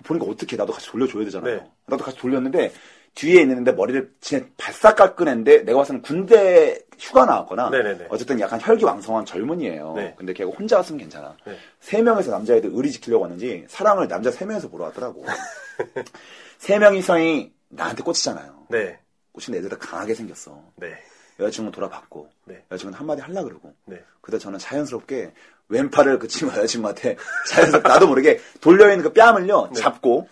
네. 0.00 0.04
보니까 0.04 0.26
어떻게 0.26 0.56
나도 0.56 0.72
같이 0.72 0.88
돌려줘야 0.88 1.24
되잖아요. 1.24 1.56
네. 1.56 1.70
나도 1.86 2.04
같이 2.04 2.18
돌렸는데 2.18 2.72
뒤에 3.14 3.42
있는데 3.42 3.72
머리를 3.72 4.12
진짜 4.20 4.46
바싹 4.56 4.96
깎은 4.96 5.28
애인데 5.28 5.64
내가 5.64 5.78
봤을 5.78 5.94
때는 5.94 6.02
군대 6.02 6.78
휴가 6.98 7.24
나왔거나 7.24 7.70
네네네. 7.70 8.06
어쨌든 8.08 8.38
약간 8.40 8.60
혈기왕성한 8.60 9.24
젊은이에요. 9.24 9.94
네. 9.94 10.14
근데 10.16 10.32
걔가 10.32 10.50
혼자 10.50 10.76
왔으면 10.76 11.00
괜찮아. 11.00 11.36
네. 11.46 11.56
세 11.80 12.02
명에서 12.02 12.30
남자애들 12.30 12.70
의리 12.72 12.90
지키려고 12.90 13.22
왔는지 13.22 13.64
사랑을 13.68 14.06
남자 14.08 14.30
세 14.30 14.44
명에서 14.44 14.68
보러 14.68 14.84
왔더라고. 14.84 15.24
세 16.58 16.78
명이서이 16.78 17.52
나한테 17.70 18.02
꽂히잖아요. 18.02 18.66
네. 18.68 18.98
꽂힌 19.32 19.54
애들 19.54 19.68
다 19.70 19.76
강하게 19.78 20.14
생겼어. 20.14 20.62
네. 20.76 20.94
여자친구 21.38 21.72
돌아봤고 21.72 22.28
네. 22.44 22.62
여자친구는 22.70 22.98
한마디 22.98 23.22
하려 23.22 23.42
그러고 23.44 23.74
네. 23.86 24.02
그때 24.20 24.38
저는 24.38 24.58
자연스럽게 24.58 25.32
왼팔을 25.70 26.18
그 26.18 26.28
친구 26.28 26.52
여자친구한테 26.54 27.16
자연스럽게 27.48 27.88
나도 27.88 28.06
모르게 28.08 28.40
돌려있는 28.60 29.02
그 29.02 29.12
뺨을요 29.12 29.70
네. 29.72 29.80
잡고 29.80 30.28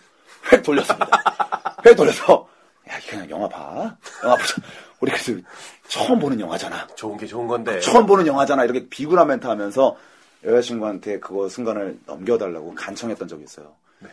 획 0.51 0.61
돌렸습니다. 0.61 1.09
획 1.85 1.95
돌려서 1.95 2.47
야 2.89 2.93
그냥 3.09 3.29
영화 3.29 3.47
봐. 3.47 3.97
영화 4.23 4.35
보자. 4.35 4.55
우리 4.99 5.11
그래서 5.11 5.33
처음 5.87 6.19
보는 6.19 6.39
영화잖아. 6.39 6.87
좋은 6.95 7.17
게 7.17 7.25
좋은 7.25 7.47
건데. 7.47 7.79
처음 7.79 8.05
보는 8.05 8.27
영화잖아. 8.27 8.63
이렇게 8.65 8.87
비굴한 8.89 9.27
멘트 9.27 9.47
하면서 9.47 9.97
여자친구한테 10.43 11.19
그거 11.19 11.49
순간을 11.49 11.99
넘겨달라고 12.05 12.75
간청했던 12.75 13.27
적이 13.27 13.43
있어요. 13.43 13.75
네. 13.99 14.09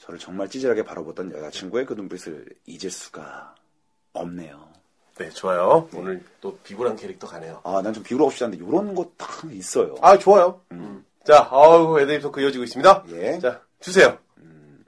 저를 0.00 0.18
정말 0.18 0.48
찌질하게 0.48 0.84
바라보던 0.84 1.32
여자친구의 1.32 1.86
그 1.86 1.94
눈빛을 1.94 2.46
잊을 2.66 2.90
수가 2.90 3.54
없네요. 4.12 4.75
네, 5.18 5.30
좋아요. 5.30 5.88
오늘 5.94 6.22
또 6.40 6.58
비굴한 6.58 6.96
캐릭터 6.96 7.26
가네요. 7.26 7.60
아, 7.64 7.80
난 7.82 7.92
좀 7.94 8.02
비굴하고 8.02 8.30
싶지 8.30 8.44
않은데 8.44 8.62
이런 8.64 8.94
거딱 8.94 9.50
있어요. 9.52 9.94
아, 10.02 10.18
좋아요. 10.18 10.60
음. 10.72 11.04
자, 11.24 11.48
아우, 11.50 11.98
애드립 11.98 12.20
토크 12.22 12.40
이어지고 12.40 12.64
있습니다. 12.64 13.04
예. 13.08 13.38
자, 13.38 13.62
주세요. 13.80 14.18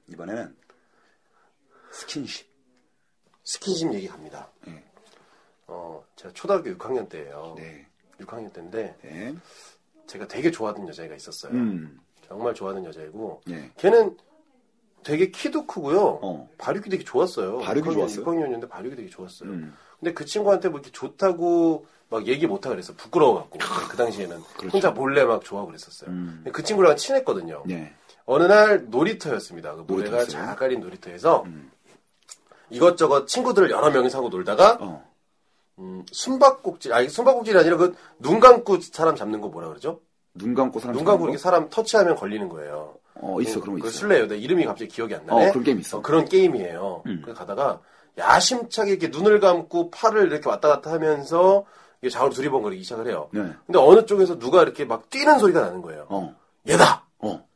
이번에는 0.08 0.54
스킨십. 1.92 2.46
스킨십 3.44 3.92
얘기 3.94 4.06
갑니다. 4.06 4.48
예. 4.68 4.84
어, 5.66 6.04
제가 6.16 6.32
초등학교 6.34 6.70
6학년 6.70 7.08
때예요. 7.08 7.54
네. 7.56 7.86
6학년 8.20 8.52
때인데 8.52 8.96
네. 9.02 9.34
제가 10.06 10.26
되게 10.28 10.50
좋아하던 10.50 10.86
여자애가 10.88 11.14
있었어요. 11.14 11.52
음. 11.52 12.00
정말 12.26 12.52
좋아하는 12.54 12.84
여자이고 12.84 13.40
예. 13.50 13.70
걔는 13.78 14.16
되게 15.02 15.30
키도 15.30 15.66
크고요. 15.66 16.18
어. 16.22 16.48
발육이 16.58 16.90
되게 16.90 17.04
좋았어요. 17.04 17.58
발육이 17.60 17.88
6학년, 17.88 17.94
좋았어요? 17.94 18.24
6학년이었는데 18.24 18.68
발육이 18.68 18.96
되게 18.96 19.08
좋았어요. 19.08 19.48
음. 19.50 19.74
근데 19.98 20.12
그 20.14 20.24
친구한테 20.24 20.68
뭐 20.68 20.78
이렇게 20.78 20.92
좋다고 20.92 21.86
막 22.10 22.26
얘기 22.26 22.46
못하고 22.46 22.74
그랬어. 22.74 22.94
부끄러워갖고. 22.94 23.58
그 23.90 23.96
당시에는. 23.96 24.40
그렇죠. 24.56 24.72
혼자 24.72 24.90
몰래 24.90 25.24
막 25.24 25.44
좋아하고 25.44 25.68
그랬었어요. 25.68 26.10
음. 26.10 26.44
그 26.52 26.62
친구랑 26.62 26.96
친했거든요. 26.96 27.62
네. 27.66 27.92
어느 28.24 28.44
날 28.44 28.86
놀이터였습니다. 28.88 29.74
그 29.74 29.84
모래가? 29.86 30.24
잘 30.24 30.54
가린 30.56 30.80
놀이터에서 30.80 31.42
음. 31.46 31.70
이것저것 32.70 33.26
친구들을 33.26 33.70
여러 33.70 33.90
명이서 33.90 34.18
하고 34.18 34.28
놀다가 34.28 34.76
어. 34.80 35.08
음, 35.78 36.04
숨바꼭질, 36.10 36.92
아니 36.92 37.08
숨바꼭질이 37.08 37.56
아니라 37.58 37.76
그 37.76 37.94
눈 38.18 38.40
감고 38.40 38.80
사람 38.80 39.14
잡는 39.16 39.40
거 39.40 39.48
뭐라 39.48 39.68
그러죠? 39.68 40.00
눈 40.34 40.52
감고 40.54 40.80
사람 40.80 40.96
눈 40.96 41.04
감고 41.04 41.24
이렇게 41.24 41.38
사람 41.38 41.68
터치하면 41.70 42.16
걸리는 42.16 42.48
거예요. 42.48 42.96
거? 43.14 43.20
어, 43.20 43.40
있어. 43.40 43.60
그런 43.60 43.76
거그 43.76 43.88
있어. 43.88 43.98
술래요. 43.98 44.28
내 44.28 44.36
이름이 44.36 44.64
갑자기 44.66 44.90
기억이 44.90 45.14
안 45.14 45.24
나네. 45.26 45.48
어, 45.48 45.50
그런 45.52 45.64
게임 45.64 45.78
있어. 45.80 46.02
그런 46.02 46.24
게임이에요. 46.26 47.02
음. 47.06 47.20
그래서 47.24 47.38
가다가 47.38 47.80
야심차게 48.18 48.90
이렇게 48.90 49.08
눈을 49.08 49.40
감고 49.40 49.90
팔을 49.90 50.30
이렇게 50.30 50.48
왔다 50.48 50.68
갔다 50.68 50.90
하면서 50.92 51.64
이게 52.02 52.10
좌우로 52.10 52.32
두리번거리기 52.32 52.82
시작을 52.82 53.08
해요. 53.08 53.28
네. 53.32 53.42
근데 53.66 53.78
어느 53.78 54.04
쪽에서 54.04 54.38
누가 54.38 54.62
이렇게 54.62 54.84
막 54.84 55.08
뛰는 55.10 55.38
소리가 55.38 55.60
나는 55.60 55.82
거예요. 55.82 56.06
어. 56.10 56.36
얘다! 56.68 57.04
어. 57.18 57.46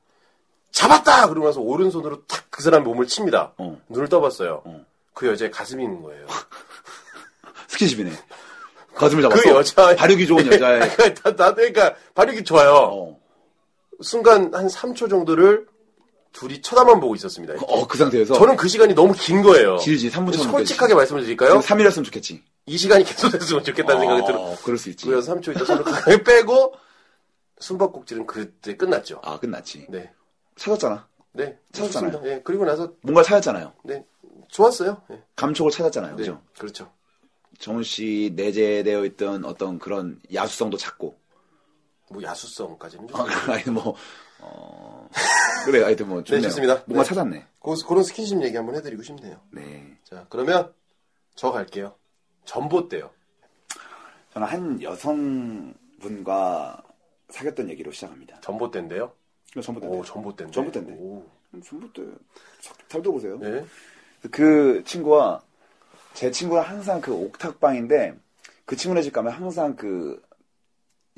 잡았다! 0.70 1.28
그러고 1.28 1.46
나서 1.46 1.60
오른손으로 1.60 2.24
탁 2.26 2.42
그 2.52 2.62
사람 2.62 2.84
몸을 2.84 3.06
칩니다. 3.06 3.54
어. 3.56 3.80
눈을 3.88 4.08
떠봤어요. 4.08 4.60
어. 4.64 4.84
그 5.14 5.26
여자의 5.26 5.50
가슴이 5.50 5.82
있는 5.82 6.02
거예요. 6.02 6.26
스킨십이네. 7.66 8.12
가슴을 8.94 9.22
잡았어. 9.22 9.42
그 9.42 9.48
여자 9.48 9.96
발육이 9.96 10.26
좋은 10.26 10.46
여자의. 10.46 10.80
나, 11.24 11.34
나, 11.34 11.54
그러니까 11.54 11.94
발육이 12.14 12.44
좋아요. 12.44 12.74
어. 12.74 13.20
순간 14.02 14.54
한 14.54 14.66
3초 14.68 15.08
정도를 15.08 15.66
둘이 16.32 16.60
쳐다만 16.62 16.98
보고 17.00 17.14
있었습니다. 17.14 17.54
어, 17.66 17.86
그 17.86 17.98
상태에서. 17.98 18.34
저는 18.34 18.56
그 18.56 18.68
시간이 18.68 18.94
너무 18.94 19.12
긴 19.14 19.42
거예요. 19.42 19.76
길지. 19.78 20.10
3분 20.10 20.32
정도. 20.32 20.50
솔직하게 20.50 20.94
말씀을 20.94 21.22
드릴까요? 21.22 21.60
3일이었으면 21.60 22.04
좋겠지. 22.04 22.42
이 22.66 22.78
시간이 22.78 23.04
계속됐으면 23.04 23.64
좋겠다는 23.64 24.00
생각이 24.00 24.26
들어. 24.26 24.40
어, 24.40 24.56
그럴 24.64 24.78
수 24.78 24.88
있지. 24.90 25.06
그래서 25.06 25.34
3초 25.34 25.50
있다 25.50 25.64
서로 25.64 25.84
빼고 26.24 26.74
숨바꼭질은 27.60 28.26
그때 28.26 28.76
끝났죠. 28.76 29.20
아, 29.22 29.38
끝났지. 29.38 29.86
네. 29.90 30.10
찾았잖아. 30.56 31.06
네. 31.32 31.58
찾았잖아요. 31.72 32.22
예. 32.24 32.40
그리고 32.44 32.64
나서 32.64 32.92
뭔가 33.02 33.22
찾았잖아요. 33.22 33.72
네. 33.84 34.04
좋았어요. 34.48 35.02
예. 35.10 35.22
감촉을 35.36 35.70
찾았잖아요. 35.70 36.12
네. 36.12 36.16
그죠? 36.16 36.42
그렇죠. 36.58 36.90
정훈 37.58 37.82
씨 37.84 38.32
내재되어 38.34 39.04
있던 39.06 39.44
어떤 39.44 39.78
그런 39.78 40.20
야수성도 40.32 40.76
찾고. 40.76 41.16
뭐 42.10 42.22
야수성까지는 42.22 43.08
좀. 43.08 43.20
아, 43.20 43.24
아니, 43.52 43.64
뭐, 43.64 43.94
어. 44.42 45.08
그래, 45.64 45.82
하여튼 45.82 46.08
뭐. 46.08 46.22
좋네요. 46.22 46.42
좋습니다. 46.42 46.82
뭔가 46.86 47.04
네. 47.04 47.08
찾았네. 47.08 47.46
그, 47.60 47.74
그런 47.86 48.02
스킨십 48.02 48.42
얘기 48.42 48.56
한번 48.56 48.74
해드리고 48.76 49.02
싶네요. 49.02 49.40
네. 49.50 49.96
자, 50.04 50.26
그러면 50.28 50.72
저 51.34 51.52
갈게요. 51.52 51.94
전봇대요. 52.44 53.10
저는 54.32 54.48
한 54.48 54.82
여성분과 54.82 56.82
사귀었던 57.28 57.70
얘기로 57.70 57.92
시작합니다. 57.92 58.40
전봇대인데요. 58.40 59.12
이거 59.52 59.60
전봇대. 59.60 59.86
오, 59.86 60.04
전봇대인데. 60.04 60.54
전봇대인데. 60.54 60.92
오. 60.94 61.24
전봇대. 61.64 62.02
잘 62.88 63.02
들어보세요. 63.02 63.38
네. 63.38 63.64
그 64.30 64.82
친구와 64.84 65.42
제 66.14 66.30
친구랑 66.30 66.66
항상 66.66 67.00
그 67.00 67.12
옥탑방인데 67.12 68.14
그 68.64 68.76
친구네 68.76 69.02
집 69.02 69.12
가면 69.12 69.32
항상 69.32 69.76
그 69.76 70.22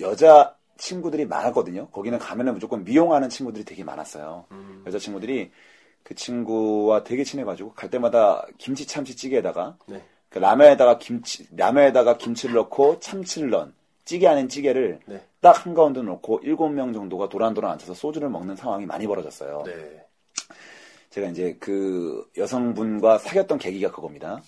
여자 0.00 0.56
친구들이 0.76 1.26
많았거든요. 1.26 1.88
거기는 1.88 2.18
가면은 2.18 2.54
무조건 2.54 2.84
미용하는 2.84 3.28
친구들이 3.28 3.64
되게 3.64 3.84
많았어요. 3.84 4.46
음. 4.50 4.82
여자 4.86 4.98
친구들이 4.98 5.50
그 6.02 6.14
친구와 6.14 7.04
되게 7.04 7.24
친해가지고 7.24 7.72
갈 7.72 7.90
때마다 7.90 8.46
김치 8.58 8.86
참치 8.86 9.16
찌개에다가 9.16 9.76
네. 9.86 10.02
그 10.28 10.38
라면에다가 10.38 10.98
김치 10.98 11.46
라면에다가 11.56 12.18
김치를 12.18 12.54
넣고 12.56 13.00
참치를 13.00 13.50
넣은 13.50 13.72
찌개 14.04 14.26
아닌 14.26 14.48
찌개를 14.48 15.00
네. 15.06 15.22
딱 15.40 15.64
한가운데 15.64 16.02
놓고 16.02 16.40
일곱 16.42 16.68
명 16.68 16.92
정도가 16.92 17.28
도란도란 17.28 17.72
앉아서 17.72 17.94
소주를 17.94 18.28
먹는 18.28 18.56
상황이 18.56 18.84
많이 18.84 19.06
벌어졌어요. 19.06 19.62
네. 19.64 20.06
제가 21.10 21.28
이제 21.28 21.56
그 21.60 22.28
여성분과 22.36 23.18
사귀었던 23.18 23.58
계기가 23.58 23.90
그겁니다. 23.90 24.42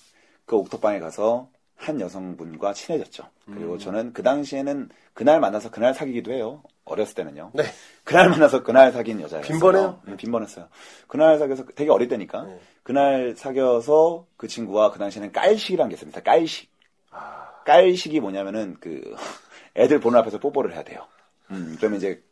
그 0.45 0.57
옥탑방에 0.57 0.99
가서 0.99 1.49
한 1.77 2.01
여성분과 2.01 2.73
친해졌죠. 2.73 3.25
그리고 3.45 3.75
음. 3.75 3.79
저는 3.79 4.13
그 4.13 4.23
당시에는 4.23 4.89
그날 5.15 5.41
만나서 5.41 5.71
그날 5.71 5.95
사귀기도 5.95 6.33
해요. 6.33 6.63
어렸을 6.85 7.15
때는요. 7.15 7.51
네. 7.55 7.65
그날 8.05 8.29
만나서 8.31 8.63
그날 8.63 8.93
사귄 8.93 9.21
여자였어요. 9.21 9.51
빈번해요? 9.53 10.01
음, 10.09 10.17
빈번했어요. 10.17 10.69
그날 11.09 11.39
사귀어서 11.39 11.65
되게 11.75 11.91
어릴 11.91 12.09
때니까. 12.09 12.45
네. 12.45 12.61
그날 12.83 13.35
사귀어서 13.37 14.27
그 14.37 14.49
친구와 14.49 14.91
그 14.93 14.99
당시에는 14.99 15.33
깔식이라는 15.33 15.89
게 15.91 15.95
있습니다. 15.95 16.21
깔식. 16.23 16.71
아, 17.11 17.49
깔식이 17.67 18.21
뭐냐면은 18.21 18.77
그 18.81 19.15
애들 19.77 20.01
보는 20.01 20.19
앞에서 20.21 20.39
뽀뽀를 20.39 20.73
해야 20.75 20.83
돼요. 20.85 21.07
음, 21.51 21.77
그러면 21.79 21.99
이제 21.99 22.23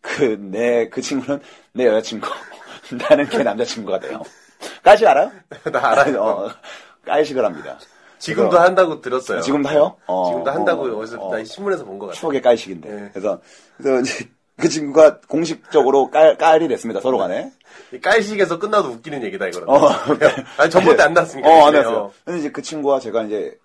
그 0.00 0.36
내 0.36 0.88
그 0.90 1.00
친구는 1.00 1.40
내 1.72 1.86
여자친구, 1.86 2.26
나는 3.08 3.28
걔 3.28 3.42
남자친구가 3.42 4.00
돼요. 4.00 4.22
깔식 4.82 5.06
알아요? 5.06 5.30
나 5.72 5.90
알아요. 5.92 6.22
어, 6.22 6.50
깔식을 7.04 7.44
합니다. 7.44 7.78
지금도 8.22 8.56
한다고 8.58 9.00
들었어요. 9.00 9.40
지금도 9.40 9.68
해요? 9.70 9.96
어, 10.06 10.26
지금도 10.28 10.50
한다고 10.50 10.84
어, 10.84 10.98
어디서 11.00 11.20
어. 11.20 11.36
나 11.36 11.42
신문에서 11.42 11.84
본 11.84 11.98
것 11.98 12.06
같아요. 12.06 12.20
추억의 12.20 12.40
깔식인데. 12.40 12.88
네. 12.88 13.10
그래서 13.12 13.40
그래서 13.76 14.00
이제 14.00 14.28
그 14.56 14.68
친구가 14.68 15.20
공식적으로 15.22 16.08
깔 16.10 16.36
깔이 16.38 16.68
됐습니다 16.68 17.00
서로 17.00 17.18
간에. 17.18 17.50
이 17.92 17.98
깔식에서 18.00 18.60
끝나도 18.60 18.90
웃기는 18.90 19.24
얘기다 19.24 19.48
이거는. 19.48 19.68
어, 19.68 19.88
아니 20.56 20.70
전봇대 20.70 21.02
안 21.02 21.14
났으니까. 21.14 21.48
어, 21.48 21.66
안 21.66 21.72
네, 21.72 21.80
났어요. 21.80 21.96
어. 21.98 22.12
근데 22.24 22.38
이제 22.38 22.50
그 22.52 22.62
친구와 22.62 23.00
제가 23.00 23.24
이제 23.24 23.58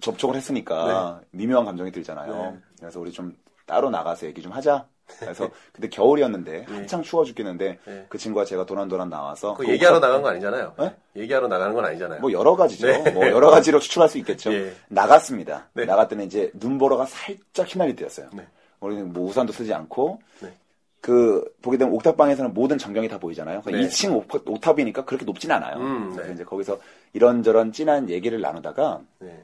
접촉을 0.00 0.36
했으니까 0.36 1.20
미묘한 1.32 1.64
감정이 1.64 1.90
들잖아요. 1.90 2.32
네. 2.32 2.58
그래서 2.78 3.00
우리 3.00 3.10
좀 3.10 3.34
따로 3.66 3.90
나가서 3.90 4.26
얘기 4.26 4.40
좀 4.40 4.52
하자. 4.52 4.86
그래서 5.18 5.50
그때 5.72 5.88
겨울이었는데 5.88 6.64
한창 6.68 7.02
추워 7.02 7.24
죽겠는데 7.24 7.78
네. 7.84 8.06
그 8.08 8.18
친구가 8.18 8.44
제가 8.44 8.64
도란도란 8.66 9.10
나와서 9.10 9.54
그그 9.54 9.70
얘기하러 9.70 10.00
나간 10.00 10.22
거 10.22 10.28
아니잖아요. 10.28 10.74
네? 10.78 10.94
얘기하러 11.16 11.46
나가는 11.48 11.74
건 11.74 11.84
아니잖아요. 11.84 12.20
뭐 12.20 12.32
여러 12.32 12.56
가지죠. 12.56 12.86
네. 12.86 13.10
뭐 13.12 13.26
여러 13.28 13.50
가지로 13.50 13.78
추출할 13.80 14.08
수 14.08 14.18
있겠죠. 14.18 14.52
예. 14.52 14.74
나갔습니다. 14.88 15.68
네. 15.74 15.84
나갔더니 15.84 16.24
이제 16.24 16.50
눈보라가 16.54 17.06
살짝 17.06 17.66
휘날릴 17.72 17.96
때였어요. 17.96 18.28
네. 18.32 18.46
우리는 18.80 19.12
뭐 19.12 19.28
우산도 19.28 19.52
쓰지 19.52 19.72
않고 19.74 20.20
네. 20.40 20.52
그 21.00 21.44
보게 21.60 21.76
되면 21.76 21.92
옥탑방에서는 21.94 22.54
모든 22.54 22.78
전경이 22.78 23.08
다 23.08 23.18
보이잖아요. 23.18 23.60
그러니까 23.62 23.86
네. 23.86 23.88
2층 23.92 24.16
옥- 24.16 24.48
옥탑이니까 24.50 25.04
그렇게 25.04 25.24
높진 25.26 25.50
않아요. 25.52 25.76
음, 25.76 26.10
네. 26.10 26.16
그래서 26.16 26.32
이제 26.32 26.44
거기서 26.44 26.78
이런저런 27.12 27.72
진한 27.72 28.08
얘기를 28.08 28.40
나누다가 28.40 29.00
네. 29.18 29.42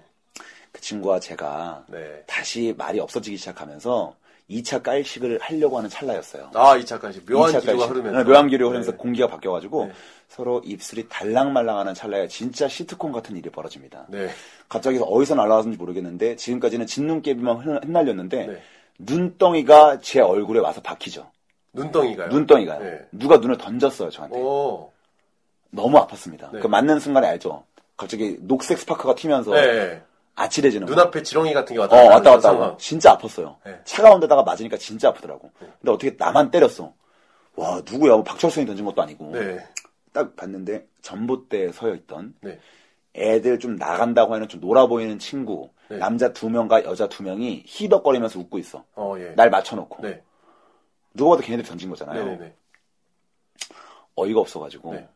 그 0.73 0.81
친구와 0.81 1.21
제가 1.21 1.85
네. 1.89 2.23
다시 2.27 2.75
말이 2.79 2.99
없어지기 3.01 3.37
시작하면서 3.37 4.15
2차 4.51 4.83
깔식을 4.83 5.39
하려고 5.41 5.79
하는 5.79 5.89
찰나였어요. 5.89 6.51
아, 6.55 6.77
2차까지 6.79 7.25
묘한 7.31 7.53
2차 7.53 7.61
기류가 7.61 7.79
깔식. 7.79 7.91
흐르면서. 7.91 8.19
네, 8.19 8.25
묘한 8.25 8.49
기류가 8.49 8.71
네. 8.73 8.79
흐르면서 8.79 8.97
공기가 8.97 9.29
바뀌어가지고 9.29 9.87
네. 9.87 9.93
서로 10.29 10.61
입술이 10.65 11.09
달랑말랑하는 11.09 11.95
찰나에 11.95 12.27
진짜 12.29 12.67
시트콤 12.69 13.13
같은 13.13 13.37
일이 13.37 13.49
벌어집니다. 13.51 14.07
네. 14.09 14.29
갑자기 14.69 14.99
어디서 15.03 15.35
날아왔는지 15.37 15.79
모르겠는데 15.79 16.37
지금까지는 16.37 16.87
짓눈깨비만 16.87 17.57
흩- 17.59 17.85
흩날렸는데 17.85 18.47
네. 18.47 18.63
눈덩이가 18.99 20.01
제 20.01 20.21
얼굴에 20.21 20.61
와서 20.61 20.81
박히죠. 20.83 21.31
눈덩이가요. 21.73 22.29
눈덩이가요. 22.29 22.81
네. 22.81 22.99
누가 23.13 23.37
눈을 23.37 23.57
던졌어요 23.57 24.11
저한테. 24.11 24.39
오. 24.39 24.91
너무 25.71 25.97
아팠습니다. 25.99 26.51
네. 26.53 26.59
그 26.61 26.67
맞는 26.67 26.99
순간에 26.99 27.29
알죠. 27.29 27.65
갑자기 27.97 28.37
녹색 28.41 28.79
스파크가 28.79 29.15
튀면서 29.15 29.53
네. 29.53 30.03
아찔해지는 30.35 30.87
거. 30.87 30.95
눈앞에 30.95 31.23
지렁이 31.23 31.53
같은 31.53 31.75
게 31.75 31.81
왔다 31.81 31.97
어, 31.97 32.09
갔다 32.09 32.31
왔다 32.31 32.49
하는 32.49 32.61
갔다. 32.61 32.67
하고. 32.71 32.77
진짜 32.79 33.17
아팠어요. 33.17 33.57
네. 33.65 33.81
차가운 33.85 34.21
데다가 34.21 34.43
맞으니까 34.43 34.77
진짜 34.79 35.09
아프더라고. 35.09 35.51
근데 35.59 35.91
어떻게 35.91 36.15
나만 36.19 36.51
때렸어. 36.51 36.93
와, 37.57 37.83
누구야? 37.91 38.13
뭐 38.15 38.25
박철순이 38.25 38.65
던진 38.67 38.85
것도 38.87 39.03
아니고. 39.03 39.33
네. 39.33 39.59
딱 40.13 40.35
봤는데 40.37 40.87
전봇대에 41.03 41.73
서여 41.73 41.95
있던 41.95 42.35
네. 42.41 42.59
애들 43.15 43.59
좀 43.59 43.77
나간다고 43.77 44.35
하는 44.35 44.49
좀 44.49 44.61
놀아 44.61 44.87
보이는 44.87 45.19
친구, 45.19 45.71
네. 45.89 45.99
남자 45.99 46.33
두 46.33 46.49
명과 46.49 46.85
여자 46.85 47.09
두 47.09 47.23
명이 47.23 47.65
희덕거리면서 47.67 48.39
웃고 48.39 48.59
있어. 48.59 48.85
어, 48.95 49.15
예. 49.19 49.35
날 49.35 49.51
맞춰놓고. 49.51 50.03
네. 50.03 50.23
누가 51.15 51.31
봐도 51.31 51.43
걔네들 51.43 51.65
던진 51.65 51.91
거잖아요. 51.91 52.39
어이가 54.15 54.41
없어가지고. 54.41 54.95
네. 54.95 55.09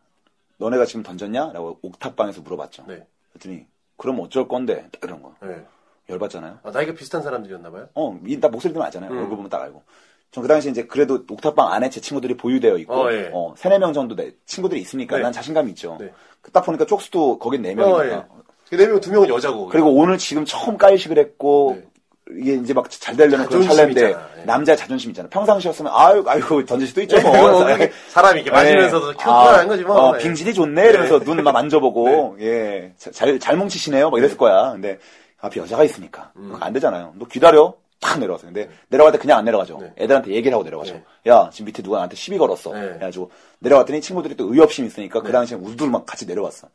너네가 0.59 0.85
지금 0.87 1.03
던졌냐? 1.03 1.53
라고 1.53 1.79
옥탑방에서 1.83 2.43
물어봤죠. 2.43 2.85
네. 2.87 3.07
그랬더니, 3.33 3.67
그럼 3.97 4.21
어쩔 4.21 4.49
건데? 4.49 4.87
딱 4.93 5.01
이런 5.05 5.23
거. 5.23 5.35
네. 5.43 5.65
열받잖아요. 6.09 6.59
아, 6.63 6.71
나이가 6.71 6.93
비슷한 6.93 7.23
사람들이었나 7.23 7.71
봐요? 7.71 7.89
어, 7.95 8.19
이- 8.27 8.39
나 8.39 8.49
목소리 8.49 8.73
들으면 8.73 8.87
알잖아요. 8.87 9.11
음. 9.11 9.19
얼굴 9.19 9.37
보면 9.37 9.51
딱 9.51 9.63
알고. 9.63 9.83
전 10.31 10.43
그 10.43 10.49
당시 10.49 10.69
이제 10.69 10.85
그래도 10.85 11.25
옥탑방 11.31 11.73
안에 11.73 11.89
제 11.91 12.01
친구들이 12.01 12.37
보유되어 12.37 12.77
있고, 12.79 12.93
어, 12.93 13.13
예. 13.13 13.31
어, 13.33 13.55
세네 13.57 13.79
명 13.79 13.93
정도 13.93 14.17
내 14.17 14.33
친구들이 14.47 14.81
있으니까 14.81 15.17
네. 15.17 15.23
난 15.23 15.33
자신감이 15.33 15.71
있죠. 15.71 15.97
네. 16.01 16.13
그딱 16.43 16.67
보니까 16.67 16.85
쪽수도 16.87 17.39
거긴 17.39 17.63
네 17.63 17.75
명이니까. 17.75 18.17
어, 18.17 18.29
예. 18.39 18.45
그네 18.69 18.89
명, 18.89 19.01
두 19.01 19.13
명은 19.13 19.29
여자고. 19.29 19.67
그리고 19.69 19.95
오늘 19.95 20.19
지금 20.19 20.45
처음 20.45 20.77
깔식을 20.77 21.19
했고, 21.19 21.77
네. 21.81 21.89
이게 22.31 22.55
이제 22.55 22.73
막 22.73 22.89
잘 22.89 23.17
되려는 23.17 23.45
그런 23.47 23.63
찰나인데. 23.65 24.15
예. 24.39 24.45
남자의 24.45 24.79
자존심 24.79 25.11
있잖아. 25.11 25.29
평상시였으면, 25.29 25.93
아유, 25.95 26.25
아유, 26.27 26.65
던질 26.65 26.89
수도 26.89 27.03
있죠, 27.03 27.21
뭐. 27.21 27.33
뭐, 27.51 27.65
그게 27.67 27.93
사람이 28.09 28.41
이렇게 28.41 28.51
맞으면서도 28.51 29.09
예. 29.09 29.13
큐트한 29.13 29.69
거지 29.69 29.83
뭐. 29.83 29.97
어, 30.11 30.15
예. 30.15 30.23
빙질이 30.23 30.55
좋네. 30.55 30.89
이러면서 30.89 31.19
눈막 31.19 31.53
만져보고, 31.53 32.39
예. 32.41 32.93
자- 32.97 33.11
잘, 33.11 33.39
잘 33.39 33.57
뭉치시네요. 33.57 34.09
막 34.11 34.19
이랬을 34.19 34.39
거야. 34.39 34.73
근데, 34.73 34.99
앞에 35.41 35.61
여자가 35.61 35.85
있으니까. 35.85 36.33
음. 36.37 36.57
안 36.61 36.73
되잖아요. 36.73 37.13
너 37.19 37.27
기다려. 37.27 37.75
탁 38.01 38.19
내려왔어요. 38.19 38.53
근데, 38.53 38.69
내려갈 38.89 39.13
때 39.13 39.19
그냥 39.19 39.39
안 39.39 39.45
내려가죠. 39.45 39.79
네. 39.81 39.93
애들한테 39.99 40.31
얘기를 40.33 40.53
하고 40.55 40.65
내려가죠. 40.65 40.95
네. 40.95 41.05
야, 41.31 41.49
지금 41.53 41.67
밑에 41.67 41.83
누가 41.83 41.97
나한테 41.99 42.17
시비 42.17 42.37
걸었어. 42.39 42.73
네. 42.73 42.81
그래가지고, 42.81 43.31
내려갔더니 43.61 44.01
친구들이 44.01 44.35
또 44.37 44.53
의협심 44.53 44.87
있으니까, 44.87 45.21
그 45.21 45.27
네. 45.27 45.33
당시에 45.33 45.57
우두들 45.59 45.89
막 45.89 46.05
같이 46.07 46.27
내려왔어. 46.27 46.69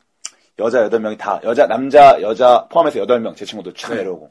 여자 0.58 0.82
여덟 0.82 1.00
명이 1.00 1.16
다, 1.16 1.40
여자, 1.44 1.66
남자, 1.66 2.20
여자 2.20 2.66
포함해서 2.70 2.98
여덟 2.98 3.18
명, 3.20 3.34
제 3.34 3.44
친구들 3.44 3.72
쫙 3.74 3.90
네. 3.90 3.96
내려오고. 3.98 4.30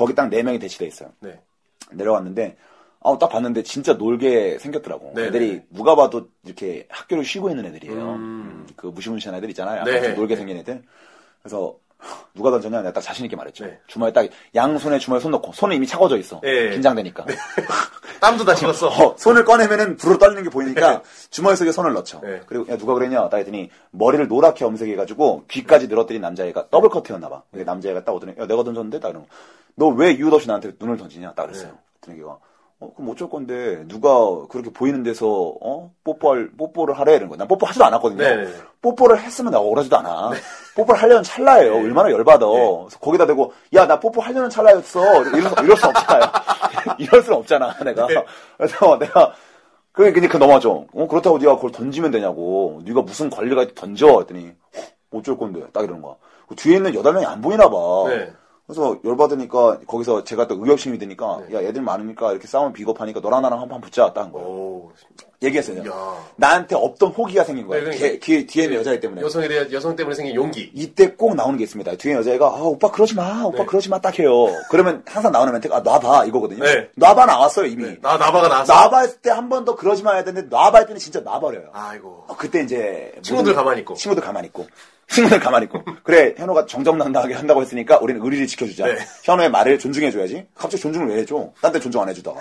거기 0.00 0.14
딱 0.14 0.30
네 0.30 0.42
명이 0.42 0.58
대치돼 0.58 0.86
있어요. 0.86 1.10
네. 1.20 1.38
내려왔는데 1.92 2.56
아우 3.02 3.18
딱 3.18 3.28
봤는데 3.28 3.62
진짜 3.64 3.92
놀게 3.92 4.58
생겼더라고. 4.58 5.12
네네. 5.14 5.28
애들이 5.28 5.60
누가 5.68 5.94
봐도 5.94 6.30
이렇게 6.42 6.86
학교를 6.88 7.22
쉬고 7.22 7.50
있는 7.50 7.66
애들이에요. 7.66 8.14
음. 8.14 8.16
음, 8.16 8.66
그 8.76 8.86
무시무시한 8.86 9.36
애들 9.36 9.50
있잖아요. 9.50 9.84
네. 9.84 10.14
놀게 10.14 10.36
생긴 10.36 10.56
애들. 10.56 10.82
그래서 11.42 11.76
누가 12.34 12.50
던졌냐? 12.50 12.78
내가 12.78 12.92
딱 12.92 13.00
자신 13.00 13.24
있게 13.24 13.36
말했죠. 13.36 13.64
네. 13.66 13.78
주머니에 13.86 14.12
딱 14.12 14.28
양손에 14.54 14.98
주머니에 14.98 15.22
손 15.22 15.30
넣고 15.32 15.52
손은 15.52 15.76
이미 15.76 15.86
차가워져 15.86 16.16
있어. 16.18 16.40
네. 16.42 16.70
긴장되니까. 16.70 17.26
땀도 18.20 18.44
다 18.44 18.54
식었어. 18.54 18.88
어, 18.88 19.16
손을 19.16 19.44
꺼내면은 19.44 19.96
불어 19.96 20.18
떨리는 20.18 20.42
게 20.42 20.50
보이니까 20.50 21.02
주머니 21.30 21.56
속에 21.56 21.72
손을 21.72 21.92
넣죠. 21.94 22.20
네. 22.22 22.40
그리고 22.46 22.70
야, 22.70 22.76
누가 22.76 22.94
그랬냐? 22.94 23.28
딱 23.28 23.38
했더니 23.38 23.70
머리를 23.90 24.28
노랗게 24.28 24.64
염색해가지고 24.64 25.44
귀까지 25.48 25.88
늘어뜨린 25.88 26.20
남자애가 26.22 26.68
더블 26.70 26.90
커트였나봐. 26.90 27.42
네. 27.52 27.64
남자애가 27.64 28.04
딱 28.04 28.12
오더니 28.12 28.32
야 28.38 28.46
내가 28.46 28.62
던졌는데? 28.62 29.00
딱 29.00 29.08
이러고 29.10 29.26
너왜 29.74 30.12
이유 30.12 30.28
없이 30.28 30.46
나한테 30.46 30.72
눈을 30.78 30.98
던지냐? 30.98 31.32
딱 31.34 31.44
그랬어요. 31.44 31.72
네. 31.72 31.78
그랬더니 32.00 32.18
걔가 32.18 32.38
어, 32.82 32.90
그럼 32.96 33.10
어쩔 33.10 33.28
건데 33.28 33.84
누가 33.88 34.10
그렇게 34.48 34.70
보이는 34.72 35.02
데서 35.02 35.54
어 35.60 35.92
뽀뽀할 36.02 36.50
뽀뽀를 36.56 36.98
하래 36.98 37.16
이런 37.16 37.28
거. 37.28 37.36
난 37.36 37.46
뽀뽀 37.46 37.66
하지도 37.66 37.84
않았거든요. 37.84 38.22
네네네. 38.22 38.44
네. 38.50 38.56
뽀뽀를 38.80 39.20
했으면 39.20 39.50
내가 39.52 39.62
억울하지도 39.62 39.98
않아. 39.98 40.30
뽀뽀를 40.74 41.00
하려는 41.02 41.22
찰나예요. 41.22 41.74
얼마나 41.74 42.10
열받아. 42.10 42.46
그래서 42.46 42.98
거기다 43.00 43.26
대고 43.26 43.52
야 43.74 43.86
나 43.86 44.00
뽀뽀 44.00 44.22
하려는 44.22 44.48
찰나였어. 44.48 45.24
이럴, 45.24 45.42
수- 45.42 45.54
이럴 45.62 45.76
수 45.76 45.86
없잖아요. 45.88 46.22
이럴 46.98 47.22
수는 47.22 47.38
없잖아 47.38 47.76
내가. 47.84 48.06
네. 48.06 48.24
그래서 48.56 48.98
내가 48.98 49.34
그 49.92 50.02
넘어져. 50.38 50.86
어, 50.94 51.06
그렇다고 51.06 51.36
네가 51.36 51.56
그걸 51.56 51.72
던지면 51.72 52.10
되냐고. 52.10 52.80
네가 52.86 53.02
무슨 53.02 53.28
권리가 53.28 53.62
있- 53.64 53.74
던져 53.74 54.20
했더니 54.20 54.52
어, 55.12 55.18
어쩔 55.18 55.36
건데 55.36 55.60
딱 55.74 55.84
이러는 55.84 56.00
거야. 56.00 56.14
그 56.48 56.54
뒤에 56.54 56.76
있는 56.76 56.94
여덟 56.94 57.12
명이 57.12 57.26
안 57.26 57.42
보이나 57.42 57.68
봐. 57.68 57.76
네. 58.08 58.32
그래서 58.70 58.98
열받으니까 59.04 59.80
거기서 59.86 60.24
제가 60.24 60.46
또 60.46 60.54
의협심이 60.62 60.98
드니까 60.98 61.40
네. 61.48 61.56
야 61.56 61.60
애들 61.60 61.82
많으니까 61.82 62.30
이렇게 62.30 62.46
싸우면 62.46 62.72
비겁하니까 62.72 63.20
너랑 63.20 63.42
나랑 63.42 63.60
한 63.60 63.68
판 63.68 63.80
붙자 63.80 64.12
딱 64.12 64.22
한 64.22 64.32
거예요. 64.32 64.46
오. 64.48 64.92
얘기했어요. 65.42 65.78
야. 65.88 66.26
나한테 66.36 66.74
없던 66.76 67.10
호기가 67.12 67.44
생긴 67.44 67.66
거야. 67.66 67.78
네, 67.78 67.84
그러니까. 67.84 68.06
걔- 68.06 68.18
뒤에, 68.18 68.46
뒤에 68.46 68.64
있는 68.64 68.78
여자애 68.78 69.00
때문에. 69.00 69.22
여성에 69.22 69.48
대한 69.48 69.72
여성 69.72 69.96
때문에 69.96 70.14
생긴 70.14 70.34
용기. 70.34 70.70
이때 70.74 71.12
꼭 71.12 71.34
나오는 71.34 71.56
게 71.56 71.64
있습니다. 71.64 71.96
뒤에 71.96 72.12
여자애가 72.14 72.46
아 72.46 72.50
오빠 72.60 72.90
그러지 72.90 73.14
마, 73.14 73.42
오빠 73.44 73.58
네. 73.58 73.64
그러지 73.66 73.88
마 73.88 73.98
딱 74.00 74.18
해요. 74.18 74.48
그러면 74.70 75.02
항상 75.06 75.32
나오는 75.32 75.50
멘트가 75.52 75.76
아, 75.78 75.80
놔봐 75.80 76.26
이거거든요. 76.26 76.62
네. 76.62 76.88
놔봐 76.96 77.24
나왔어요 77.26 77.66
이미. 77.66 77.96
나 78.02 78.18
나바가 78.18 78.48
나왔어. 78.48 78.72
놔봐 78.74 79.00
했을 79.00 79.16
때 79.20 79.30
한 79.30 79.48
번 79.48 79.64
더 79.64 79.74
그러지 79.76 80.02
마 80.02 80.12
해야 80.12 80.24
되는데 80.24 80.48
놔봐 80.54 80.76
할 80.78 80.86
때는 80.86 80.98
진짜 81.00 81.20
놔버려요. 81.20 81.70
아이고. 81.72 82.24
어, 82.28 82.36
그때 82.36 82.62
이제 82.62 83.14
친구들 83.22 83.54
가만히 83.54 83.80
있고. 83.80 83.94
친구들 83.94 84.22
가만히 84.22 84.48
있고 84.48 84.66
친구들 85.10 85.40
가만히 85.40 85.64
있고 85.64 85.82
그래 86.02 86.34
현호가 86.36 86.66
정정당당하게 86.66 87.34
한다고 87.34 87.60
했으니까 87.60 87.98
우리는 87.98 88.22
의리를 88.24 88.46
지켜주자 88.46 88.86
네. 88.86 88.96
현호의 89.24 89.50
말을 89.50 89.78
존중해줘야지 89.78 90.46
갑자기 90.54 90.82
존중을 90.82 91.08
왜 91.08 91.16
해줘 91.18 91.50
딴 91.60 91.72
데 91.72 91.80
존중 91.80 92.00
안 92.00 92.08
해주다가 92.08 92.40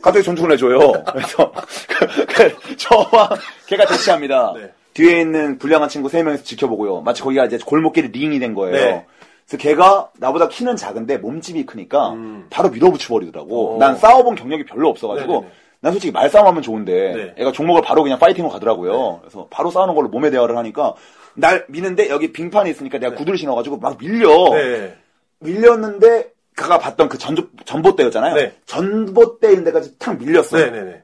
갑자기 0.00 0.24
존중을 0.24 0.52
해줘요 0.52 0.78
그래서 1.12 1.52
그, 1.88 2.26
그, 2.26 2.76
저와 2.76 3.30
걔가 3.66 3.86
대치합니다 3.86 4.52
네. 4.56 4.72
뒤에 4.94 5.20
있는 5.20 5.58
불량한 5.58 5.88
친구 5.88 6.08
세 6.08 6.22
명이서 6.22 6.44
지켜보고요 6.44 7.00
마치 7.00 7.22
거기가 7.22 7.44
이제 7.46 7.58
골목길이 7.64 8.08
링이 8.08 8.38
된 8.38 8.54
거예요 8.54 8.76
네. 8.76 9.06
그래서 9.46 9.62
걔가 9.62 10.10
나보다 10.18 10.48
키는 10.48 10.76
작은데 10.76 11.18
몸집이 11.18 11.66
크니까 11.66 12.10
음. 12.10 12.46
바로 12.48 12.70
밀어붙여 12.70 13.08
버리더라고 13.08 13.76
오. 13.76 13.78
난 13.78 13.96
싸워본 13.96 14.36
경력이 14.36 14.64
별로 14.64 14.88
없어가지고 14.88 15.32
네네네. 15.32 15.52
난 15.80 15.92
솔직히 15.92 16.12
말싸움하면 16.12 16.62
좋은데 16.62 17.14
네. 17.14 17.42
애가 17.42 17.52
종목을 17.52 17.82
바로 17.82 18.02
그냥 18.02 18.18
파이팅으로 18.18 18.50
가더라고요. 18.50 19.18
그래서 19.20 19.46
바로 19.50 19.70
싸우는 19.70 19.94
걸로 19.94 20.08
몸에 20.08 20.30
대화를 20.30 20.56
하니까 20.56 20.94
날 21.34 21.64
미는데 21.68 22.08
여기 22.08 22.32
빙판이 22.32 22.70
있으니까 22.70 22.98
내가 22.98 23.14
구두를 23.14 23.38
신어가지고 23.38 23.78
막 23.78 23.98
밀려. 23.98 24.50
네. 24.54 24.96
밀렸는데 25.40 26.32
그가 26.54 26.78
봤던 26.78 27.08
그 27.08 27.18
전조, 27.18 27.48
전봇대였잖아요. 27.64 28.34
네. 28.34 28.56
전봇대 28.66 29.50
있는 29.50 29.64
데까지 29.64 29.98
탁 29.98 30.18
밀렸어. 30.18 30.56
네네네. 30.56 31.02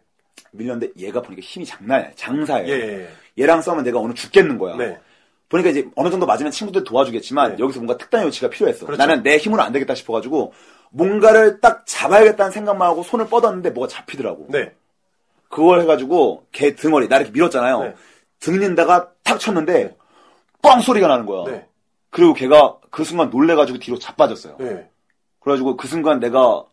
밀렸는데 0.53 0.93
얘가 0.99 1.23
보니까 1.23 1.43
힘이 1.43 1.67
장난 1.67 2.01
아니야. 2.01 2.11
장사예요. 2.15 2.69
예, 2.69 3.03
예. 3.03 3.09
얘랑 3.39 3.63
싸우면 3.63 3.85
내가 3.85 3.99
오늘 3.99 4.15
죽겠는 4.15 4.59
거야. 4.59 4.77
네. 4.77 4.99
보니까 5.49 5.71
이제 5.71 5.89
어느 5.97 6.11
정도 6.11 6.27
맞으면 6.27 6.53
친구들 6.53 6.85
도와주겠지만 6.85 7.57
네. 7.57 7.63
여기서 7.63 7.81
뭔가 7.81 7.97
특단의 7.99 8.27
요치가 8.27 8.49
필요했어. 8.49 8.87
그렇죠. 8.87 9.05
나는 9.05 9.23
내 9.23 9.37
힘으로 9.37 9.63
안 9.63 9.73
되겠다 9.73 9.95
싶어가지고 9.95 10.53
뭔가를 10.91 11.61
딱 11.61 11.85
잡아야겠다는 11.87 12.53
생각만 12.53 12.89
하고 12.89 13.03
손을 13.03 13.27
뻗었는데 13.29 13.71
뭐가 13.71 13.89
잡히더라고. 13.89 14.47
네. 14.51 14.73
그걸 15.49 15.81
해가지고 15.81 16.47
걔 16.53 16.77
등어리 16.77 17.09
나 17.09 17.17
이렇게 17.17 17.33
밀었잖아요. 17.33 17.83
네. 17.83 17.95
등린다가 18.39 19.11
탁 19.25 19.41
쳤는데 19.41 19.97
뻥 20.63 20.81
소리가 20.81 21.09
나는 21.09 21.27
거야. 21.27 21.45
네. 21.51 21.67
그리고 22.11 22.35
걔가 22.35 22.77
그 22.91 23.05
순간 23.05 23.31
놀래가지고 23.31 23.79
뒤로 23.79 23.99
자빠졌어요. 23.99 24.57
네. 24.59 24.89
그래가지고 25.41 25.77
그 25.77 25.87
순간 25.89 26.21
내가 26.21 26.65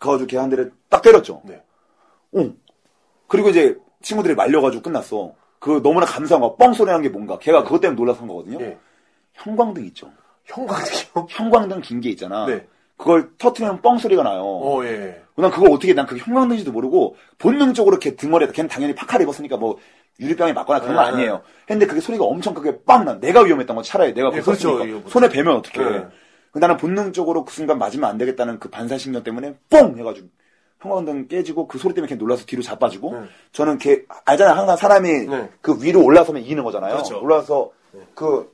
가가지고 0.00 0.26
걔 0.28 0.36
한 0.36 0.48
대를 0.50 0.72
딱 0.88 1.02
때렸죠. 1.02 1.42
네. 1.44 1.62
어. 2.32 2.50
그리고 3.26 3.48
이제 3.50 3.76
친구들이 4.02 4.34
말려가지고 4.34 4.82
끝났어. 4.82 5.32
그 5.58 5.82
너무나 5.82 6.06
감사한 6.06 6.40
거, 6.40 6.54
뻥 6.56 6.72
소리 6.72 6.90
난 6.90 7.02
게 7.02 7.08
뭔가. 7.08 7.38
걔가 7.38 7.64
그것 7.64 7.80
때문에 7.80 7.98
놀라서 7.98 8.20
한 8.20 8.28
거거든요. 8.28 8.60
예. 8.60 8.78
형광등 9.34 9.84
있죠. 9.86 10.10
형광등이요? 10.44 11.26
형광등 11.28 11.80
긴 11.80 12.00
게 12.00 12.10
있잖아. 12.10 12.46
네. 12.46 12.66
그걸 12.96 13.30
터트리면 13.38 13.82
뻥 13.82 13.98
소리가 13.98 14.22
나요. 14.22 14.42
어, 14.42 14.84
예. 14.84 15.20
난 15.36 15.50
그걸 15.50 15.70
어떻게 15.72 15.94
난 15.94 16.06
그게 16.06 16.20
형광등인지도 16.20 16.72
모르고 16.72 17.16
본능적으로 17.38 17.98
걔 17.98 18.14
등머리에다 18.16 18.52
걔는 18.52 18.68
당연히 18.68 18.94
파카를 18.94 19.24
입었으니까 19.24 19.56
뭐 19.56 19.78
유리병에 20.20 20.52
맞거나 20.52 20.80
그런 20.80 20.96
건 20.96 21.04
네. 21.04 21.10
아니에요. 21.12 21.42
했는데 21.70 21.86
그게 21.86 22.00
소리가 22.00 22.24
엄청 22.24 22.54
크게 22.54 22.82
빵 22.84 23.04
나. 23.04 23.18
내가 23.18 23.42
위험했던 23.42 23.74
건 23.76 23.84
차라리 23.84 24.14
내가 24.14 24.30
네, 24.30 24.40
그렇죠. 24.40 24.78
손에 25.08 25.28
베면 25.28 25.56
어떡해. 25.56 25.90
네. 25.90 26.06
나는 26.54 26.76
본능적으로 26.76 27.44
그 27.44 27.52
순간 27.52 27.78
맞으면 27.78 28.08
안 28.08 28.18
되겠다는 28.18 28.58
그 28.58 28.68
반사신경 28.68 29.22
때문에 29.22 29.54
뽕 29.70 29.96
해가지고 29.96 30.28
형광등 30.80 31.28
깨지고 31.28 31.68
그 31.68 31.78
소리 31.78 31.94
때문에 31.94 32.08
걔 32.08 32.14
놀라서 32.16 32.44
뒤로 32.46 32.62
자빠지고 32.62 33.12
네. 33.14 33.26
저는 33.52 33.78
걔 33.78 34.04
알잖아요. 34.24 34.56
항상 34.56 34.76
사람이 34.76 35.26
네. 35.26 35.50
그 35.60 35.76
위로 35.80 36.02
올라서면 36.02 36.42
이기는 36.42 36.64
거잖아요. 36.64 36.94
그렇죠. 36.94 37.20
올라서 37.20 37.70
그 38.14 38.52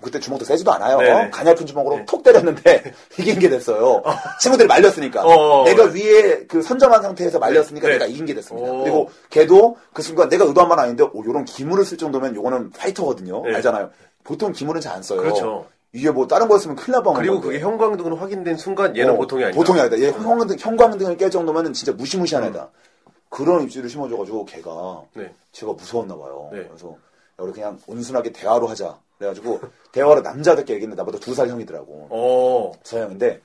그때 0.00 0.18
주먹도 0.18 0.44
세지도 0.44 0.72
않아요. 0.72 0.98
네네. 0.98 1.30
가냘픈 1.30 1.66
주먹으로 1.66 1.96
네. 1.96 2.04
톡 2.06 2.22
때렸는데 2.22 2.92
이긴 3.18 3.38
게 3.38 3.48
됐어요. 3.48 4.02
친구들이 4.40 4.66
말렸으니까. 4.68 5.22
어. 5.24 5.64
내가 5.64 5.84
위에 5.84 6.46
그 6.46 6.62
선점한 6.62 7.02
상태에서 7.02 7.38
말렸으니까 7.38 7.86
네. 7.88 7.94
내가 7.94 8.06
이긴 8.06 8.24
게 8.26 8.34
됐습니다. 8.34 8.70
오. 8.70 8.82
그리고 8.82 9.10
걔도 9.30 9.76
그 9.92 10.02
순간 10.02 10.28
내가 10.28 10.44
의도한 10.44 10.68
건 10.68 10.78
아닌데 10.78 11.04
오, 11.12 11.24
요런 11.24 11.44
기물을 11.44 11.84
쓸 11.84 11.98
정도면 11.98 12.34
요거는 12.36 12.70
파이터거든요. 12.70 13.42
네. 13.44 13.54
알잖아요. 13.56 13.90
보통 14.24 14.52
기물은 14.52 14.80
잘 14.80 14.94
안 14.94 15.02
써요. 15.02 15.20
그렇죠. 15.20 15.66
이게 15.92 16.10
뭐 16.10 16.26
다른 16.26 16.46
거였으면 16.48 16.76
큰일 16.76 16.92
날 16.92 17.02
뻔한 17.02 17.20
그리고 17.20 17.34
건데. 17.40 17.48
그게 17.48 17.60
형광등으로 17.60 18.16
확인된 18.16 18.56
순간 18.56 18.96
얘는 18.96 19.14
어, 19.14 19.16
보통이 19.16 19.42
아니다. 19.44 19.56
보통이 19.58 19.80
아니다. 19.80 19.98
얘 20.00 20.10
형광등, 20.10 20.56
형광등을 20.58 21.16
깰 21.16 21.30
정도면 21.32 21.72
진짜 21.72 21.92
무시무시한 21.92 22.44
애다. 22.44 22.68
그런 23.28 23.62
입지를 23.62 23.88
심어줘가지고 23.88 24.44
걔가 24.46 25.02
네. 25.14 25.32
제가 25.52 25.72
무서웠나 25.72 26.16
봐요. 26.16 26.50
네. 26.52 26.64
그래서 26.66 26.88
야, 26.88 26.92
우리 27.42 27.52
그냥 27.52 27.78
온순하게 27.86 28.32
대화로 28.32 28.66
하자. 28.66 28.98
그래가지고 29.18 29.60
대화로 29.92 30.20
남자들끼리 30.22 30.76
얘기했는데 30.76 31.00
나보다 31.00 31.18
두 31.18 31.34
살 31.34 31.48
형이더라고. 31.48 32.08
어. 32.10 32.72
서형인데 32.82 33.40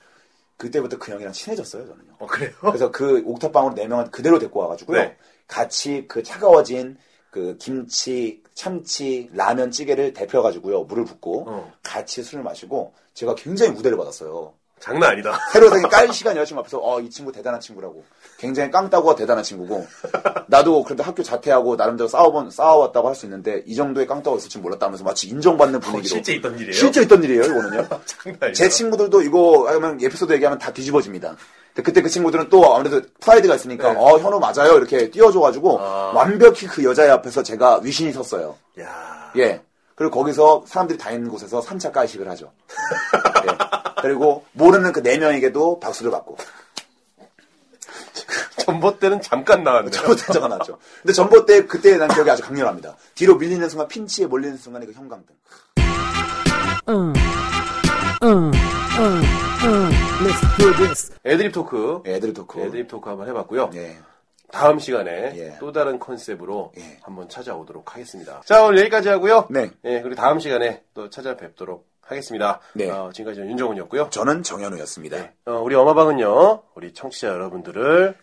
그때부터 0.56 0.98
그 0.98 1.12
형이랑 1.12 1.32
친해졌어요 1.32 1.86
저는요. 1.86 2.14
어, 2.18 2.26
그래요? 2.26 2.52
그래서 2.60 2.90
그 2.90 3.22
옥탑방으로 3.26 3.74
네 3.74 3.86
명은 3.86 4.10
그대로 4.10 4.38
데리고 4.38 4.60
와가지고요. 4.60 4.98
네. 5.00 5.16
같이 5.46 6.06
그 6.08 6.22
차가워진 6.22 6.96
그 7.30 7.56
김치, 7.58 8.42
참치, 8.54 9.28
라면, 9.34 9.70
찌개를 9.70 10.14
데펴가지고요. 10.14 10.84
물을 10.84 11.04
붓고 11.04 11.44
어. 11.46 11.72
같이 11.82 12.22
술을 12.22 12.42
마시고 12.42 12.94
제가 13.12 13.34
굉장히 13.34 13.72
무대를 13.72 13.98
받았어요. 13.98 14.54
장난 14.78 15.10
아니다. 15.12 15.38
새로 15.52 15.68
생긴 15.70 15.88
깔 15.88 16.12
시간 16.12 16.36
여자친구 16.36 16.60
앞에서 16.60 16.78
어 16.78 17.00
이 17.00 17.08
친구 17.10 17.32
대단한 17.32 17.60
친구라고 17.60 18.04
굉장히 18.38 18.70
깡따구가 18.70 19.14
대단한 19.14 19.42
친구고 19.42 19.86
나도 20.48 20.84
그런데 20.84 21.02
학교 21.02 21.22
자퇴하고 21.22 21.76
나름대로 21.76 22.08
싸워본 22.08 22.50
싸워왔다고 22.50 23.08
할 23.08 23.14
수 23.14 23.24
있는데 23.26 23.62
이 23.66 23.74
정도의 23.74 24.06
깡따구가 24.06 24.36
있을 24.38 24.50
줄 24.50 24.60
몰랐다면서 24.62 25.02
마치 25.04 25.28
인정받는 25.28 25.80
분위기로 25.80 26.12
어, 26.12 26.16
실제 26.16 26.34
있던 26.34 26.54
일이에요? 26.58 26.72
실제 26.72 27.02
있던 27.02 27.24
일이에요 27.24 27.42
이거는요. 27.44 27.88
제 28.54 28.68
친구들도 28.68 29.22
이거 29.22 29.66
하면 29.70 29.98
에피소드 30.02 30.32
얘기하면 30.34 30.58
다 30.58 30.70
뒤집어집니다 30.72 31.36
그때 31.74 32.02
그 32.02 32.08
친구들은 32.10 32.48
또 32.50 32.74
아무래도 32.74 33.00
프라이드가 33.20 33.54
있으니까 33.54 33.92
네. 33.92 33.98
어 33.98 34.18
현우 34.18 34.38
맞아요 34.38 34.76
이렇게 34.76 35.10
띄워줘가지고 35.10 35.80
아. 35.80 36.12
완벽히 36.14 36.66
그 36.66 36.84
여자애 36.84 37.08
앞에서 37.10 37.42
제가 37.42 37.80
위신이 37.82 38.12
섰어요 38.12 38.56
야. 38.80 39.32
예. 39.36 39.62
그리고 39.94 40.18
거기서 40.18 40.64
사람들이 40.66 40.98
다 40.98 41.10
있는 41.10 41.30
곳에서 41.30 41.60
3차 41.60 41.90
깔식을 41.90 42.28
하죠. 42.30 42.52
예. 43.48 43.85
그리고 44.06 44.44
모르는 44.52 44.92
그 44.92 45.02
네 45.02 45.18
명에게도 45.18 45.80
박수를 45.80 46.10
받고. 46.12 46.36
전봇대는 48.58 49.20
잠깐 49.20 49.62
나왔네요. 49.64 49.90
전봇대자가 49.90 50.48
나왔죠. 50.48 50.78
근데 51.02 51.12
전봇대 51.12 51.66
그때 51.66 51.96
난 51.96 52.08
기억이 52.08 52.30
아주 52.30 52.42
강렬합니다. 52.42 52.96
뒤로 53.14 53.36
밀리는 53.36 53.68
순간 53.68 53.88
핀치에 53.88 54.26
몰리는 54.26 54.56
순간에 54.56 54.86
그 54.86 54.92
형광등. 54.92 55.34
Let's 60.22 60.56
do 60.58 60.72
this. 60.74 61.12
애드립 61.24 61.52
토크. 61.52 62.02
예, 62.06 62.14
애드립 62.14 62.32
토크. 62.32 62.60
애드립 62.60 62.88
토크 62.88 63.08
한번 63.08 63.28
해봤고요. 63.28 63.70
예. 63.74 63.96
다음 64.52 64.78
시간에 64.78 65.32
예. 65.36 65.56
또 65.58 65.72
다른 65.72 65.98
컨셉으로 65.98 66.72
예. 66.78 66.98
한번 67.02 67.28
찾아오도록 67.28 67.94
하겠습니다. 67.94 68.40
자, 68.44 68.62
오늘 68.64 68.78
여기까지 68.80 69.08
하고요. 69.08 69.48
네. 69.50 69.70
예, 69.84 70.00
그리고 70.00 70.14
다음 70.14 70.38
시간에 70.38 70.82
또 70.94 71.10
찾아뵙도록 71.10 71.86
하겠습니다. 72.06 72.60
네. 72.74 72.90
어, 72.90 73.10
지금까지 73.12 73.40
는 73.40 73.50
윤정훈이었고요. 73.50 74.10
저는 74.10 74.42
정현우였습니다. 74.42 75.16
어, 75.46 75.52
우리 75.62 75.74
엄마방은요, 75.74 76.62
우리 76.74 76.92
청취자 76.92 77.28
여러분들을 77.28 78.14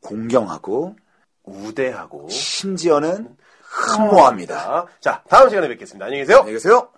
공경하고 0.00 0.96
우대하고 1.44 2.28
심지어는 2.28 3.36
흠모합니다. 3.62 4.86
자, 5.00 5.22
다음 5.28 5.48
시간에 5.48 5.68
뵙겠습니다. 5.68 6.06
안녕히 6.06 6.22
계세요. 6.22 6.38
안녕히 6.38 6.54
계세요. 6.54 6.88